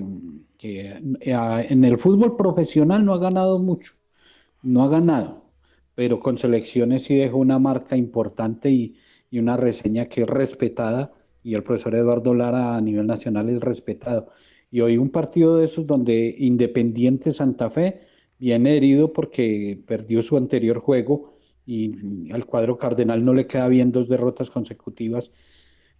en 0.58 1.84
el 1.84 1.98
fútbol 1.98 2.36
profesional 2.36 3.04
no 3.04 3.14
ha 3.14 3.18
ganado 3.18 3.58
mucho, 3.58 3.94
no 4.62 4.84
ha 4.84 4.88
ganado, 4.88 5.50
pero 5.94 6.20
con 6.20 6.38
selecciones 6.38 7.04
sí 7.04 7.16
dejó 7.16 7.38
una 7.38 7.58
marca 7.58 7.96
importante 7.96 8.70
y, 8.70 8.96
y 9.30 9.38
una 9.38 9.56
reseña 9.56 10.06
que 10.06 10.22
es 10.22 10.28
respetada 10.28 11.12
y 11.42 11.54
el 11.54 11.62
profesor 11.62 11.94
Eduardo 11.94 12.34
Lara 12.34 12.76
a 12.76 12.80
nivel 12.80 13.06
nacional 13.06 13.48
es 13.48 13.60
respetado. 13.60 14.28
Y 14.70 14.80
hoy 14.80 14.98
un 14.98 15.10
partido 15.10 15.58
de 15.58 15.66
esos 15.66 15.86
donde 15.86 16.34
Independiente 16.38 17.32
Santa 17.32 17.70
Fe 17.70 18.00
viene 18.38 18.76
herido 18.76 19.12
porque 19.12 19.82
perdió 19.86 20.22
su 20.22 20.36
anterior 20.36 20.80
juego 20.80 21.30
y 21.64 22.30
al 22.32 22.46
cuadro 22.46 22.76
cardenal 22.78 23.24
no 23.24 23.34
le 23.34 23.46
queda 23.46 23.68
bien 23.68 23.92
dos 23.92 24.08
derrotas 24.08 24.50
consecutivas. 24.50 25.30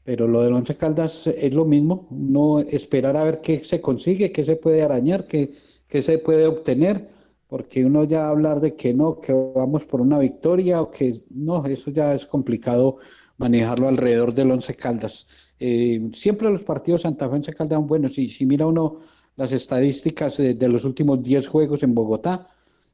Pero 0.07 0.29
lo 0.29 0.40
del 0.40 0.55
Once 0.55 0.77
Caldas 0.77 1.27
es 1.27 1.53
lo 1.53 1.64
mismo, 1.64 2.07
no 2.12 2.61
esperar 2.61 3.16
a 3.16 3.25
ver 3.25 3.40
qué 3.40 3.59
se 3.64 3.81
consigue, 3.81 4.31
qué 4.31 4.45
se 4.45 4.55
puede 4.55 4.83
arañar, 4.83 5.27
qué, 5.27 5.51
qué 5.88 6.01
se 6.01 6.19
puede 6.19 6.47
obtener, 6.47 7.09
porque 7.49 7.85
uno 7.85 8.05
ya 8.05 8.29
hablar 8.29 8.61
de 8.61 8.77
que 8.77 8.95
no, 8.95 9.19
que 9.19 9.33
vamos 9.33 9.85
por 9.85 10.01
una 10.01 10.21
victoria 10.21 10.81
o 10.81 10.92
que 10.92 11.25
no, 11.31 11.66
eso 11.66 11.90
ya 11.90 12.14
es 12.14 12.25
complicado 12.25 12.99
manejarlo 13.37 13.88
alrededor 13.88 14.33
del 14.33 14.53
Once 14.53 14.77
Caldas. 14.77 15.27
Eh, 15.59 16.09
siempre 16.12 16.53
los 16.53 16.62
partidos 16.62 17.03
Santa 17.03 17.29
Fe 17.29 17.35
Once 17.35 17.53
Caldas 17.53 17.77
son 17.77 17.88
buenos 17.88 18.16
y 18.16 18.31
si 18.31 18.47
mira 18.47 18.64
uno 18.64 18.99
las 19.35 19.51
estadísticas 19.51 20.37
de, 20.37 20.69
los 20.69 20.85
últimos 20.85 21.21
10 21.21 21.49
juegos 21.49 21.83
en 21.83 21.97
Bogotá, 21.97 22.49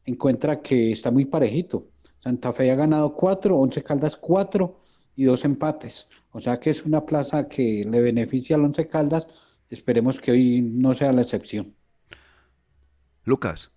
encuentra 0.07 0.63
que 0.63 0.93
está 0.93 1.11
muy 1.11 1.27
parejito. 1.27 1.89
Santa 2.21 2.55
Fe 2.55 2.71
ha 2.71 2.75
ganado 2.75 3.13
4, 3.15 3.55
Once 3.55 3.83
Caldas 3.83 4.17
4 4.17 4.82
y 5.17 5.25
dos 5.25 5.45
empates. 5.45 6.09
O 6.31 6.41
sea 6.41 6.59
que 6.59 6.71
es 6.71 6.85
una 6.85 7.05
plaza 7.05 7.49
que 7.49 7.85
le 7.89 8.01
beneficia 8.01 8.57
al 8.57 8.65
Once 8.65 8.87
Caldas. 8.87 9.27
Esperemos 9.69 10.19
que 10.19 10.33
hoy 10.33 10.63
no 10.63 10.95
sea 10.95 11.13
la 11.13 11.23
excepción. 11.23 11.75
Lucas. 13.25 13.71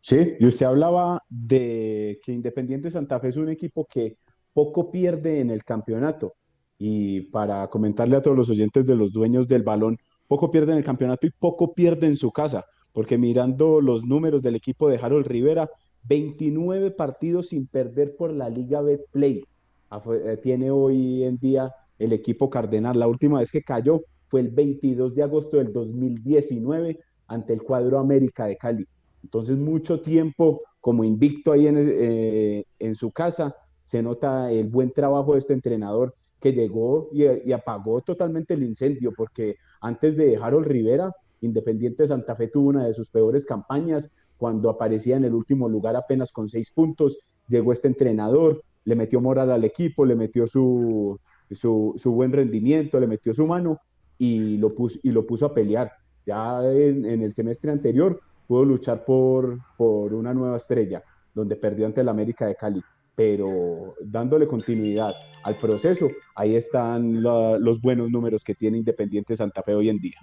Sí, 0.00 0.34
y 0.38 0.46
usted 0.46 0.66
hablaba 0.66 1.22
de 1.28 2.20
que 2.22 2.32
Independiente 2.32 2.90
Santa 2.90 3.20
Fe 3.20 3.28
es 3.28 3.36
un 3.36 3.48
equipo 3.48 3.86
que 3.86 4.16
poco 4.52 4.90
pierde 4.90 5.40
en 5.40 5.50
el 5.50 5.64
campeonato. 5.64 6.34
Y 6.78 7.22
para 7.22 7.68
comentarle 7.68 8.16
a 8.16 8.22
todos 8.22 8.36
los 8.36 8.50
oyentes 8.50 8.86
de 8.86 8.94
los 8.94 9.12
dueños 9.12 9.48
del 9.48 9.64
balón, 9.64 9.98
poco 10.28 10.50
pierde 10.50 10.72
en 10.72 10.78
el 10.78 10.84
campeonato 10.84 11.26
y 11.26 11.30
poco 11.30 11.74
pierde 11.74 12.06
en 12.06 12.16
su 12.16 12.30
casa, 12.30 12.64
porque 12.92 13.18
mirando 13.18 13.80
los 13.80 14.04
números 14.04 14.42
del 14.42 14.54
equipo 14.54 14.88
de 14.88 14.98
Harold 14.98 15.26
Rivera, 15.26 15.68
29 16.04 16.92
partidos 16.92 17.48
sin 17.48 17.66
perder 17.66 18.16
por 18.16 18.32
la 18.32 18.48
Liga 18.48 18.80
Betplay. 18.82 19.42
Eh, 19.90 20.36
tiene 20.42 20.70
hoy 20.70 21.24
en 21.24 21.38
día 21.38 21.72
el 21.98 22.12
equipo 22.12 22.50
Cardenal. 22.50 22.98
La 22.98 23.08
última 23.08 23.40
vez 23.40 23.50
que 23.50 23.62
cayó 23.62 24.02
fue 24.28 24.40
el 24.40 24.50
22 24.50 25.14
de 25.14 25.22
agosto 25.22 25.56
del 25.56 25.72
2019 25.72 27.00
ante 27.26 27.52
el 27.52 27.62
cuadro 27.62 27.98
América 27.98 28.46
de 28.46 28.56
Cali. 28.56 28.86
Entonces, 29.22 29.56
mucho 29.56 30.00
tiempo 30.00 30.62
como 30.80 31.04
invicto 31.04 31.52
ahí 31.52 31.66
en, 31.66 31.76
eh, 31.78 32.64
en 32.78 32.94
su 32.94 33.10
casa. 33.10 33.56
Se 33.82 34.02
nota 34.02 34.50
el 34.52 34.68
buen 34.68 34.92
trabajo 34.92 35.32
de 35.32 35.40
este 35.40 35.54
entrenador 35.54 36.14
que 36.40 36.52
llegó 36.52 37.08
y, 37.12 37.52
apagó 37.52 38.00
totalmente 38.00 38.54
el 38.54 38.62
incendio, 38.62 39.12
porque 39.16 39.56
antes 39.80 40.16
de 40.16 40.36
Harold 40.36 40.66
Rivera, 40.66 41.12
Independiente 41.40 42.02
de 42.02 42.08
Santa 42.08 42.34
Fe 42.34 42.48
tuvo 42.48 42.68
una 42.68 42.86
de 42.86 42.94
sus 42.94 43.10
peores 43.10 43.46
campañas, 43.46 44.16
cuando 44.36 44.70
aparecía 44.70 45.16
en 45.16 45.24
el 45.24 45.34
último 45.34 45.68
lugar 45.68 45.96
apenas 45.96 46.32
con 46.32 46.48
seis 46.48 46.70
puntos, 46.70 47.18
llegó 47.48 47.72
este 47.72 47.88
entrenador, 47.88 48.62
le 48.88 48.96
metió 48.96 49.20
moral 49.20 49.50
al 49.50 49.64
equipo, 49.64 50.06
le 50.06 50.16
metió 50.16 50.46
su, 50.46 51.20
su, 51.50 51.94
buen 52.06 52.32
rendimiento, 52.32 52.98
le 52.98 53.06
metió 53.06 53.34
su 53.34 53.46
mano 53.46 53.82
y 54.16 54.56
lo 54.56 54.74
puso, 54.74 54.98
y 55.02 55.10
lo 55.10 55.26
puso 55.26 55.44
a 55.44 55.52
pelear. 55.52 55.92
Ya 56.24 56.62
en, 56.72 57.04
el 57.04 57.34
semestre 57.34 57.70
anterior 57.70 58.18
pudo 58.46 58.64
luchar 58.64 59.04
por, 59.04 59.58
por 59.76 60.14
una 60.14 60.32
nueva 60.32 60.56
estrella, 60.56 61.02
donde 61.34 61.56
perdió 61.56 61.84
ante 61.84 62.00
el 62.00 62.08
América 62.08 62.46
de 62.46 62.54
Cali 62.54 62.82
pero 63.14 63.96
dándole 64.00 64.46
continuidad 64.46 65.12
al 65.42 65.56
proceso, 65.56 66.06
ahí 66.36 66.54
están 66.54 67.20
los 67.20 67.82
buenos 67.82 68.12
números 68.12 68.44
que 68.44 68.54
tiene 68.54 68.78
Independiente 68.78 69.36
Santa 69.36 69.60
Fe 69.64 69.74
hoy 69.74 69.88
en 69.88 69.98
día. 69.98 70.20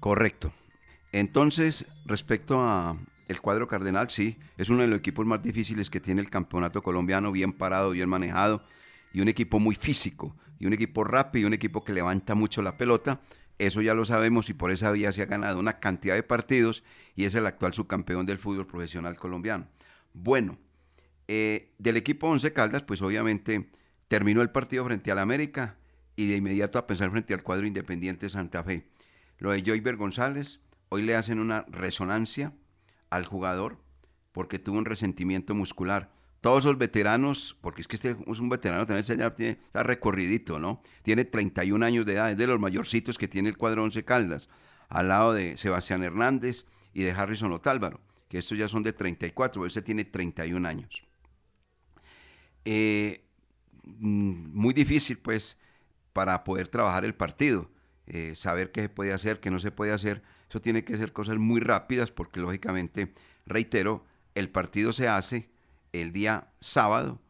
Correcto. 0.00 0.52
Entonces, 1.12 1.86
respecto 2.04 2.60
a 2.60 2.98
el 3.28 3.40
cuadro 3.40 3.66
cardenal, 3.66 4.10
sí, 4.10 4.38
es 4.56 4.68
uno 4.68 4.82
de 4.82 4.88
los 4.88 4.98
equipos 4.98 5.26
más 5.26 5.42
difíciles 5.42 5.90
que 5.90 6.00
tiene 6.00 6.20
el 6.20 6.30
campeonato 6.30 6.82
colombiano, 6.82 7.32
bien 7.32 7.52
parado, 7.52 7.90
bien 7.90 8.08
manejado, 8.08 8.64
y 9.12 9.20
un 9.20 9.28
equipo 9.28 9.60
muy 9.60 9.74
físico, 9.74 10.36
y 10.58 10.66
un 10.66 10.72
equipo 10.72 11.04
rápido, 11.04 11.44
y 11.44 11.46
un 11.46 11.54
equipo 11.54 11.84
que 11.84 11.92
levanta 11.92 12.34
mucho 12.34 12.62
la 12.62 12.76
pelota. 12.76 13.20
Eso 13.58 13.80
ya 13.82 13.94
lo 13.94 14.04
sabemos 14.04 14.48
y 14.50 14.54
por 14.54 14.72
esa 14.72 14.90
vía 14.90 15.12
se 15.12 15.22
ha 15.22 15.26
ganado 15.26 15.60
una 15.60 15.78
cantidad 15.78 16.14
de 16.14 16.24
partidos 16.24 16.82
y 17.14 17.24
es 17.24 17.34
el 17.36 17.46
actual 17.46 17.72
subcampeón 17.72 18.26
del 18.26 18.38
fútbol 18.38 18.66
profesional 18.66 19.14
colombiano. 19.16 19.68
Bueno, 20.12 20.58
eh, 21.28 21.72
del 21.78 21.96
equipo 21.96 22.28
Once 22.28 22.52
Caldas, 22.52 22.82
pues 22.82 23.00
obviamente 23.00 23.70
terminó 24.08 24.42
el 24.42 24.50
partido 24.50 24.84
frente 24.84 25.12
al 25.12 25.20
América 25.20 25.76
y 26.16 26.26
de 26.28 26.36
inmediato 26.36 26.78
a 26.78 26.86
pensar 26.86 27.10
frente 27.10 27.32
al 27.32 27.42
cuadro 27.42 27.66
Independiente 27.66 28.28
Santa 28.28 28.64
Fe. 28.64 28.88
Lo 29.38 29.52
de 29.52 29.62
Joyver 29.62 29.96
González, 29.96 30.60
hoy 30.88 31.02
le 31.02 31.14
hacen 31.14 31.38
una 31.38 31.64
resonancia 31.68 32.52
al 33.10 33.24
jugador 33.26 33.78
porque 34.34 34.58
tuvo 34.58 34.78
un 34.78 34.84
resentimiento 34.84 35.54
muscular. 35.54 36.10
Todos 36.40 36.64
los 36.64 36.76
veteranos, 36.76 37.56
porque 37.62 37.80
es 37.80 37.88
que 37.88 37.96
este 37.96 38.10
es 38.10 38.38
un 38.38 38.48
veterano 38.48 38.84
también 38.84 39.32
tiene, 39.34 39.52
está 39.52 39.82
recorridito, 39.82 40.58
¿no? 40.58 40.82
Tiene 41.02 41.24
31 41.24 41.86
años 41.86 42.04
de 42.04 42.14
edad, 42.14 42.32
es 42.32 42.36
de 42.36 42.46
los 42.46 42.60
mayorcitos 42.60 43.16
que 43.16 43.28
tiene 43.28 43.48
el 43.48 43.56
cuadro 43.56 43.84
Once 43.84 44.04
Caldas, 44.04 44.50
al 44.88 45.08
lado 45.08 45.32
de 45.32 45.56
Sebastián 45.56 46.02
Hernández 46.02 46.66
y 46.92 47.04
de 47.04 47.12
Harrison 47.12 47.52
Otálvaro, 47.52 48.00
que 48.28 48.38
estos 48.38 48.58
ya 48.58 48.68
son 48.68 48.82
de 48.82 48.92
34, 48.92 49.64
ese 49.64 49.80
tiene 49.82 50.04
31 50.04 50.68
años. 50.68 51.04
Eh, 52.64 53.24
mm, 53.84 54.52
muy 54.52 54.74
difícil 54.74 55.18
pues 55.18 55.58
para 56.12 56.42
poder 56.44 56.68
trabajar 56.68 57.04
el 57.04 57.14
partido, 57.14 57.70
eh, 58.06 58.34
saber 58.34 58.72
qué 58.72 58.82
se 58.82 58.88
puede 58.88 59.12
hacer, 59.12 59.40
qué 59.40 59.50
no 59.50 59.60
se 59.60 59.70
puede 59.70 59.92
hacer. 59.92 60.22
Eso 60.48 60.60
tiene 60.60 60.84
que 60.84 60.96
ser 60.96 61.12
cosas 61.12 61.36
muy 61.36 61.60
rápidas 61.60 62.10
porque 62.10 62.40
lógicamente, 62.40 63.12
reitero, 63.46 64.04
el 64.34 64.48
partido 64.50 64.92
se 64.92 65.08
hace 65.08 65.50
el 65.92 66.12
día 66.12 66.52
sábado, 66.60 67.20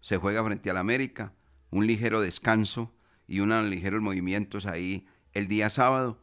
se 0.00 0.16
juega 0.16 0.44
frente 0.44 0.70
al 0.70 0.76
América, 0.76 1.32
un 1.70 1.86
ligero 1.86 2.20
descanso 2.20 2.92
y 3.26 3.40
unos 3.40 3.64
ligeros 3.64 4.02
movimientos 4.02 4.66
ahí 4.66 5.06
el 5.32 5.48
día 5.48 5.70
sábado. 5.70 6.20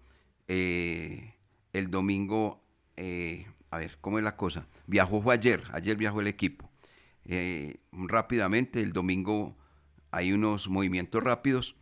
Eh, 0.47 1.35
el 1.73 1.91
domingo, 1.91 2.63
a 3.71 3.77
ver, 3.77 3.97
¿cómo 4.01 4.17
es 4.17 4.23
la 4.23 4.35
cosa? 4.35 4.67
Viajó 4.87 5.21
fue 5.21 5.33
ayer, 5.33 5.63
ayer 5.71 5.95
viajó 5.95 6.21
el 6.21 6.27
equipo. 6.27 6.69
Eh, 7.31 7.77
rápidamente. 7.91 8.81
El 8.81 8.91
domingo 8.91 9.55
hay 10.09 10.33
unos 10.33 10.67
movimientos 10.67 11.23
rápidos 11.23 11.75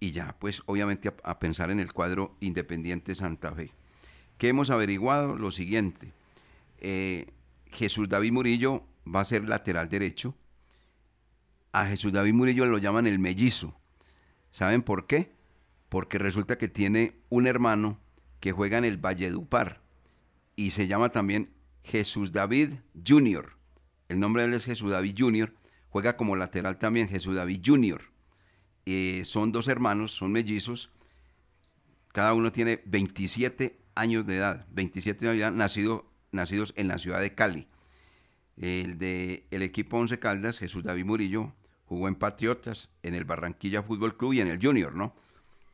y 0.00 0.10
ya, 0.10 0.36
pues 0.40 0.62
obviamente 0.66 1.12
a, 1.22 1.38
pensar 1.38 1.70
en 1.70 1.78
el 1.78 1.92
cuadro 1.92 2.36
Independiente 2.40 3.14
Santa 3.14 3.54
Fe. 3.54 3.70
¿Qué 4.40 4.48
hemos 4.48 4.70
averiguado? 4.70 5.36
Lo 5.36 5.52
siguiente. 5.52 6.12
Eh, 6.78 7.28
Jesús 7.70 8.08
David 8.08 8.32
Murillo 8.32 8.82
va 9.06 9.20
a 9.20 9.24
ser 9.24 9.48
lateral 9.48 9.88
derecho. 9.88 10.34
A 11.70 11.86
Jesús 11.86 12.12
David 12.12 12.34
Murillo 12.34 12.66
lo 12.66 12.78
llaman 12.78 13.06
el 13.06 13.20
mellizo. 13.20 13.78
¿Saben 14.50 14.82
por 14.82 15.06
qué? 15.06 15.30
porque 15.90 16.18
resulta 16.18 16.56
que 16.56 16.68
tiene 16.68 17.16
un 17.28 17.46
hermano 17.46 17.98
que 18.38 18.52
juega 18.52 18.78
en 18.78 18.86
el 18.86 18.96
Valledupar 18.96 19.82
y 20.56 20.70
se 20.70 20.86
llama 20.86 21.10
también 21.10 21.50
Jesús 21.82 22.32
David 22.32 22.74
Jr. 23.06 23.56
El 24.08 24.20
nombre 24.20 24.42
de 24.42 24.48
él 24.48 24.54
es 24.54 24.64
Jesús 24.64 24.92
David 24.92 25.16
Jr. 25.18 25.52
Juega 25.90 26.16
como 26.16 26.36
lateral 26.36 26.78
también 26.78 27.08
Jesús 27.08 27.36
David 27.36 27.60
Jr. 27.66 28.02
Eh, 28.86 29.22
son 29.24 29.50
dos 29.50 29.66
hermanos, 29.66 30.12
son 30.12 30.30
mellizos. 30.32 30.90
Cada 32.12 32.34
uno 32.34 32.52
tiene 32.52 32.80
27 32.86 33.79
años 33.94 34.26
de 34.26 34.36
edad, 34.36 34.66
27 34.72 35.26
años 35.26 35.36
de 35.38 35.42
edad, 35.42 35.52
nacido, 35.52 36.06
nacidos 36.32 36.72
en 36.76 36.88
la 36.88 36.98
ciudad 36.98 37.20
de 37.20 37.34
Cali. 37.34 37.68
El 38.56 38.98
de 38.98 39.46
el 39.50 39.62
equipo 39.62 39.96
Once 39.98 40.18
Caldas, 40.18 40.58
Jesús 40.58 40.84
David 40.84 41.04
Murillo, 41.04 41.52
jugó 41.86 42.08
en 42.08 42.14
Patriotas, 42.14 42.90
en 43.02 43.14
el 43.14 43.24
Barranquilla 43.24 43.82
Fútbol 43.82 44.16
Club 44.16 44.34
y 44.34 44.40
en 44.40 44.48
el 44.48 44.60
Junior, 44.64 44.94
¿no? 44.94 45.14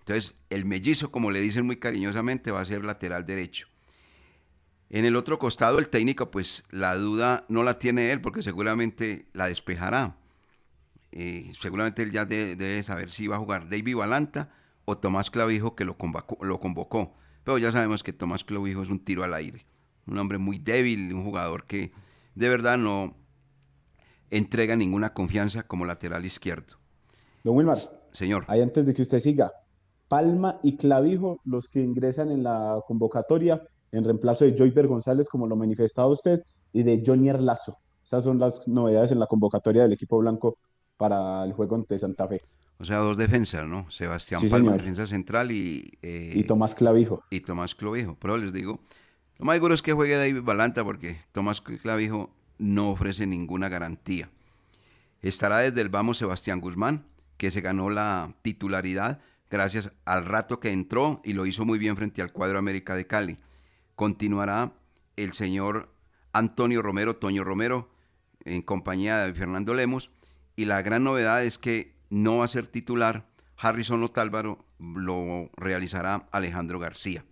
Entonces, 0.00 0.34
el 0.50 0.64
mellizo, 0.64 1.10
como 1.10 1.30
le 1.32 1.40
dicen 1.40 1.66
muy 1.66 1.76
cariñosamente, 1.78 2.52
va 2.52 2.60
a 2.60 2.64
ser 2.64 2.84
lateral 2.84 3.26
derecho. 3.26 3.66
En 4.88 5.04
el 5.04 5.16
otro 5.16 5.38
costado, 5.40 5.80
el 5.80 5.88
técnico, 5.88 6.30
pues 6.30 6.62
la 6.70 6.94
duda 6.94 7.44
no 7.48 7.64
la 7.64 7.78
tiene 7.80 8.12
él, 8.12 8.20
porque 8.20 8.40
seguramente 8.42 9.26
la 9.32 9.48
despejará. 9.48 10.16
Eh, 11.10 11.50
seguramente 11.58 12.02
él 12.04 12.12
ya 12.12 12.24
de- 12.24 12.54
debe 12.54 12.82
saber 12.84 13.10
si 13.10 13.26
va 13.26 13.34
a 13.36 13.40
jugar 13.40 13.68
David 13.68 13.96
Balanta 13.96 14.52
o 14.84 14.96
Tomás 14.96 15.30
Clavijo, 15.32 15.74
que 15.74 15.84
lo 15.84 15.96
convocó. 15.98 17.16
Pero 17.46 17.58
ya 17.58 17.70
sabemos 17.70 18.02
que 18.02 18.12
Tomás 18.12 18.42
Clavijo 18.42 18.82
es 18.82 18.90
un 18.90 18.98
tiro 18.98 19.22
al 19.22 19.32
aire. 19.32 19.64
Un 20.08 20.18
hombre 20.18 20.36
muy 20.36 20.58
débil, 20.58 21.14
un 21.14 21.22
jugador 21.22 21.64
que 21.64 21.92
de 22.34 22.48
verdad 22.48 22.76
no 22.76 23.14
entrega 24.30 24.74
ninguna 24.74 25.14
confianza 25.14 25.62
como 25.62 25.84
lateral 25.84 26.26
izquierdo. 26.26 26.74
Don 27.44 27.56
Wilmar. 27.56 27.78
Señor. 28.10 28.46
Ahí 28.48 28.62
antes 28.62 28.84
de 28.84 28.94
que 28.94 29.02
usted 29.02 29.20
siga, 29.20 29.52
Palma 30.08 30.58
y 30.64 30.76
Clavijo, 30.76 31.38
los 31.44 31.68
que 31.68 31.80
ingresan 31.82 32.32
en 32.32 32.42
la 32.42 32.80
convocatoria 32.84 33.62
en 33.92 34.02
reemplazo 34.02 34.44
de 34.44 34.56
Joyber 34.58 34.88
González, 34.88 35.28
como 35.28 35.46
lo 35.46 35.54
manifestaba 35.54 36.08
usted, 36.08 36.42
y 36.72 36.82
de 36.82 37.00
Johnny 37.06 37.30
Lazo. 37.30 37.78
Esas 38.02 38.24
son 38.24 38.40
las 38.40 38.66
novedades 38.66 39.12
en 39.12 39.20
la 39.20 39.28
convocatoria 39.28 39.82
del 39.82 39.92
equipo 39.92 40.18
blanco 40.18 40.58
para 40.96 41.44
el 41.44 41.52
juego 41.52 41.76
ante 41.76 41.96
Santa 41.96 42.26
Fe. 42.26 42.42
O 42.78 42.84
sea, 42.84 42.98
dos 42.98 43.16
defensas, 43.16 43.66
¿no? 43.66 43.90
Sebastián 43.90 44.40
Sí, 44.42 44.48
Palma, 44.48 44.72
señor. 44.72 44.80
defensa 44.82 45.06
central 45.06 45.50
y... 45.50 45.96
eh, 46.02 46.32
Y 46.34 46.44
Tomás 46.44 46.74
Clavijo. 46.74 47.22
y 47.30 47.40
Tomás 47.40 47.74
Clavijo. 47.74 48.16
Pero 48.20 48.36
les 48.36 48.52
digo, 48.52 48.80
lo 49.38 49.46
más 49.46 49.56
seguro 49.56 49.74
es 49.74 49.80
que 49.82 49.92
juegue 49.94 50.14
David 50.16 50.42
Balanta 50.42 50.84
porque 50.84 51.18
Tomás 51.32 51.60
Clavijo 51.62 52.30
no 52.58 52.90
ofrece 52.90 53.26
ninguna 53.26 53.68
garantía. 53.70 54.28
Estará 55.22 55.58
desde 55.58 55.80
el 55.80 55.88
vamos 55.88 56.18
Sebastián 56.18 56.60
Guzmán, 56.60 57.06
que 57.38 57.50
se 57.50 57.60
ganó 57.62 57.88
la 57.90 58.34
titularidad 58.42 59.20
gracias 59.50 59.92
al 60.04 60.24
rato 60.24 60.60
que 60.60 60.70
entró 60.70 61.22
y 61.24 61.32
lo 61.32 61.46
hizo 61.46 61.64
muy 61.64 61.78
bien 61.78 61.96
frente 61.96 62.20
al 62.20 62.32
cuadro 62.32 62.58
América 62.58 62.94
de 62.94 63.06
Cali. 63.06 63.38
Continuará 63.94 64.72
el 65.16 65.32
señor 65.32 65.88
Antonio 66.32 66.82
Romero, 66.82 67.16
Toño 67.16 67.42
Romero, 67.44 67.88
en 68.44 68.60
compañía 68.60 69.18
de 69.18 69.32
Fernando 69.32 69.72
Lemos. 69.72 70.10
Y 70.56 70.66
la 70.66 70.82
gran 70.82 71.04
novedad 71.04 71.42
es 71.44 71.56
que 71.58 71.95
no 72.10 72.38
va 72.38 72.44
a 72.44 72.48
ser 72.48 72.66
titular 72.66 73.26
Harrison 73.56 74.02
Otálvaro, 74.02 74.64
lo 74.78 75.50
realizará 75.56 76.28
Alejandro 76.30 76.78
García. 76.78 77.24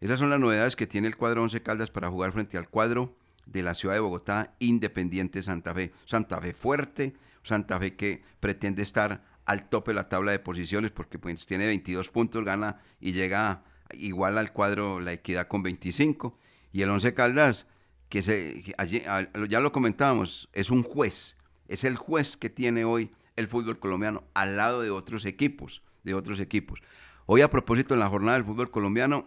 Esas 0.00 0.18
son 0.18 0.30
las 0.30 0.40
novedades 0.40 0.76
que 0.76 0.86
tiene 0.86 1.08
el 1.08 1.16
cuadro 1.16 1.42
Once 1.42 1.62
Caldas 1.62 1.90
para 1.90 2.10
jugar 2.10 2.32
frente 2.32 2.56
al 2.56 2.68
cuadro 2.68 3.14
de 3.46 3.62
la 3.62 3.74
ciudad 3.74 3.94
de 3.94 4.00
Bogotá, 4.00 4.54
Independiente 4.58 5.42
Santa 5.42 5.74
Fe. 5.74 5.92
Santa 6.06 6.40
Fe 6.40 6.54
fuerte, 6.54 7.14
Santa 7.42 7.78
Fe 7.78 7.96
que 7.96 8.22
pretende 8.40 8.82
estar 8.82 9.24
al 9.44 9.68
tope 9.68 9.90
de 9.90 9.96
la 9.96 10.08
tabla 10.08 10.32
de 10.32 10.38
posiciones 10.38 10.90
porque 10.90 11.18
pues, 11.18 11.46
tiene 11.46 11.66
22 11.66 12.08
puntos, 12.10 12.44
gana 12.44 12.78
y 13.00 13.12
llega 13.12 13.62
igual 13.92 14.38
al 14.38 14.52
cuadro 14.52 15.00
La 15.00 15.12
Equidad 15.12 15.48
con 15.48 15.62
25. 15.62 16.38
Y 16.72 16.82
el 16.82 16.90
Once 16.90 17.12
Caldas, 17.14 17.66
que 18.08 18.22
se, 18.22 18.62
ya 19.48 19.60
lo 19.60 19.72
comentábamos, 19.72 20.48
es 20.52 20.70
un 20.70 20.82
juez, 20.82 21.36
es 21.68 21.84
el 21.84 21.96
juez 21.96 22.36
que 22.36 22.48
tiene 22.48 22.84
hoy 22.84 23.10
el 23.40 23.48
fútbol 23.48 23.78
colombiano 23.78 24.24
al 24.34 24.56
lado 24.56 24.82
de 24.82 24.90
otros 24.90 25.24
equipos, 25.24 25.82
de 26.04 26.14
otros 26.14 26.38
equipos. 26.38 26.80
Hoy 27.26 27.42
a 27.42 27.50
propósito 27.50 27.94
en 27.94 28.00
la 28.00 28.08
jornada 28.08 28.34
del 28.34 28.46
fútbol 28.46 28.70
colombiano, 28.70 29.26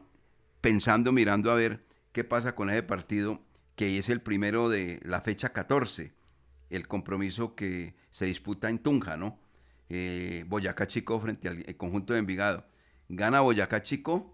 pensando, 0.61 1.11
mirando 1.11 1.51
a 1.51 1.55
ver 1.55 1.83
qué 2.11 2.23
pasa 2.23 2.55
con 2.55 2.69
ese 2.69 2.83
partido, 2.83 3.41
que 3.75 3.97
es 3.97 4.09
el 4.09 4.21
primero 4.21 4.69
de 4.69 4.99
la 5.03 5.21
fecha 5.21 5.51
14, 5.51 6.13
el 6.69 6.87
compromiso 6.87 7.55
que 7.55 7.95
se 8.11 8.25
disputa 8.25 8.69
en 8.69 8.79
Tunja, 8.79 9.17
¿no? 9.17 9.39
Eh, 9.89 10.45
Boyacá 10.47 10.87
Chico 10.87 11.19
frente 11.19 11.49
al 11.49 11.75
conjunto 11.75 12.13
de 12.13 12.19
Envigado. 12.19 12.65
Gana 13.09 13.41
Boyacá 13.41 13.83
Chico 13.83 14.33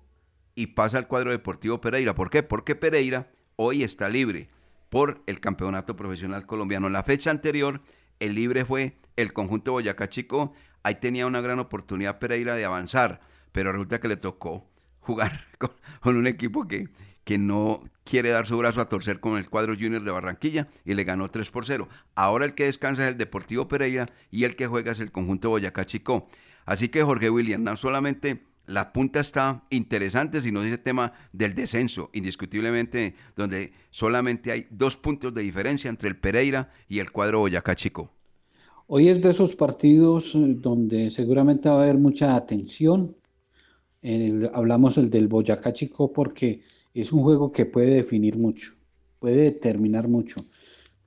y 0.56 0.68
pasa 0.68 0.98
al 0.98 1.08
cuadro 1.08 1.32
deportivo 1.32 1.82
Pereira. 1.82 2.16
¿Por 2.16 2.30
qué? 2.30 2.44
Porque 2.44 2.76
Pereira 2.76 3.32
hoy 3.56 3.84
está 3.84 4.10
libre 4.10 4.50
por 4.90 5.22
el 5.28 5.40
campeonato 5.40 5.96
profesional 5.96 6.46
colombiano. 6.46 6.88
En 6.88 6.94
la 6.94 7.04
fecha 7.04 7.32
anterior, 7.32 7.82
el 8.20 8.36
libre 8.36 8.66
fue 8.66 8.98
el 9.16 9.34
conjunto 9.34 9.74
Boyacá 9.74 10.10
Chico. 10.10 10.54
Ahí 10.84 10.96
tenía 10.96 11.28
una 11.28 11.42
gran 11.42 11.60
oportunidad 11.60 12.20
Pereira 12.20 12.56
de 12.56 12.66
avanzar, 12.66 13.22
pero 13.52 13.72
resulta 13.72 14.00
que 14.00 14.08
le 14.08 14.18
tocó 14.18 14.70
jugar 15.00 15.46
con, 16.02 16.18
un 16.18 16.28
equipo 16.28 16.68
que, 16.68 16.90
que 17.24 17.38
no 17.38 17.84
quiere 18.04 18.30
dar 18.30 18.46
su 18.46 18.58
brazo 18.58 18.82
a 18.82 18.90
torcer 18.90 19.20
con 19.20 19.38
el 19.38 19.50
cuadro 19.50 19.74
Junior 19.74 20.04
de 20.04 20.12
Barranquilla 20.12 20.68
y 20.86 20.94
le 20.94 21.04
ganó 21.04 21.30
3 21.30 21.50
por 21.52 21.66
0. 21.66 21.88
Ahora 22.16 22.46
el 22.46 22.54
que 22.54 22.66
descansa 22.66 23.04
es 23.04 23.10
el 23.10 23.18
Deportivo 23.18 23.68
Pereira 23.68 24.06
y 24.32 24.44
el 24.44 24.56
que 24.56 24.68
juega 24.68 24.92
es 24.92 25.00
el 25.00 25.12
conjunto 25.12 25.50
Boyacá 25.50 25.86
Chico. 25.86 26.28
Así 26.66 26.90
que 26.90 27.04
Jorge 27.04 27.30
William, 27.30 27.64
no 27.64 27.76
solamente 27.76 28.44
la 28.70 28.94
punta 28.94 29.20
está 29.20 29.66
interesante, 29.70 30.42
sino 30.42 30.64
ese 30.64 30.78
tema 30.78 31.14
del 31.34 31.56
descenso, 31.56 32.10
indiscutiblemente, 32.14 33.16
donde 33.36 33.74
solamente 33.92 34.52
hay 34.52 34.68
dos 34.72 34.98
puntos 34.98 35.34
de 35.34 35.42
diferencia 35.42 35.90
entre 35.90 36.10
el 36.10 36.18
Pereira 36.18 36.72
y 36.88 37.00
el 37.00 37.12
cuadro 37.12 37.40
Boyacá 37.40 37.76
Chico. 37.76 38.12
Hoy 38.88 39.08
es 39.10 39.22
de 39.22 39.30
esos 39.30 39.56
partidos 39.56 40.36
eh, 40.36 40.56
donde 40.58 41.10
seguramente 41.12 41.70
va 41.70 41.80
a 41.80 41.84
haber 41.84 41.98
mucha 41.98 42.36
atención. 42.36 43.16
En 44.02 44.22
el- 44.22 44.52
hablamos 44.54 44.98
el 44.98 45.10
del 45.10 45.28
Boyacá 45.28 45.74
Chico 45.74 46.14
porque 46.14 46.62
es 46.94 47.12
un 47.14 47.24
juego 47.24 47.52
que 47.52 47.66
puede 47.68 47.92
definir 47.96 48.38
mucho, 48.38 48.74
puede 49.20 49.38
determinar 49.44 50.08
mucho. 50.08 50.46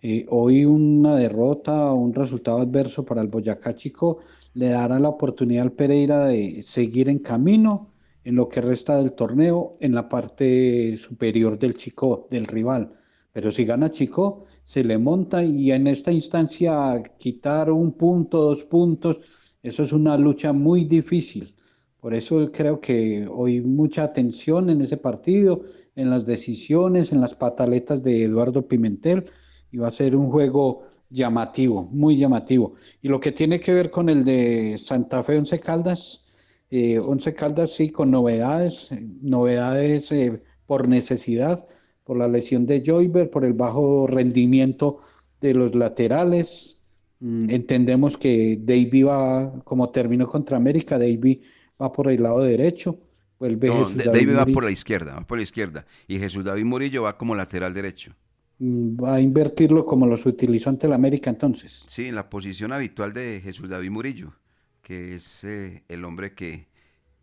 Eh, 0.03 0.27
hoy 0.31 0.65
una 0.67 1.17
derrota 1.17 1.93
o 1.93 1.97
un 1.97 2.15
resultado 2.15 2.61
adverso 2.61 3.05
para 3.05 3.23
el 3.23 3.29
Boyacá 3.29 3.77
Chico 3.77 4.21
le 4.55 4.69
dará 4.69 4.99
la 4.99 5.09
oportunidad 5.09 5.65
al 5.65 5.73
Pereira 5.73 6.27
de 6.27 6.63
seguir 6.63 7.09
en 7.09 7.19
camino 7.19 7.93
en 8.25 8.37
lo 8.37 8.49
que 8.49 8.61
resta 8.61 8.97
del 8.97 9.13
torneo 9.13 9.77
en 9.81 9.95
la 9.95 10.09
parte 10.09 10.97
superior 10.99 11.59
del 11.59 11.75
Chico, 11.75 12.29
del 12.31 12.47
rival. 12.47 12.93
Pero 13.33 13.51
si 13.51 13.65
gana 13.65 13.91
Chico, 13.91 14.45
se 14.65 14.85
le 14.85 14.99
monta 14.99 15.43
y 15.43 15.73
en 15.73 15.87
esta 15.87 16.13
instancia 16.13 17.03
quitar 17.19 17.71
un 17.71 17.93
punto, 17.93 18.43
dos 18.43 18.65
puntos, 18.65 19.21
eso 19.63 19.83
es 19.83 19.93
una 19.93 20.17
lucha 20.19 20.53
muy 20.53 20.85
difícil. 20.85 21.55
Por 21.99 22.15
eso 22.15 22.51
creo 22.53 22.81
que 22.81 23.29
hoy 23.31 23.61
mucha 23.61 24.03
atención 24.03 24.71
en 24.71 24.83
ese 24.83 24.97
partido, 24.97 25.63
en 25.95 26.11
las 26.11 26.27
decisiones, 26.27 27.13
en 27.13 27.21
las 27.21 27.35
pataletas 27.35 28.03
de 28.03 28.25
Eduardo 28.25 28.67
Pimentel, 28.67 29.27
y 29.71 29.79
va 29.79 29.89
a 29.89 29.93
ser 29.93 30.15
un 30.17 30.31
juego 30.31 30.83
llamativo, 31.13 31.89
muy 31.93 32.17
llamativo. 32.17 32.75
Y 33.03 33.09
lo 33.09 33.21
que 33.21 33.33
tiene 33.33 33.61
que 33.61 33.73
ver 33.75 33.91
con 33.91 34.09
el 34.09 34.25
de 34.25 34.79
Santa 34.79 35.23
Fe 35.23 35.37
Once 35.39 35.61
Caldas, 35.61 36.25
eh, 36.71 36.99
Once 36.99 37.35
Caldas 37.35 37.73
sí, 37.73 37.91
con 37.91 38.11
novedades, 38.11 38.91
eh, 38.93 39.07
novedades 39.21 40.11
eh, 40.13 40.43
por 40.67 40.89
necesidad, 40.89 41.67
por 42.05 42.17
la 42.17 42.29
lesión 42.29 42.67
de 42.67 42.83
Joyber, 42.85 43.31
por 43.31 43.45
el 43.45 43.53
bajo 43.53 44.07
rendimiento 44.07 44.99
de 45.41 45.55
los 45.55 45.75
laterales. 45.75 46.81
Mm, 47.21 47.51
entendemos 47.51 48.17
que 48.17 48.59
Davy 48.61 49.03
va, 49.03 49.53
como 49.65 49.91
terminó 49.91 50.27
contra 50.27 50.57
América, 50.57 50.99
Davy 50.99 51.43
va 51.81 51.93
por 51.93 52.11
el 52.11 52.23
lado 52.23 52.41
derecho. 52.41 52.99
Vuelve 53.39 53.69
No, 53.69 53.85
Jesús 53.85 53.97
Da- 53.99 54.13
David 54.13 54.27
David 54.35 54.39
va 54.39 54.47
por 54.55 54.65
la 54.65 54.71
izquierda, 54.71 55.15
va 55.15 55.27
por 55.27 55.37
la 55.39 55.43
izquierda. 55.45 55.85
Y 56.09 56.19
Jesús 56.19 56.45
David 56.45 56.65
Murillo 56.65 57.03
va 57.03 57.19
como 57.19 57.35
lateral 57.35 57.75
derecho. 57.75 58.15
Mm, 58.63 59.03
Va 59.03 59.17
a 59.17 59.21
invertirlo 59.21 59.85
como 59.85 60.07
los 60.07 60.25
utilizó 60.25 60.71
ante 60.71 60.87
el 60.87 60.93
América 60.93 61.31
entonces. 61.31 61.85
Sí, 61.89 62.07
en 62.07 62.15
la 62.15 62.31
posición 62.31 62.73
habitual 62.73 63.13
de 63.13 63.41
Jesús 63.43 63.69
David 63.69 63.91
Murillo, 63.91 64.35
que 64.83 65.17
es 65.17 65.43
eh, 65.43 65.83
el 65.89 66.05
hombre 66.05 66.35
que, 66.35 66.69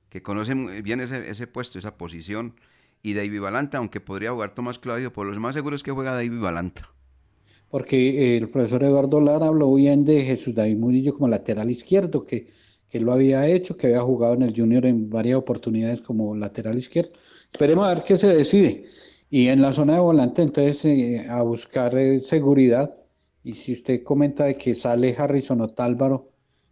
que 0.10 0.22
conoce 0.22 0.54
muy 0.54 0.82
bien 0.82 1.00
ese, 1.00 1.30
ese 1.30 1.48
puesto, 1.48 1.80
esa 1.80 1.98
posición. 1.98 2.56
Y 3.02 3.14
David 3.14 3.40
Balanta, 3.40 3.78
aunque 3.78 4.02
podría 4.02 4.34
jugar 4.34 4.54
Tomás 4.54 4.80
Claudio, 4.80 5.14
por 5.14 5.28
lo 5.28 5.40
más 5.40 5.56
seguro 5.56 5.78
es 5.78 5.84
que 5.84 5.92
juega 5.92 6.14
David 6.14 6.42
Balanta. 6.42 6.92
Porque 7.70 8.36
eh, 8.36 8.38
el 8.38 8.50
profesor 8.50 8.84
Eduardo 8.84 9.22
Lara 9.22 9.48
habló 9.48 9.74
bien 9.74 10.04
de 10.04 10.26
Jesús 10.26 10.54
David 10.54 10.76
Murillo 10.76 11.14
como 11.14 11.30
lateral 11.30 11.72
izquierdo, 11.72 12.26
que, 12.26 12.48
que 12.90 13.00
lo 13.00 13.14
había 13.14 13.48
hecho, 13.48 13.78
que 13.78 13.88
había 13.88 14.02
jugado 14.02 14.34
en 14.34 14.42
el 14.42 14.54
Junior 14.54 14.86
en 14.86 15.10
varias 15.10 15.38
oportunidades 15.38 16.02
como 16.02 16.36
lateral 16.36 16.78
izquierdo. 16.78 17.14
Esperemos 17.50 17.88
a 17.88 17.94
ver 17.94 18.04
qué 18.04 18.18
se 18.18 18.28
decide. 18.28 18.84
Y 19.32 19.48
en 19.50 19.62
la 19.62 19.72
zona 19.74 19.94
de 19.94 20.00
volante, 20.00 20.42
entonces, 20.42 20.84
eh, 20.86 21.28
a 21.30 21.44
buscar 21.44 21.96
eh, 21.96 22.22
seguridad. 22.22 22.96
Y 23.44 23.54
si 23.54 23.74
usted 23.74 24.04
comenta 24.04 24.46
de 24.46 24.56
que 24.56 24.74
sale 24.74 25.16
Harrison 25.18 25.62
Otálvaro, 25.62 26.32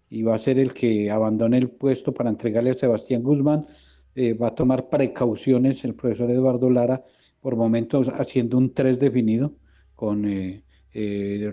y 0.09 0.23
va 0.23 0.35
a 0.35 0.39
ser 0.39 0.57
el 0.57 0.73
que 0.73 1.11
abandone 1.11 1.57
el 1.57 1.69
puesto 1.69 2.13
para 2.13 2.29
entregarle 2.29 2.71
a 2.71 2.73
Sebastián 2.75 3.23
Guzmán. 3.23 3.65
Eh, 4.15 4.33
va 4.33 4.47
a 4.47 4.55
tomar 4.55 4.89
precauciones 4.89 5.83
el 5.83 5.95
profesor 5.95 6.31
Eduardo 6.31 6.69
Lara, 6.69 7.03
por 7.41 7.55
momentos 7.57 8.07
haciendo 8.07 8.57
un 8.57 8.73
3 8.73 8.99
definido 8.99 9.53
con 9.95 10.23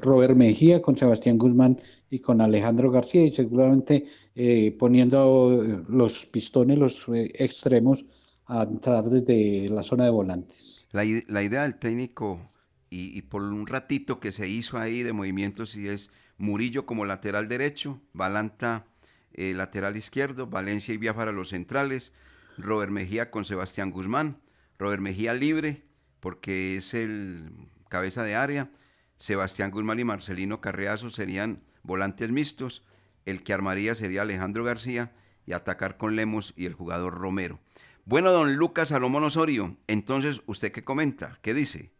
Robert 0.01 0.37
Mejía, 0.37 0.81
con 0.81 0.97
Sebastián 0.97 1.37
Guzmán 1.37 1.81
y 2.09 2.21
con 2.21 2.41
Alejandro 2.41 2.91
García, 2.91 3.25
y 3.25 3.33
seguramente 3.33 4.07
poniendo 4.79 5.85
los 5.89 6.25
pistones, 6.27 6.79
los 6.79 7.05
extremos, 7.09 8.07
a 8.47 8.63
entrar 8.63 9.11
desde 9.11 9.69
la 9.69 9.83
zona 9.83 10.05
de 10.05 10.11
volantes. 10.11 10.74
La, 10.95 11.03
la 11.27 11.43
idea 11.43 11.63
del 11.63 11.75
técnico, 11.75 12.53
y, 12.89 13.19
y 13.19 13.23
por 13.23 13.43
un 13.43 13.67
ratito 13.67 14.21
que 14.21 14.31
se 14.31 14.47
hizo 14.47 14.79
ahí 14.79 15.03
de 15.03 15.13
movimientos, 15.13 15.71
sí 15.71 15.89
es 15.89 16.13
Murillo 16.39 16.87
como 16.87 17.05
lateral 17.05 17.49
derecho, 17.49 18.01
Balanta 18.13 18.87
eh, 19.33 19.55
lateral 19.55 19.97
izquierdo, 19.97 20.47
Valencia 20.47 20.95
y 20.95 20.97
Biafara 20.97 21.33
los 21.33 21.49
centrales, 21.49 22.13
Robert 22.57 22.93
Mejía 22.93 23.33
con 23.33 23.45
Sebastián 23.45 23.91
Guzmán, 23.91 24.39
Robert 24.79 25.03
Mejía 25.03 25.35
libre, 25.35 25.83
porque 26.21 26.77
es 26.77 26.95
el 26.95 27.51
cabeza 27.89 28.23
de 28.23 28.37
área, 28.37 28.71
Sebastián 29.17 29.73
Guzmán 29.73 29.99
y 29.99 30.05
Marcelino 30.05 30.61
Carreazo 30.61 31.11
serían 31.11 31.65
volantes 31.83 32.31
mixtos, 32.31 32.85
el 33.25 33.43
que 33.43 33.53
armaría 33.53 33.97
sería 33.97 34.23
Alejandro 34.23 34.63
García 34.63 35.11
y 35.45 35.55
atacar 35.55 35.97
con 35.97 36.15
Lemos 36.15 36.55
y 36.57 36.67
el 36.67 36.75
jugador 36.75 37.15
Romero. 37.15 37.59
Bueno, 38.07 38.33
don 38.33 38.55
Lucas 38.57 38.91
Salomón 38.91 39.25
Osorio, 39.25 39.77
entonces, 39.87 40.43
¿usted 40.47 40.71
qué 40.73 40.85
comenta? 40.85 41.39
¿Qué 41.41 41.55
dice? 41.55 41.91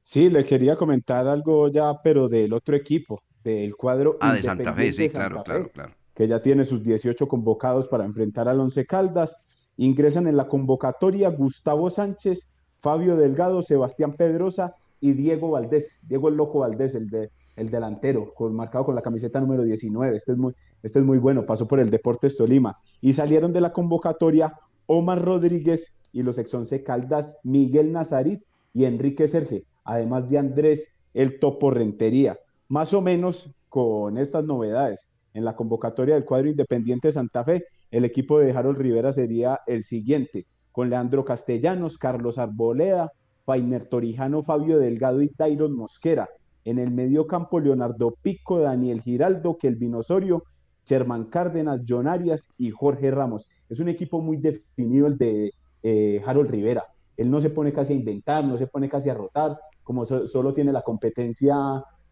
Sí, 0.00 0.30
le 0.30 0.44
quería 0.44 0.76
comentar 0.76 1.26
algo 1.26 1.68
ya, 1.68 2.00
pero 2.04 2.28
del 2.28 2.52
otro 2.52 2.76
equipo, 2.76 3.20
del 3.42 3.74
cuadro 3.74 4.16
Ah, 4.20 4.32
de 4.32 4.42
Santa 4.42 4.72
Fe, 4.74 4.92
sí, 4.92 5.08
claro, 5.08 5.42
claro, 5.42 5.70
claro. 5.70 5.92
que 6.14 6.28
ya 6.28 6.40
tiene 6.40 6.64
sus 6.64 6.84
18 6.84 7.26
convocados 7.26 7.88
para 7.88 8.04
enfrentar 8.04 8.48
al 8.48 8.60
Once 8.60 8.86
Caldas. 8.86 9.44
Ingresan 9.76 10.28
en 10.28 10.36
la 10.36 10.46
convocatoria 10.46 11.30
Gustavo 11.30 11.90
Sánchez, 11.90 12.54
Fabio 12.80 13.16
Delgado, 13.16 13.62
Sebastián 13.62 14.14
Pedrosa 14.14 14.76
y 15.00 15.14
Diego 15.14 15.50
Valdés, 15.50 15.98
Diego 16.06 16.28
el 16.28 16.36
Loco 16.36 16.60
Valdés, 16.60 16.94
el, 16.94 17.10
de, 17.10 17.32
el 17.56 17.70
delantero, 17.70 18.32
con, 18.34 18.54
marcado 18.54 18.84
con 18.84 18.94
la 18.94 19.02
camiseta 19.02 19.40
número 19.40 19.64
19. 19.64 20.16
Este 20.16 20.30
es, 20.30 20.38
muy, 20.38 20.54
este 20.80 21.00
es 21.00 21.04
muy 21.04 21.18
bueno, 21.18 21.44
pasó 21.44 21.66
por 21.66 21.80
el 21.80 21.90
Deportes 21.90 22.36
Tolima. 22.36 22.78
Y 23.00 23.14
salieron 23.14 23.52
de 23.52 23.62
la 23.62 23.72
convocatoria 23.72 24.54
Omar 24.86 25.24
Rodríguez 25.24 25.96
y 26.12 26.22
los 26.22 26.38
ex 26.38 26.52
Once 26.54 26.82
Caldas 26.82 27.38
Miguel 27.42 27.92
Nazarit 27.92 28.42
y 28.72 28.84
Enrique 28.84 29.28
Serge, 29.28 29.64
además 29.84 30.28
de 30.28 30.38
Andrés 30.38 31.04
El 31.12 31.38
Topo 31.38 31.70
Rentería. 31.70 32.36
Más 32.68 32.92
o 32.92 33.00
menos 33.00 33.54
con 33.68 34.18
estas 34.18 34.44
novedades. 34.44 35.08
En 35.32 35.44
la 35.44 35.56
convocatoria 35.56 36.14
del 36.14 36.24
cuadro 36.24 36.48
independiente 36.48 37.08
de 37.08 37.12
Santa 37.12 37.44
Fe, 37.44 37.64
el 37.90 38.04
equipo 38.04 38.38
de 38.38 38.52
Harold 38.52 38.78
Rivera 38.78 39.12
sería 39.12 39.60
el 39.66 39.82
siguiente, 39.82 40.46
con 40.70 40.90
Leandro 40.90 41.24
Castellanos, 41.24 41.98
Carlos 41.98 42.38
Arboleda, 42.38 43.12
Fainer 43.44 43.84
Torijano, 43.84 44.42
Fabio 44.42 44.78
Delgado 44.78 45.22
y 45.22 45.28
Tyron 45.28 45.76
Mosquera. 45.76 46.28
En 46.64 46.78
el 46.78 46.90
medio 46.90 47.26
campo, 47.26 47.60
Leonardo 47.60 48.14
Pico, 48.22 48.58
Daniel 48.58 49.00
Giraldo, 49.00 49.58
Kelvin 49.58 49.94
Osorio, 49.96 50.44
Sherman 50.86 51.24
Cárdenas, 51.24 51.82
John 51.86 52.06
Arias 52.06 52.48
y 52.56 52.70
Jorge 52.70 53.10
Ramos. 53.10 53.48
Es 53.74 53.80
un 53.80 53.88
equipo 53.88 54.20
muy 54.20 54.36
definido 54.38 55.06
el 55.08 55.18
de 55.18 55.52
eh, 55.82 56.22
Harold 56.24 56.48
Rivera. 56.50 56.84
Él 57.16 57.28
no 57.30 57.40
se 57.40 57.50
pone 57.50 57.72
casi 57.72 57.92
a 57.92 57.96
inventar, 57.96 58.44
no 58.44 58.56
se 58.56 58.66
pone 58.68 58.88
casi 58.88 59.10
a 59.10 59.14
rotar, 59.14 59.58
como 59.82 60.04
so- 60.04 60.26
solo 60.28 60.52
tiene 60.54 60.72
la 60.72 60.82
competencia 60.82 61.56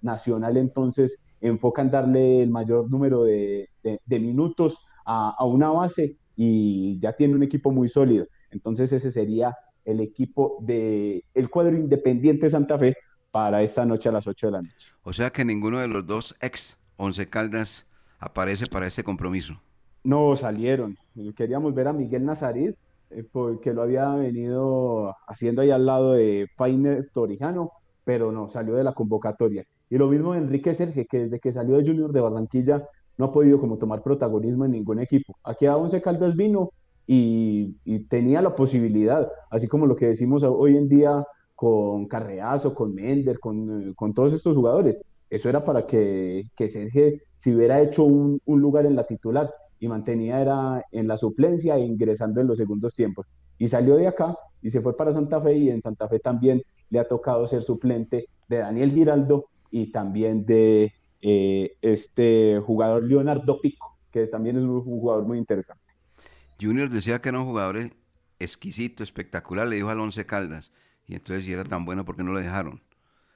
nacional, 0.01 0.57
entonces 0.57 1.33
enfoca 1.41 1.83
en 1.83 1.91
darle 1.91 2.43
el 2.43 2.51
mayor 2.51 2.91
número 2.91 3.23
de, 3.23 3.69
minutos 4.09 4.85
a, 5.07 5.31
a 5.39 5.45
una 5.45 5.71
base 5.71 6.17
y 6.37 6.99
ya 7.01 7.13
tiene 7.13 7.35
un 7.35 7.43
equipo 7.43 7.71
muy 7.71 7.89
sólido. 7.89 8.27
Entonces 8.51 8.93
ese 8.93 9.11
sería 9.11 9.57
el 9.85 10.01
equipo 10.01 10.59
de 10.61 11.25
el 11.35 11.49
cuadro 11.51 11.77
independiente 11.77 12.47
de 12.47 12.51
Santa 12.51 12.79
Fe 12.79 12.97
para 13.33 13.63
esta 13.63 13.85
noche 13.85 14.09
a 14.09 14.13
las 14.13 14.27
8 14.27 14.47
de 14.49 14.53
la 14.53 14.63
noche. 14.63 14.89
O 15.03 15.13
sea 15.13 15.31
que 15.31 15.45
ninguno 15.45 15.79
de 15.79 15.89
los 15.89 16.07
dos 16.07 16.35
ex 16.41 16.77
Once 16.97 17.29
Caldas 17.29 17.87
aparece 18.19 18.67
para 18.67 18.87
este 18.87 19.03
compromiso. 19.03 19.61
No 20.05 20.35
salieron. 20.37 20.97
Queríamos 21.37 21.75
ver 21.75 21.89
a 21.89 21.93
Miguel 21.93 22.25
Nazarit, 22.25 22.77
eh, 23.11 23.25
porque 23.31 23.73
lo 23.73 23.83
había 23.83 24.09
venido 24.15 25.15
haciendo 25.27 25.63
ahí 25.63 25.71
al 25.71 25.87
lado 25.87 26.15
de 26.15 26.49
Fainer 26.57 27.09
Torijano, 27.13 27.71
pero 28.05 28.33
no, 28.33 28.49
salió 28.49 28.75
de 28.75 28.85
la 28.85 28.95
convocatoria. 28.95 29.65
Y 29.91 29.99
lo 29.99 30.09
mismo 30.09 30.33
de 30.33 30.41
Enrique 30.41 30.75
Serge, 30.75 31.07
que 31.07 31.21
desde 31.21 31.39
que 31.39 31.53
salió 31.53 31.77
de 31.77 31.87
Junior 31.87 32.13
de 32.13 32.21
Barranquilla 32.21 32.89
no 33.17 33.27
ha 33.27 33.33
podido 33.33 33.61
como 33.61 33.79
tomar 33.79 34.03
protagonismo 34.03 34.65
en 34.65 34.73
ningún 34.73 34.99
equipo. 34.99 35.37
Aquí 35.45 35.67
a 35.67 35.77
Once 35.77 36.01
Caldas 36.03 36.35
vino 36.35 36.71
y, 37.07 37.75
tenía 38.09 38.43
la 38.43 38.57
posibilidad, 38.57 39.31
así 39.51 39.69
como 39.69 39.87
lo 39.87 39.97
que 39.97 40.07
decimos 40.07 40.43
hoy 40.43 40.77
en 40.77 40.89
día 40.89 41.25
con 41.55 42.07
Carreazo, 42.09 42.75
con 42.75 42.95
Mender, 42.95 43.39
con, 43.39 43.91
eh, 43.91 43.95
todos 44.15 44.33
estos 44.33 44.57
jugadores. 44.57 45.13
Eso 45.31 45.49
era 45.49 45.65
para 45.65 45.87
que, 45.87 46.45
que 46.57 46.69
se 46.69 47.55
hubiera 47.55 47.81
hecho 47.81 48.05
un 48.05 48.41
lugar 48.47 48.87
en 48.87 48.97
la 48.97 49.07
titular 49.07 49.51
y 49.83 49.89
mantenía 49.89 50.41
era 50.41 50.87
en 50.93 51.09
la 51.09 51.17
suplencia 51.17 51.75
e 51.75 51.81
ingresando 51.81 52.41
en 52.41 52.47
los 52.47 52.57
segundos 52.57 52.95
tiempos. 52.95 53.27
Y 53.59 53.67
salió 53.67 53.97
de 53.97 54.07
acá 54.07 54.39
y 54.63 54.71
se 54.71 54.81
fue 54.81 54.97
para 54.97 55.13
Santa 55.13 55.41
Fe 55.41 55.55
y 55.55 55.71
en 55.71 55.81
Santa 55.81 56.09
Fe 56.09 56.21
también 56.21 56.63
le 56.89 57.01
ha 57.01 57.09
tocado 57.09 57.49
ser 57.49 57.65
suplente 57.65 58.29
de 58.49 58.59
Daniel 58.59 58.93
Giraldo 58.93 59.47
y 59.73 59.91
también 59.91 60.47
de 60.47 60.93
eh, 61.21 61.73
este 61.83 62.63
jugador 62.65 63.03
Leonardo 63.03 63.61
Pico, 63.61 63.99
que 64.13 64.25
también 64.29 64.57
es 64.57 64.63
un 64.63 64.83
jugador 64.83 65.27
muy 65.27 65.37
interesante. 65.37 65.83
Junior 66.61 66.89
decía 66.89 67.21
que 67.21 67.31
era 67.31 67.41
un 67.41 67.47
jugador 67.47 67.91
exquisito, 68.39 69.03
espectacular, 69.03 69.67
le 69.67 69.75
dijo 69.75 69.89
al 69.89 69.99
Once 69.99 70.25
Caldas. 70.25 70.71
Y 71.09 71.15
entonces, 71.15 71.45
si 71.45 71.53
era 71.53 71.65
tan 71.65 71.85
bueno, 71.85 72.05
¿por 72.05 72.15
qué 72.15 72.23
no 72.23 72.31
lo 72.31 72.39
dejaron? 72.39 72.81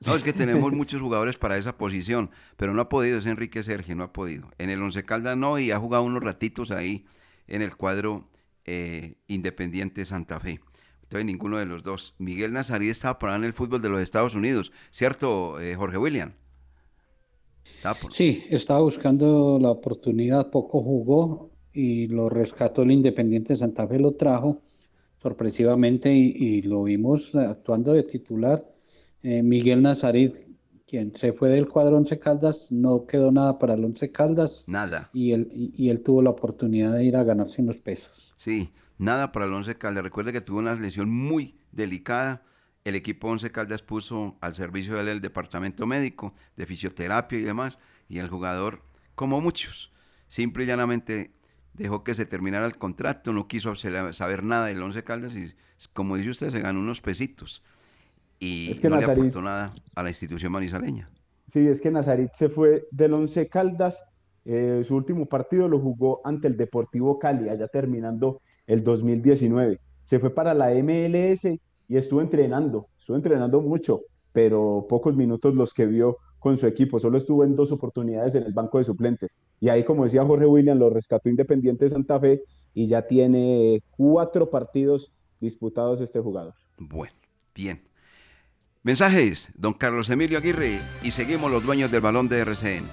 No, 0.04 0.14
es 0.14 0.22
que 0.22 0.32
tenemos 0.32 0.72
muchos 0.72 1.00
jugadores 1.00 1.38
para 1.38 1.56
esa 1.58 1.76
posición, 1.78 2.30
pero 2.56 2.74
no 2.74 2.82
ha 2.82 2.88
podido, 2.88 3.18
es 3.18 3.26
Enrique 3.26 3.62
Sergio, 3.62 3.96
no 3.96 4.04
ha 4.04 4.12
podido. 4.12 4.50
En 4.58 4.70
el 4.70 4.82
Once 4.82 5.04
Caldas 5.04 5.36
no, 5.36 5.58
y 5.58 5.70
ha 5.70 5.78
jugado 5.78 6.04
unos 6.04 6.22
ratitos 6.22 6.70
ahí 6.70 7.06
en 7.46 7.62
el 7.62 7.76
cuadro 7.76 8.28
eh, 8.64 9.16
Independiente 9.26 10.04
Santa 10.04 10.38
Fe. 10.40 10.60
Entonces, 11.04 11.24
ninguno 11.24 11.58
de 11.58 11.66
los 11.66 11.82
dos. 11.82 12.14
Miguel 12.18 12.52
Nazarí 12.52 12.88
estaba 12.90 13.18
parado 13.18 13.38
en 13.38 13.44
el 13.44 13.52
fútbol 13.54 13.80
de 13.82 13.88
los 13.88 14.00
Estados 14.00 14.34
Unidos, 14.34 14.72
¿cierto, 14.90 15.60
eh, 15.60 15.74
Jorge 15.76 15.98
William? 15.98 16.34
Por- 17.98 18.12
Sí, 18.12 18.44
estaba 18.50 18.80
buscando 18.80 19.58
la 19.60 19.70
oportunidad, 19.70 20.50
poco 20.50 20.82
jugó 20.82 21.50
y 21.72 22.06
lo 22.08 22.28
rescató 22.28 22.82
el 22.82 22.90
Independiente 22.92 23.52
de 23.52 23.56
Santa 23.58 23.86
Fe, 23.86 23.98
lo 23.98 24.14
trajo 24.14 24.62
sorpresivamente 25.22 26.12
y, 26.14 26.32
y 26.36 26.62
lo 26.62 26.84
vimos 26.84 27.34
actuando 27.34 27.92
de 27.92 28.04
titular. 28.04 28.64
Eh, 29.28 29.42
Miguel 29.42 29.82
Nazarit, 29.82 30.36
quien 30.86 31.12
se 31.16 31.32
fue 31.32 31.48
del 31.48 31.66
cuadro 31.68 31.96
Once 31.96 32.16
Caldas, 32.16 32.70
no 32.70 33.06
quedó 33.06 33.32
nada 33.32 33.58
para 33.58 33.74
el 33.74 33.84
Once 33.84 34.12
Caldas 34.12 34.62
Nada. 34.68 35.10
y 35.12 35.32
él, 35.32 35.50
y, 35.52 35.72
y 35.76 35.90
él 35.90 36.00
tuvo 36.00 36.22
la 36.22 36.30
oportunidad 36.30 36.92
de 36.94 37.02
ir 37.04 37.16
a 37.16 37.24
ganarse 37.24 37.60
unos 37.60 37.78
pesos. 37.78 38.32
Sí, 38.36 38.72
nada 38.98 39.32
para 39.32 39.46
el 39.46 39.52
Once 39.52 39.74
Caldas. 39.76 40.04
Recuerde 40.04 40.32
que 40.32 40.40
tuvo 40.40 40.58
una 40.58 40.76
lesión 40.76 41.10
muy 41.10 41.56
delicada. 41.72 42.44
El 42.84 42.94
equipo 42.94 43.26
Once 43.26 43.50
Caldas 43.50 43.82
puso 43.82 44.36
al 44.40 44.54
servicio 44.54 44.94
de 44.94 45.00
él 45.00 45.08
el 45.08 45.20
departamento 45.20 45.86
médico, 45.88 46.32
de 46.56 46.66
fisioterapia 46.66 47.38
y 47.40 47.42
demás. 47.42 47.78
Y 48.08 48.18
el 48.18 48.28
jugador, 48.28 48.82
como 49.16 49.40
muchos, 49.40 49.92
simple 50.28 50.62
y 50.62 50.66
llanamente 50.68 51.32
dejó 51.74 52.04
que 52.04 52.14
se 52.14 52.26
terminara 52.26 52.64
el 52.66 52.78
contrato, 52.78 53.32
no 53.32 53.48
quiso 53.48 53.74
saber 53.74 54.44
nada 54.44 54.66
del 54.66 54.80
Once 54.80 55.02
Caldas 55.02 55.34
y, 55.34 55.52
como 55.94 56.16
dice 56.16 56.30
usted, 56.30 56.50
se 56.50 56.60
ganó 56.60 56.78
unos 56.78 57.00
pesitos. 57.00 57.64
Y 58.38 58.70
Es 58.70 58.80
que 58.80 58.88
no 58.90 58.96
le 58.96 59.06
Nazarit- 59.06 59.18
aportó 59.20 59.42
nada 59.42 59.72
a 59.94 60.02
la 60.02 60.08
institución 60.10 60.52
manizaleña. 60.52 61.06
Sí, 61.46 61.66
es 61.66 61.80
que 61.80 61.90
Nazarit 61.90 62.32
se 62.34 62.48
fue 62.48 62.86
del 62.90 63.14
Once 63.14 63.48
Caldas. 63.48 64.12
eh, 64.48 64.82
su 64.84 64.94
último 64.94 65.26
partido 65.26 65.66
lo 65.68 65.80
jugó 65.80 66.20
ante 66.24 66.46
el 66.46 66.56
Deportivo 66.56 67.18
Cali, 67.18 67.48
allá 67.48 67.66
terminando 67.66 68.40
el 68.68 68.84
2019. 68.84 69.80
Se 70.04 70.20
fue 70.20 70.32
para 70.32 70.54
la 70.54 70.70
MLS 70.72 71.58
y 71.88 71.96
estuvo 71.96 72.20
entrenando, 72.20 72.86
estuvo 72.96 73.16
entrenando 73.16 73.60
mucho, 73.60 74.02
pero 74.32 74.86
pocos 74.88 75.16
minutos 75.16 75.54
los 75.56 75.74
que 75.74 75.86
vio 75.86 76.18
con 76.38 76.56
su 76.58 76.68
equipo. 76.68 77.00
Solo 77.00 77.16
estuvo 77.18 77.42
en 77.42 77.56
dos 77.56 77.72
oportunidades 77.72 78.36
en 78.36 78.44
el 78.44 78.52
banco 78.52 78.78
de 78.78 78.84
suplentes. 78.84 79.30
Y 79.58 79.68
ahí, 79.68 79.82
como 79.84 80.04
decía 80.04 80.24
Jorge 80.24 80.46
William, 80.46 80.78
lo 80.78 80.90
rescató 80.90 81.28
Independiente 81.28 81.86
de 81.86 81.90
Santa 81.90 82.20
Fe 82.20 82.42
y 82.72 82.86
ya 82.86 83.02
tiene 83.02 83.82
cuatro 83.96 84.48
partidos 84.48 85.12
disputados 85.40 86.00
este 86.00 86.20
jugador. 86.20 86.54
Bueno, 86.78 87.14
bien. 87.52 87.82
Mensajes, 88.86 89.50
don 89.56 89.72
Carlos 89.72 90.10
Emilio 90.10 90.38
Aguirre, 90.38 90.78
y 91.02 91.10
seguimos 91.10 91.50
los 91.50 91.60
dueños 91.64 91.90
del 91.90 92.02
balón 92.02 92.28
de 92.28 92.38
RCN. 92.38 92.84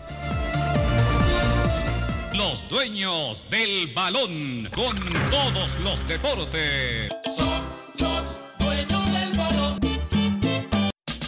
Los 2.35 2.67
dueños 2.67 3.45
del 3.51 3.93
balón 3.93 4.71
con 4.73 4.97
todos 5.29 5.79
los 5.81 6.07
deportes. 6.07 7.13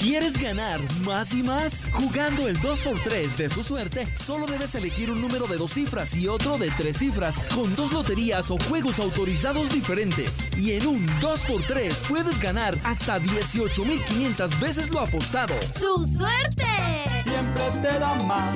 ¿Quieres 0.06 0.40
ganar 0.40 0.80
más 1.04 1.34
y 1.34 1.42
más? 1.42 1.88
Jugando 1.92 2.48
el 2.48 2.60
2x3 2.60 3.38
de 3.38 3.50
su 3.50 3.64
suerte, 3.64 4.06
solo 4.16 4.46
debes 4.46 4.76
elegir 4.76 5.10
un 5.10 5.20
número 5.20 5.48
de 5.48 5.58
dos 5.58 5.74
cifras 5.74 6.16
y 6.16 6.28
otro 6.28 6.60
de 6.60 6.70
tres 6.78 6.98
cifras, 6.98 7.40
con 7.56 7.76
dos 7.76 7.92
loterías 7.92 8.52
o 8.52 8.60
juegos 8.70 9.00
autorizados 9.00 9.74
diferentes. 9.74 10.56
Y 10.60 10.74
en 10.74 10.86
un 10.86 11.08
2x3 11.20 12.08
puedes 12.08 12.40
ganar 12.40 12.78
hasta 12.84 13.20
18.500 13.20 14.60
veces 14.60 14.92
lo 14.92 15.00
apostado. 15.00 15.56
¡Su 15.74 16.06
suerte! 16.06 16.66
Siempre 17.24 17.72
te 17.82 17.98
da 17.98 18.14
más. 18.26 18.56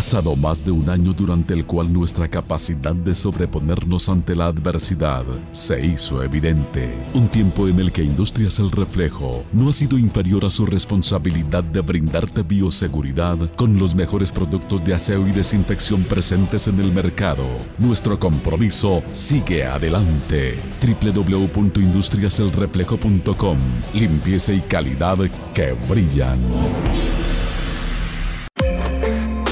Pasado 0.00 0.32
más 0.34 0.64
de 0.64 0.70
un 0.70 0.88
año 0.88 1.12
durante 1.12 1.52
el 1.52 1.66
cual 1.66 1.92
nuestra 1.92 2.26
capacidad 2.26 2.94
de 2.94 3.14
sobreponernos 3.14 4.08
ante 4.08 4.34
la 4.34 4.46
adversidad 4.46 5.26
se 5.52 5.84
hizo 5.84 6.22
evidente. 6.22 6.90
Un 7.12 7.28
tiempo 7.28 7.68
en 7.68 7.80
el 7.80 7.92
que 7.92 8.02
Industrias 8.02 8.58
El 8.60 8.70
Reflejo 8.70 9.44
no 9.52 9.68
ha 9.68 9.74
sido 9.74 9.98
inferior 9.98 10.46
a 10.46 10.50
su 10.50 10.64
responsabilidad 10.64 11.62
de 11.62 11.82
brindarte 11.82 12.42
bioseguridad 12.42 13.36
con 13.56 13.78
los 13.78 13.94
mejores 13.94 14.32
productos 14.32 14.82
de 14.86 14.94
aseo 14.94 15.28
y 15.28 15.32
desinfección 15.32 16.04
presentes 16.04 16.66
en 16.66 16.80
el 16.80 16.90
mercado. 16.92 17.44
Nuestro 17.78 18.18
compromiso 18.18 19.02
sigue 19.12 19.66
adelante. 19.66 20.58
www.industriaselreflejo.com 20.80 23.58
Limpieza 23.92 24.54
y 24.54 24.62
calidad 24.62 25.18
que 25.52 25.76
brillan. 25.90 26.38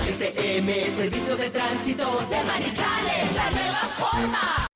STM, 0.01 0.95
Servicio 0.97 1.37
de 1.37 1.49
Tránsito 1.51 2.25
de 2.29 2.43
Manizales, 2.43 3.35
la 3.35 3.51
nueva 3.51 3.85
forma. 3.99 4.67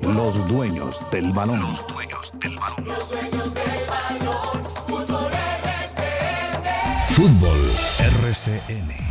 Los 0.00 0.46
dueños 0.48 1.04
del 1.12 1.32
balón. 1.32 1.60
Los 1.60 1.86
dueños 1.86 2.32
del 2.40 2.56
balón. 2.56 2.84
Los 2.86 3.10
dueños 3.10 3.54
del 3.54 3.86
balón. 3.86 4.64
Fútbol 4.86 5.30
RCN. 5.32 7.06
Fútbol 7.08 7.70
RCN. 8.24 9.05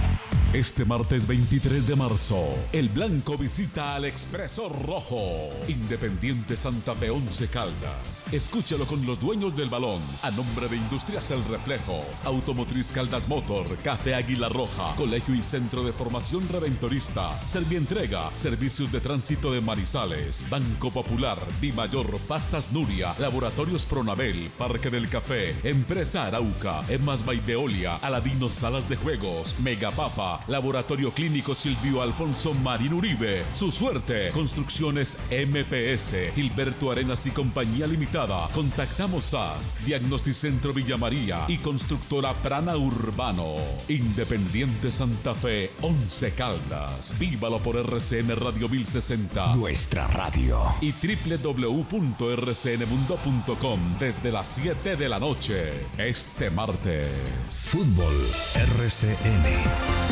Este 0.55 0.85
martes 0.85 1.27
23 1.27 1.85
de 1.85 1.97
marzo, 1.97 2.47
el 2.71 2.87
Blanco 2.87 3.37
visita 3.37 3.93
al 3.93 4.05
Expreso 4.05 4.69
Rojo. 4.69 5.37
Independiente 5.67 6.55
Santa 6.55 6.95
Fe 6.95 7.09
11 7.09 7.49
Caldas. 7.49 8.23
Escúchalo 8.31 8.85
con 8.87 9.05
los 9.05 9.19
dueños 9.19 9.53
del 9.53 9.69
balón. 9.69 10.01
A 10.21 10.31
nombre 10.31 10.69
de 10.69 10.77
Industrias 10.77 11.29
El 11.31 11.43
Reflejo, 11.43 12.05
Automotriz 12.23 12.93
Caldas 12.93 13.27
Motor, 13.27 13.67
Café 13.83 14.15
Águila 14.15 14.47
Roja, 14.47 14.95
Colegio 14.95 15.35
y 15.35 15.41
Centro 15.41 15.83
de 15.83 15.91
Formación 15.91 16.47
Redentorista, 16.47 17.37
Servientrega, 17.41 18.21
Servicios 18.35 18.93
de 18.93 19.01
Tránsito 19.01 19.51
de 19.51 19.59
Marizales, 19.59 20.49
Banco 20.49 20.89
Popular, 20.89 21.37
Bimayor, 21.59 22.17
Pastas 22.29 22.71
Nuria, 22.71 23.13
Laboratorios 23.19 23.85
Pronabel, 23.85 24.39
Parque 24.57 24.89
del 24.89 25.09
Café, 25.09 25.53
Empresa 25.65 26.27
Arauca, 26.27 26.79
Emas 26.87 27.25
Baideolia, 27.25 27.97
Aladino 27.97 28.49
Salas 28.49 28.87
de 28.87 28.95
Juegos, 28.95 29.59
Megapapa, 29.59 30.44
Laboratorio 30.47 31.11
Clínico 31.11 31.53
Silvio 31.55 32.01
Alfonso 32.01 32.53
Marín 32.53 32.93
Uribe. 32.93 33.43
Su 33.51 33.71
suerte. 33.71 34.29
Construcciones 34.31 35.17
MPS. 35.29 36.33
Gilberto 36.35 36.91
Arenas 36.91 37.25
y 37.27 37.31
Compañía 37.31 37.87
Limitada. 37.87 38.47
Contactamos 38.53 39.33
a 39.33 39.55
Diagnosticentro 39.85 40.73
Villa 40.73 40.97
María 40.97 41.45
y 41.47 41.57
Constructora 41.57 42.33
Prana 42.33 42.75
Urbano. 42.77 43.55
Independiente 43.87 44.91
Santa 44.91 45.33
Fe 45.33 45.71
11 45.81 46.33
Caldas. 46.33 47.15
Vívalo 47.19 47.59
por 47.59 47.77
RCN 47.77 48.35
Radio 48.35 48.67
1060. 48.69 49.55
Nuestra 49.55 50.07
radio. 50.07 50.61
Y 50.81 50.91
www.rcnmundo.com 50.91 53.79
desde 53.99 54.31
las 54.31 54.47
7 54.49 54.95
de 54.95 55.09
la 55.09 55.19
noche. 55.19 55.73
Este 55.97 56.49
martes. 56.49 57.07
Fútbol 57.49 58.15
RCN. 58.55 60.04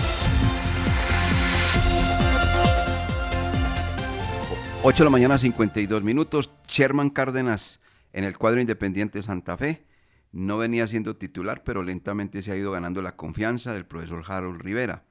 8 4.85 4.97
de 4.97 5.05
la 5.05 5.11
mañana, 5.11 5.37
52 5.37 6.03
minutos. 6.03 6.51
Sherman 6.67 7.09
Cárdenas 7.09 7.79
en 8.11 8.25
el 8.25 8.37
cuadro 8.37 8.59
Independiente 8.59 9.23
Santa 9.23 9.55
Fe. 9.55 9.85
No 10.33 10.57
venía 10.57 10.85
siendo 10.87 11.15
titular, 11.15 11.63
pero 11.63 11.83
lentamente 11.83 12.41
se 12.41 12.51
ha 12.51 12.57
ido 12.57 12.73
ganando 12.73 13.01
la 13.01 13.15
confianza 13.15 13.73
del 13.73 13.85
profesor 13.85 14.25
Harold 14.27 14.59
Rivera. 14.59 15.05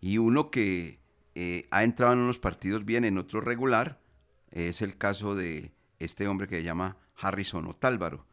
Y 0.00 0.18
uno 0.18 0.50
que 0.50 0.98
eh, 1.36 1.68
ha 1.70 1.84
entrado 1.84 2.14
en 2.14 2.18
unos 2.18 2.40
partidos 2.40 2.84
bien, 2.84 3.04
en 3.04 3.18
otro 3.18 3.40
regular, 3.40 4.00
es 4.50 4.82
el 4.82 4.98
caso 4.98 5.36
de 5.36 5.70
este 6.00 6.26
hombre 6.26 6.48
que 6.48 6.56
se 6.56 6.64
llama 6.64 6.96
Harrison 7.14 7.68
Otálvaro, 7.68 8.26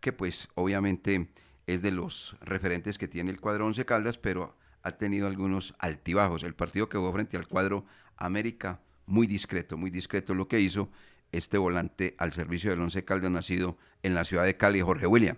que 0.00 0.12
pues 0.12 0.50
obviamente 0.54 1.30
es 1.66 1.80
de 1.80 1.92
los 1.92 2.36
referentes 2.42 2.98
que 2.98 3.08
tiene 3.08 3.30
el 3.30 3.40
cuadro 3.40 3.64
Once 3.64 3.86
Caldas, 3.86 4.18
pero 4.18 4.54
ha 4.82 4.90
tenido 4.90 5.26
algunos 5.26 5.74
altibajos. 5.78 6.42
El 6.42 6.54
partido 6.54 6.90
que 6.90 6.98
jugó 6.98 7.10
frente 7.10 7.38
al 7.38 7.48
cuadro 7.48 7.86
América 8.18 8.80
muy 9.10 9.26
discreto, 9.26 9.76
muy 9.76 9.90
discreto 9.90 10.34
lo 10.34 10.48
que 10.48 10.60
hizo 10.60 10.88
este 11.32 11.58
volante 11.58 12.14
al 12.18 12.32
servicio 12.32 12.70
del 12.70 12.80
Once 12.80 13.04
Caldas 13.04 13.30
nacido 13.30 13.76
en 14.02 14.14
la 14.14 14.24
ciudad 14.24 14.44
de 14.44 14.56
Cali, 14.56 14.80
Jorge 14.80 15.06
William. 15.06 15.36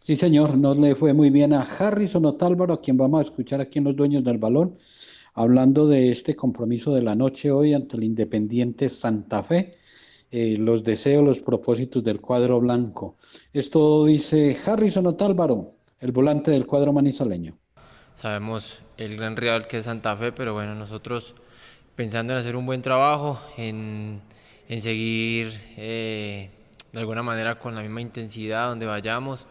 Sí, 0.00 0.16
señor, 0.16 0.56
no 0.56 0.74
le 0.74 0.94
fue 0.94 1.12
muy 1.12 1.30
bien 1.30 1.52
a 1.52 1.62
Harrison 1.62 2.24
Otálvaro, 2.24 2.74
a 2.74 2.80
quien 2.80 2.96
vamos 2.96 3.18
a 3.18 3.22
escuchar 3.22 3.60
aquí 3.60 3.78
en 3.78 3.84
Los 3.84 3.96
Dueños 3.96 4.22
del 4.22 4.38
Balón, 4.38 4.76
hablando 5.34 5.88
de 5.88 6.12
este 6.12 6.36
compromiso 6.36 6.94
de 6.94 7.02
la 7.02 7.14
noche 7.14 7.50
hoy 7.50 7.74
ante 7.74 7.96
el 7.96 8.04
Independiente 8.04 8.88
Santa 8.88 9.42
Fe, 9.42 9.78
eh, 10.30 10.56
los 10.58 10.84
deseos, 10.84 11.24
los 11.24 11.40
propósitos 11.40 12.04
del 12.04 12.20
cuadro 12.20 12.60
blanco. 12.60 13.16
Esto 13.52 14.04
dice 14.04 14.56
Harrison 14.64 15.06
Otálvaro, 15.06 15.74
el 16.00 16.12
volante 16.12 16.50
del 16.50 16.66
cuadro 16.66 16.92
manizaleño. 16.92 17.56
Sabemos 18.14 18.80
el 18.96 19.16
gran 19.16 19.36
rival 19.36 19.66
que 19.66 19.78
es 19.78 19.84
Santa 19.84 20.16
Fe, 20.16 20.32
pero 20.32 20.54
bueno, 20.54 20.74
nosotros 20.74 21.34
pensando 21.96 22.34
en 22.34 22.38
hacer 22.38 22.56
un 22.56 22.66
buen 22.66 22.82
trabajo, 22.82 23.40
en, 23.56 24.20
en 24.68 24.80
seguir 24.82 25.58
eh, 25.78 26.50
de 26.92 27.00
alguna 27.00 27.22
manera 27.22 27.58
con 27.58 27.74
la 27.74 27.80
misma 27.80 28.02
intensidad 28.02 28.68
donde 28.68 28.84
vayamos, 28.84 29.46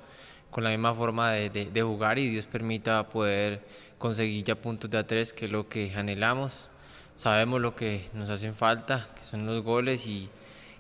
con 0.52 0.64
la 0.64 0.70
misma 0.70 0.94
forma 0.94 1.32
de, 1.32 1.50
de, 1.50 1.82
jugar 1.82 2.20
y 2.20 2.30
Dios 2.30 2.46
permita 2.46 3.10
poder 3.10 3.66
conseguir 3.98 4.44
ya 4.44 4.56
puntos 4.56 4.90
de 4.92 5.00
A3, 5.00 5.32
que 5.32 5.46
es 5.46 5.52
lo 5.52 5.68
que 5.68 5.92
anhelamos, 5.96 6.68
sabemos 7.16 7.60
lo 7.62 7.76
que 7.76 8.10
nos 8.14 8.30
hacen 8.30 8.54
falta, 8.54 9.10
que 9.16 9.24
son 9.24 9.48
los 9.48 9.64
goles 9.64 10.06
y, 10.06 10.30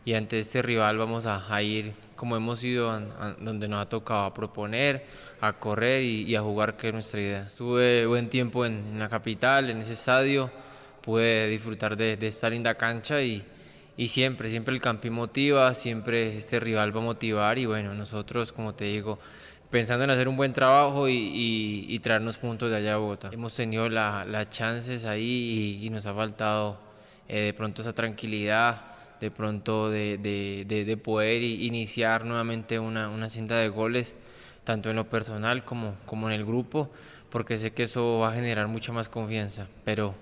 y 0.05 0.13
ante 0.13 0.39
este 0.39 0.61
rival 0.61 0.97
vamos 0.97 1.26
a, 1.26 1.51
a 1.53 1.63
ir 1.63 1.95
como 2.16 2.38
hemos 2.38 2.63
ido, 2.63 2.91
a, 2.91 2.97
a, 2.97 3.36
donde 3.39 3.68
nos 3.68 3.82
ha 3.82 3.89
tocado 3.89 4.26
a 4.26 4.34
proponer, 4.36 5.03
a 5.41 5.53
correr 5.53 6.03
y, 6.03 6.24
y, 6.24 6.36
a 6.36 6.41
jugar, 6.41 6.78
que 6.78 6.89
es 6.89 6.93
nuestra 6.93 7.20
idea. 7.20 7.41
Estuve 7.41 8.05
buen 8.05 8.30
tiempo 8.30 8.66
en 8.66 8.99
la 8.99 9.09
capital, 9.09 9.72
en 9.72 9.80
ese 9.80 9.93
estadio, 9.93 10.51
pude 11.05 11.47
disfrutar 11.47 11.95
de, 11.95 12.17
de 12.17 12.27
esta 12.27 12.49
linda 12.49 12.75
cancha 12.75 13.21
y, 13.21 13.43
y 13.95 14.07
siempre, 14.07 14.49
siempre 14.49 14.73
el 14.73 14.81
campi 14.81 15.09
motiva, 15.09 15.73
siempre 15.73 16.35
este 16.35 16.59
rival 16.59 16.95
va 16.95 16.99
a 17.01 17.03
motivar 17.03 17.57
y 17.59 17.65
bueno, 17.65 17.93
nosotros, 17.93 18.51
como 18.51 18.73
te 18.73 18.85
digo, 18.85 19.19
pensando 19.69 20.03
en 20.03 20.09
hacer 20.09 20.27
un 20.27 20.35
buen 20.35 20.51
trabajo 20.51 21.07
y, 21.07 21.13
y, 21.13 21.85
y 21.89 21.99
traernos 21.99 22.37
puntos 22.37 22.69
de 22.69 22.77
allá 22.77 22.95
a 22.95 22.97
Bogotá. 22.97 23.29
Hemos 23.31 23.53
tenido 23.53 23.87
las 23.87 24.27
la 24.27 24.49
chances 24.49 25.05
ahí 25.05 25.79
y, 25.81 25.89
nos 25.89 26.05
ha 26.05 26.13
faltado 26.13 26.79
eh, 27.27 27.39
de 27.41 27.53
pronto 27.53 27.81
esa 27.81 27.93
tranquilidad, 27.93 28.81
de 29.19 29.31
pronto 29.31 29.89
de, 29.89 30.17
de, 30.17 30.65
de, 30.67 30.85
de 30.85 30.97
poder 30.97 31.41
iniciar 31.41 32.25
nuevamente 32.25 32.79
una, 32.79 33.09
una 33.09 33.29
cinta 33.29 33.57
de 33.57 33.69
goles, 33.69 34.17
tanto 34.63 34.89
en 34.89 34.95
lo 34.95 35.09
personal 35.09 35.63
como, 35.63 35.95
como 36.05 36.27
en 36.29 36.33
el 36.33 36.45
grupo, 36.45 36.89
porque 37.29 37.57
sé 37.57 37.71
que 37.71 37.83
eso 37.83 38.19
va 38.19 38.31
a 38.31 38.33
generar 38.33 38.67
mucha 38.67 38.91
más 38.91 39.07
confianza. 39.09 39.67
Pero 39.83 40.15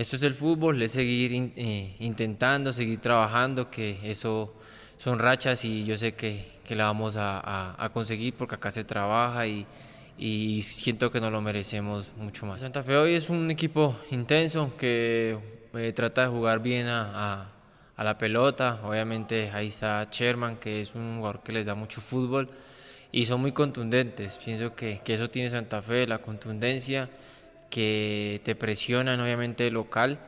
esto 0.00 0.16
es 0.16 0.22
el 0.22 0.32
fútbol, 0.32 0.80
es 0.80 0.92
seguir 0.92 1.52
eh, 1.56 1.94
intentando, 1.98 2.72
seguir 2.72 3.02
trabajando, 3.02 3.70
que 3.70 3.98
eso 4.02 4.54
son 4.96 5.18
rachas 5.18 5.62
y 5.66 5.84
yo 5.84 5.98
sé 5.98 6.14
que, 6.14 6.42
que 6.64 6.74
la 6.74 6.84
vamos 6.84 7.16
a, 7.18 7.90
conseguir 7.92 8.32
porque 8.32 8.54
acá 8.54 8.70
se 8.70 8.84
trabaja 8.84 9.46
y, 9.46 9.66
y, 10.16 10.62
siento 10.62 11.10
que 11.10 11.20
nos 11.20 11.30
lo 11.30 11.42
merecemos 11.42 12.12
mucho 12.16 12.46
más. 12.46 12.62
Santa 12.62 12.82
Fe 12.82 12.96
hoy 12.96 13.12
es 13.12 13.28
un 13.28 13.50
equipo 13.50 13.94
intenso 14.10 14.72
que 14.78 15.38
eh, 15.74 15.92
trata 15.92 16.22
de 16.22 16.28
jugar 16.28 16.60
bien 16.60 16.86
a, 16.86 17.50
a, 17.94 18.02
la 18.02 18.16
pelota, 18.16 18.80
obviamente 18.84 19.50
ahí 19.52 19.68
está 19.68 20.08
Sherman 20.10 20.56
que 20.56 20.80
es 20.80 20.94
un 20.94 21.18
jugador 21.18 21.42
que 21.42 21.52
les 21.52 21.66
da 21.66 21.74
mucho 21.74 22.00
fútbol 22.00 22.48
y 23.12 23.26
son 23.26 23.42
muy 23.42 23.52
contundentes, 23.52 24.38
pienso 24.42 24.74
que, 24.74 24.98
que 25.04 25.12
eso 25.12 25.28
tiene 25.28 25.50
Santa 25.50 25.82
Fe, 25.82 26.06
la 26.06 26.22
contundencia 26.22 27.10
que 27.70 28.40
te 28.44 28.54
presionan 28.54 29.20
obviamente 29.20 29.70
local, 29.70 30.20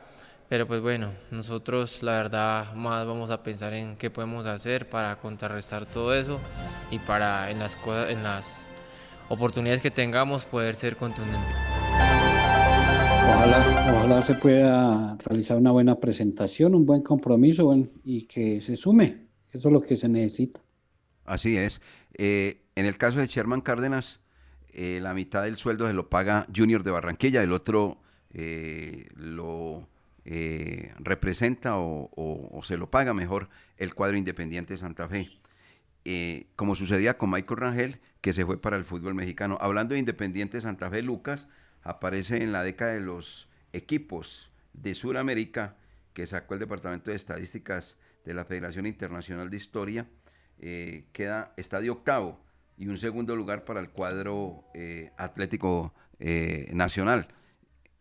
pero 0.49 0.67
pues 0.67 0.81
bueno, 0.81 1.11
nosotros 1.31 2.01
la 2.01 2.13
verdad 2.13 2.73
más 2.73 3.05
vamos 3.05 3.31
a 3.31 3.43
pensar 3.43 3.73
en 3.73 3.97
qué 3.97 4.09
podemos 4.09 4.45
hacer 4.45 4.89
para 4.89 5.17
contrarrestar 5.17 5.85
todo 5.85 6.13
eso 6.13 6.39
y 6.91 6.99
para 6.99 7.51
en 7.51 7.59
las 7.59 7.75
cosas, 7.75 8.11
en 8.11 8.23
las 8.23 8.67
oportunidades 9.29 9.81
que 9.81 9.91
tengamos 9.91 10.45
poder 10.45 10.75
ser 10.75 10.95
contundentes. 10.95 11.55
Ojalá, 13.25 13.93
ojalá 13.95 14.23
se 14.23 14.35
pueda 14.35 15.17
realizar 15.25 15.57
una 15.57 15.71
buena 15.71 15.99
presentación, 15.99 16.75
un 16.75 16.85
buen 16.85 17.01
compromiso 17.01 17.65
bueno, 17.65 17.87
y 18.03 18.23
que 18.23 18.61
se 18.61 18.75
sume. 18.75 19.27
Eso 19.51 19.69
es 19.69 19.73
lo 19.73 19.81
que 19.81 19.95
se 19.95 20.09
necesita. 20.09 20.61
Así 21.25 21.57
es. 21.57 21.81
Eh, 22.15 22.63
en 22.75 22.85
el 22.85 22.97
caso 22.97 23.19
de 23.19 23.27
Sherman 23.27 23.61
Cárdenas, 23.61 24.19
eh, 24.73 24.99
la 25.01 25.13
mitad 25.13 25.43
del 25.43 25.57
sueldo 25.57 25.87
se 25.87 25.93
lo 25.93 26.09
paga 26.09 26.47
Junior 26.53 26.83
de 26.83 26.89
Barranquilla, 26.89 27.43
el 27.43 27.51
otro 27.51 28.01
eh, 28.33 29.07
lo 29.15 29.87
eh, 30.25 30.91
representa 30.97 31.73
o, 31.75 32.59
se 32.63 32.77
lo 32.77 32.89
paga 32.89 33.13
mejor 33.13 33.49
el 33.77 33.93
cuadro 33.93 34.17
Independiente 34.17 34.73
de 34.73 34.79
Santa 34.79 35.07
Fe. 35.07 35.29
Como 36.55 36.75
sucedía 36.75 37.17
con 37.17 37.29
Michael 37.29 37.59
Rangel, 37.59 37.99
que 38.19 38.33
se 38.33 38.45
fue 38.45 38.59
para 38.59 38.75
el 38.75 38.83
fútbol 38.83 39.13
mexicano. 39.13 39.57
Hablando 39.61 39.93
de 39.93 39.99
Independiente 39.99 40.57
de 40.57 40.61
Santa 40.61 40.89
Fe, 40.89 41.03
Lucas 41.03 41.47
aparece 41.83 42.41
en 42.41 42.51
la 42.51 42.63
década 42.63 42.93
de 42.93 43.01
los 43.01 43.47
equipos 43.73 44.51
de 44.73 44.95
Sudamérica 44.95 45.75
que 46.13 46.25
sacó 46.25 46.55
el 46.55 46.61
Departamento 46.61 47.11
de 47.11 47.17
Estadísticas 47.17 47.97
de 48.25 48.33
la 48.33 48.43
Federación 48.43 48.87
Internacional 48.87 49.49
de 49.49 49.57
Historia, 49.57 50.07
queda, 51.11 51.53
está 51.57 51.79
de 51.79 51.89
octavo 51.89 52.43
y 52.77 52.87
un 52.87 52.97
segundo 52.97 53.35
lugar 53.35 53.65
para 53.65 53.79
el 53.79 53.89
cuadro 53.89 54.65
eh, 54.73 55.11
Atlético 55.17 55.93
eh, 56.19 56.69
Nacional. 56.73 57.27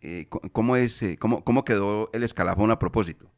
Eh, 0.01 0.27
¿cómo, 0.29 0.77
es, 0.77 1.01
cómo, 1.18 1.45
¿Cómo 1.45 1.64
quedó 1.64 2.11
el 2.12 2.25
escalafón 2.25 2.70
a 2.70 2.79
propósito? 2.79 3.31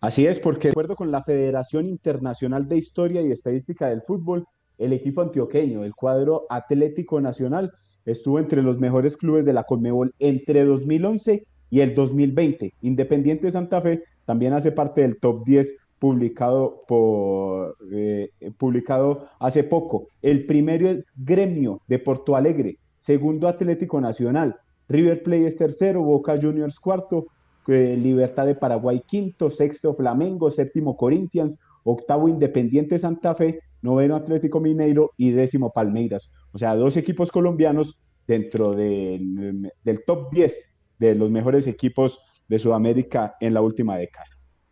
Así 0.00 0.26
es, 0.26 0.38
porque 0.38 0.68
de 0.68 0.72
acuerdo 0.72 0.94
con 0.94 1.10
la 1.10 1.24
Federación 1.24 1.86
Internacional 1.86 2.68
de 2.68 2.76
Historia 2.76 3.22
y 3.22 3.32
Estadística 3.32 3.88
del 3.88 4.02
Fútbol, 4.02 4.46
el 4.78 4.92
equipo 4.92 5.22
antioqueño, 5.22 5.84
el 5.84 5.94
cuadro 5.94 6.46
Atlético 6.50 7.20
Nacional, 7.20 7.72
estuvo 8.04 8.38
entre 8.38 8.62
los 8.62 8.78
mejores 8.78 9.16
clubes 9.16 9.44
de 9.44 9.52
la 9.52 9.64
Conmebol 9.64 10.14
entre 10.18 10.64
2011 10.64 11.44
y 11.70 11.80
el 11.80 11.94
2020. 11.94 12.72
Independiente 12.82 13.50
Santa 13.50 13.80
Fe 13.80 14.04
también 14.24 14.52
hace 14.52 14.70
parte 14.70 15.00
del 15.00 15.18
top 15.18 15.44
10 15.44 15.76
publicado, 15.98 16.84
por, 16.86 17.76
eh, 17.92 18.30
publicado 18.58 19.28
hace 19.40 19.64
poco. 19.64 20.08
El 20.22 20.46
primero 20.46 20.88
es 20.88 21.12
Gremio 21.16 21.80
de 21.86 21.98
Porto 21.98 22.36
Alegre, 22.36 22.78
segundo 22.98 23.48
Atlético 23.48 24.00
Nacional, 24.00 24.56
River 24.88 25.22
Plate 25.22 25.46
es 25.46 25.56
tercero, 25.56 26.02
Boca 26.02 26.38
Juniors 26.40 26.78
cuarto, 26.78 27.26
eh, 27.68 27.96
Libertad 28.00 28.46
de 28.46 28.54
Paraguay 28.54 29.02
quinto, 29.06 29.50
sexto 29.50 29.92
Flamengo, 29.94 30.50
séptimo 30.50 30.96
Corinthians, 30.96 31.58
octavo 31.82 32.28
Independiente 32.28 32.98
Santa 32.98 33.34
Fe, 33.34 33.60
noveno 33.82 34.14
Atlético 34.14 34.60
Mineiro 34.60 35.12
y 35.16 35.30
décimo 35.30 35.72
Palmeiras. 35.72 36.30
O 36.52 36.58
sea, 36.58 36.76
dos 36.76 36.96
equipos 36.96 37.32
colombianos 37.32 38.00
dentro 38.26 38.72
del, 38.72 39.72
del 39.82 40.04
top 40.04 40.32
10 40.32 40.74
de 40.98 41.14
los 41.14 41.30
mejores 41.30 41.66
equipos 41.66 42.20
de 42.48 42.58
Sudamérica 42.58 43.36
en 43.40 43.54
la 43.54 43.60
última 43.60 43.96
década. 43.96 44.26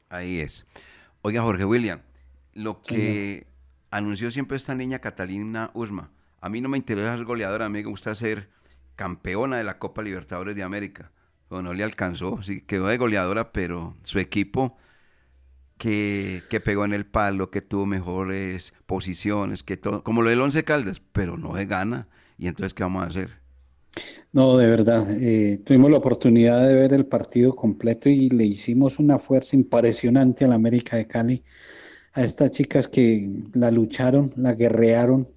Ahí 0.09 0.39
es. 0.39 0.64
Oiga, 1.27 1.41
Jorge 1.41 1.64
William, 1.64 2.01
lo 2.53 2.83
que 2.83 3.47
sí, 3.47 3.57
anunció 3.91 4.31
siempre 4.31 4.59
esta 4.59 4.75
niña 4.75 4.99
Catalina 4.99 5.70
Usma, 5.72 6.11
a 6.43 6.51
mí 6.51 6.61
no 6.61 6.68
me 6.68 6.77
interesa 6.77 7.16
ser 7.16 7.25
goleadora, 7.25 7.64
a 7.64 7.68
mí 7.70 7.79
me 7.79 7.85
gusta 7.89 8.14
ser 8.14 8.51
campeona 8.95 9.57
de 9.57 9.64
la 9.64 9.79
Copa 9.79 10.03
Libertadores 10.03 10.55
de 10.55 10.62
América. 10.62 11.12
O 11.49 11.62
no 11.62 11.72
le 11.72 11.83
alcanzó, 11.83 12.43
sí, 12.43 12.61
quedó 12.61 12.89
de 12.89 12.99
goleadora, 12.99 13.53
pero 13.53 13.97
su 14.03 14.18
equipo 14.18 14.77
que, 15.79 16.43
que, 16.51 16.61
pegó 16.61 16.85
en 16.85 16.93
el 16.93 17.07
palo, 17.07 17.51
que 17.51 17.62
tuvo 17.62 17.87
mejores 17.87 18.75
posiciones, 18.85 19.62
que 19.62 19.79
todo, 19.79 20.05
como 20.05 20.20
lo 20.20 20.29
del 20.29 20.43
Once 20.43 20.62
Caldas, 20.62 21.01
pero 21.01 21.39
no 21.39 21.57
se 21.57 21.64
gana. 21.64 22.07
¿Y 22.37 22.49
entonces 22.49 22.75
qué 22.75 22.83
vamos 22.83 23.03
a 23.03 23.07
hacer? 23.07 23.44
No, 24.33 24.57
de 24.57 24.67
verdad, 24.69 25.07
eh, 25.21 25.61
tuvimos 25.65 25.91
la 25.91 25.99
oportunidad 25.99 26.67
de 26.67 26.75
ver 26.75 26.93
el 26.93 27.07
partido 27.07 27.55
completo 27.55 28.09
y 28.09 28.29
le 28.31 28.45
hicimos 28.45 28.99
una 28.99 29.19
fuerza 29.19 29.57
impresionante 29.57 30.45
a 30.45 30.49
la 30.49 30.57
América 30.57 30.97
de 30.97 31.07
Cali, 31.07 31.45
a 32.13 32.25
estas 32.25 32.51
chicas 32.51 32.89
que 32.89 33.29
la 33.55 33.71
lucharon, 33.71 34.33
la 34.37 34.55
guerrearon, 34.55 35.29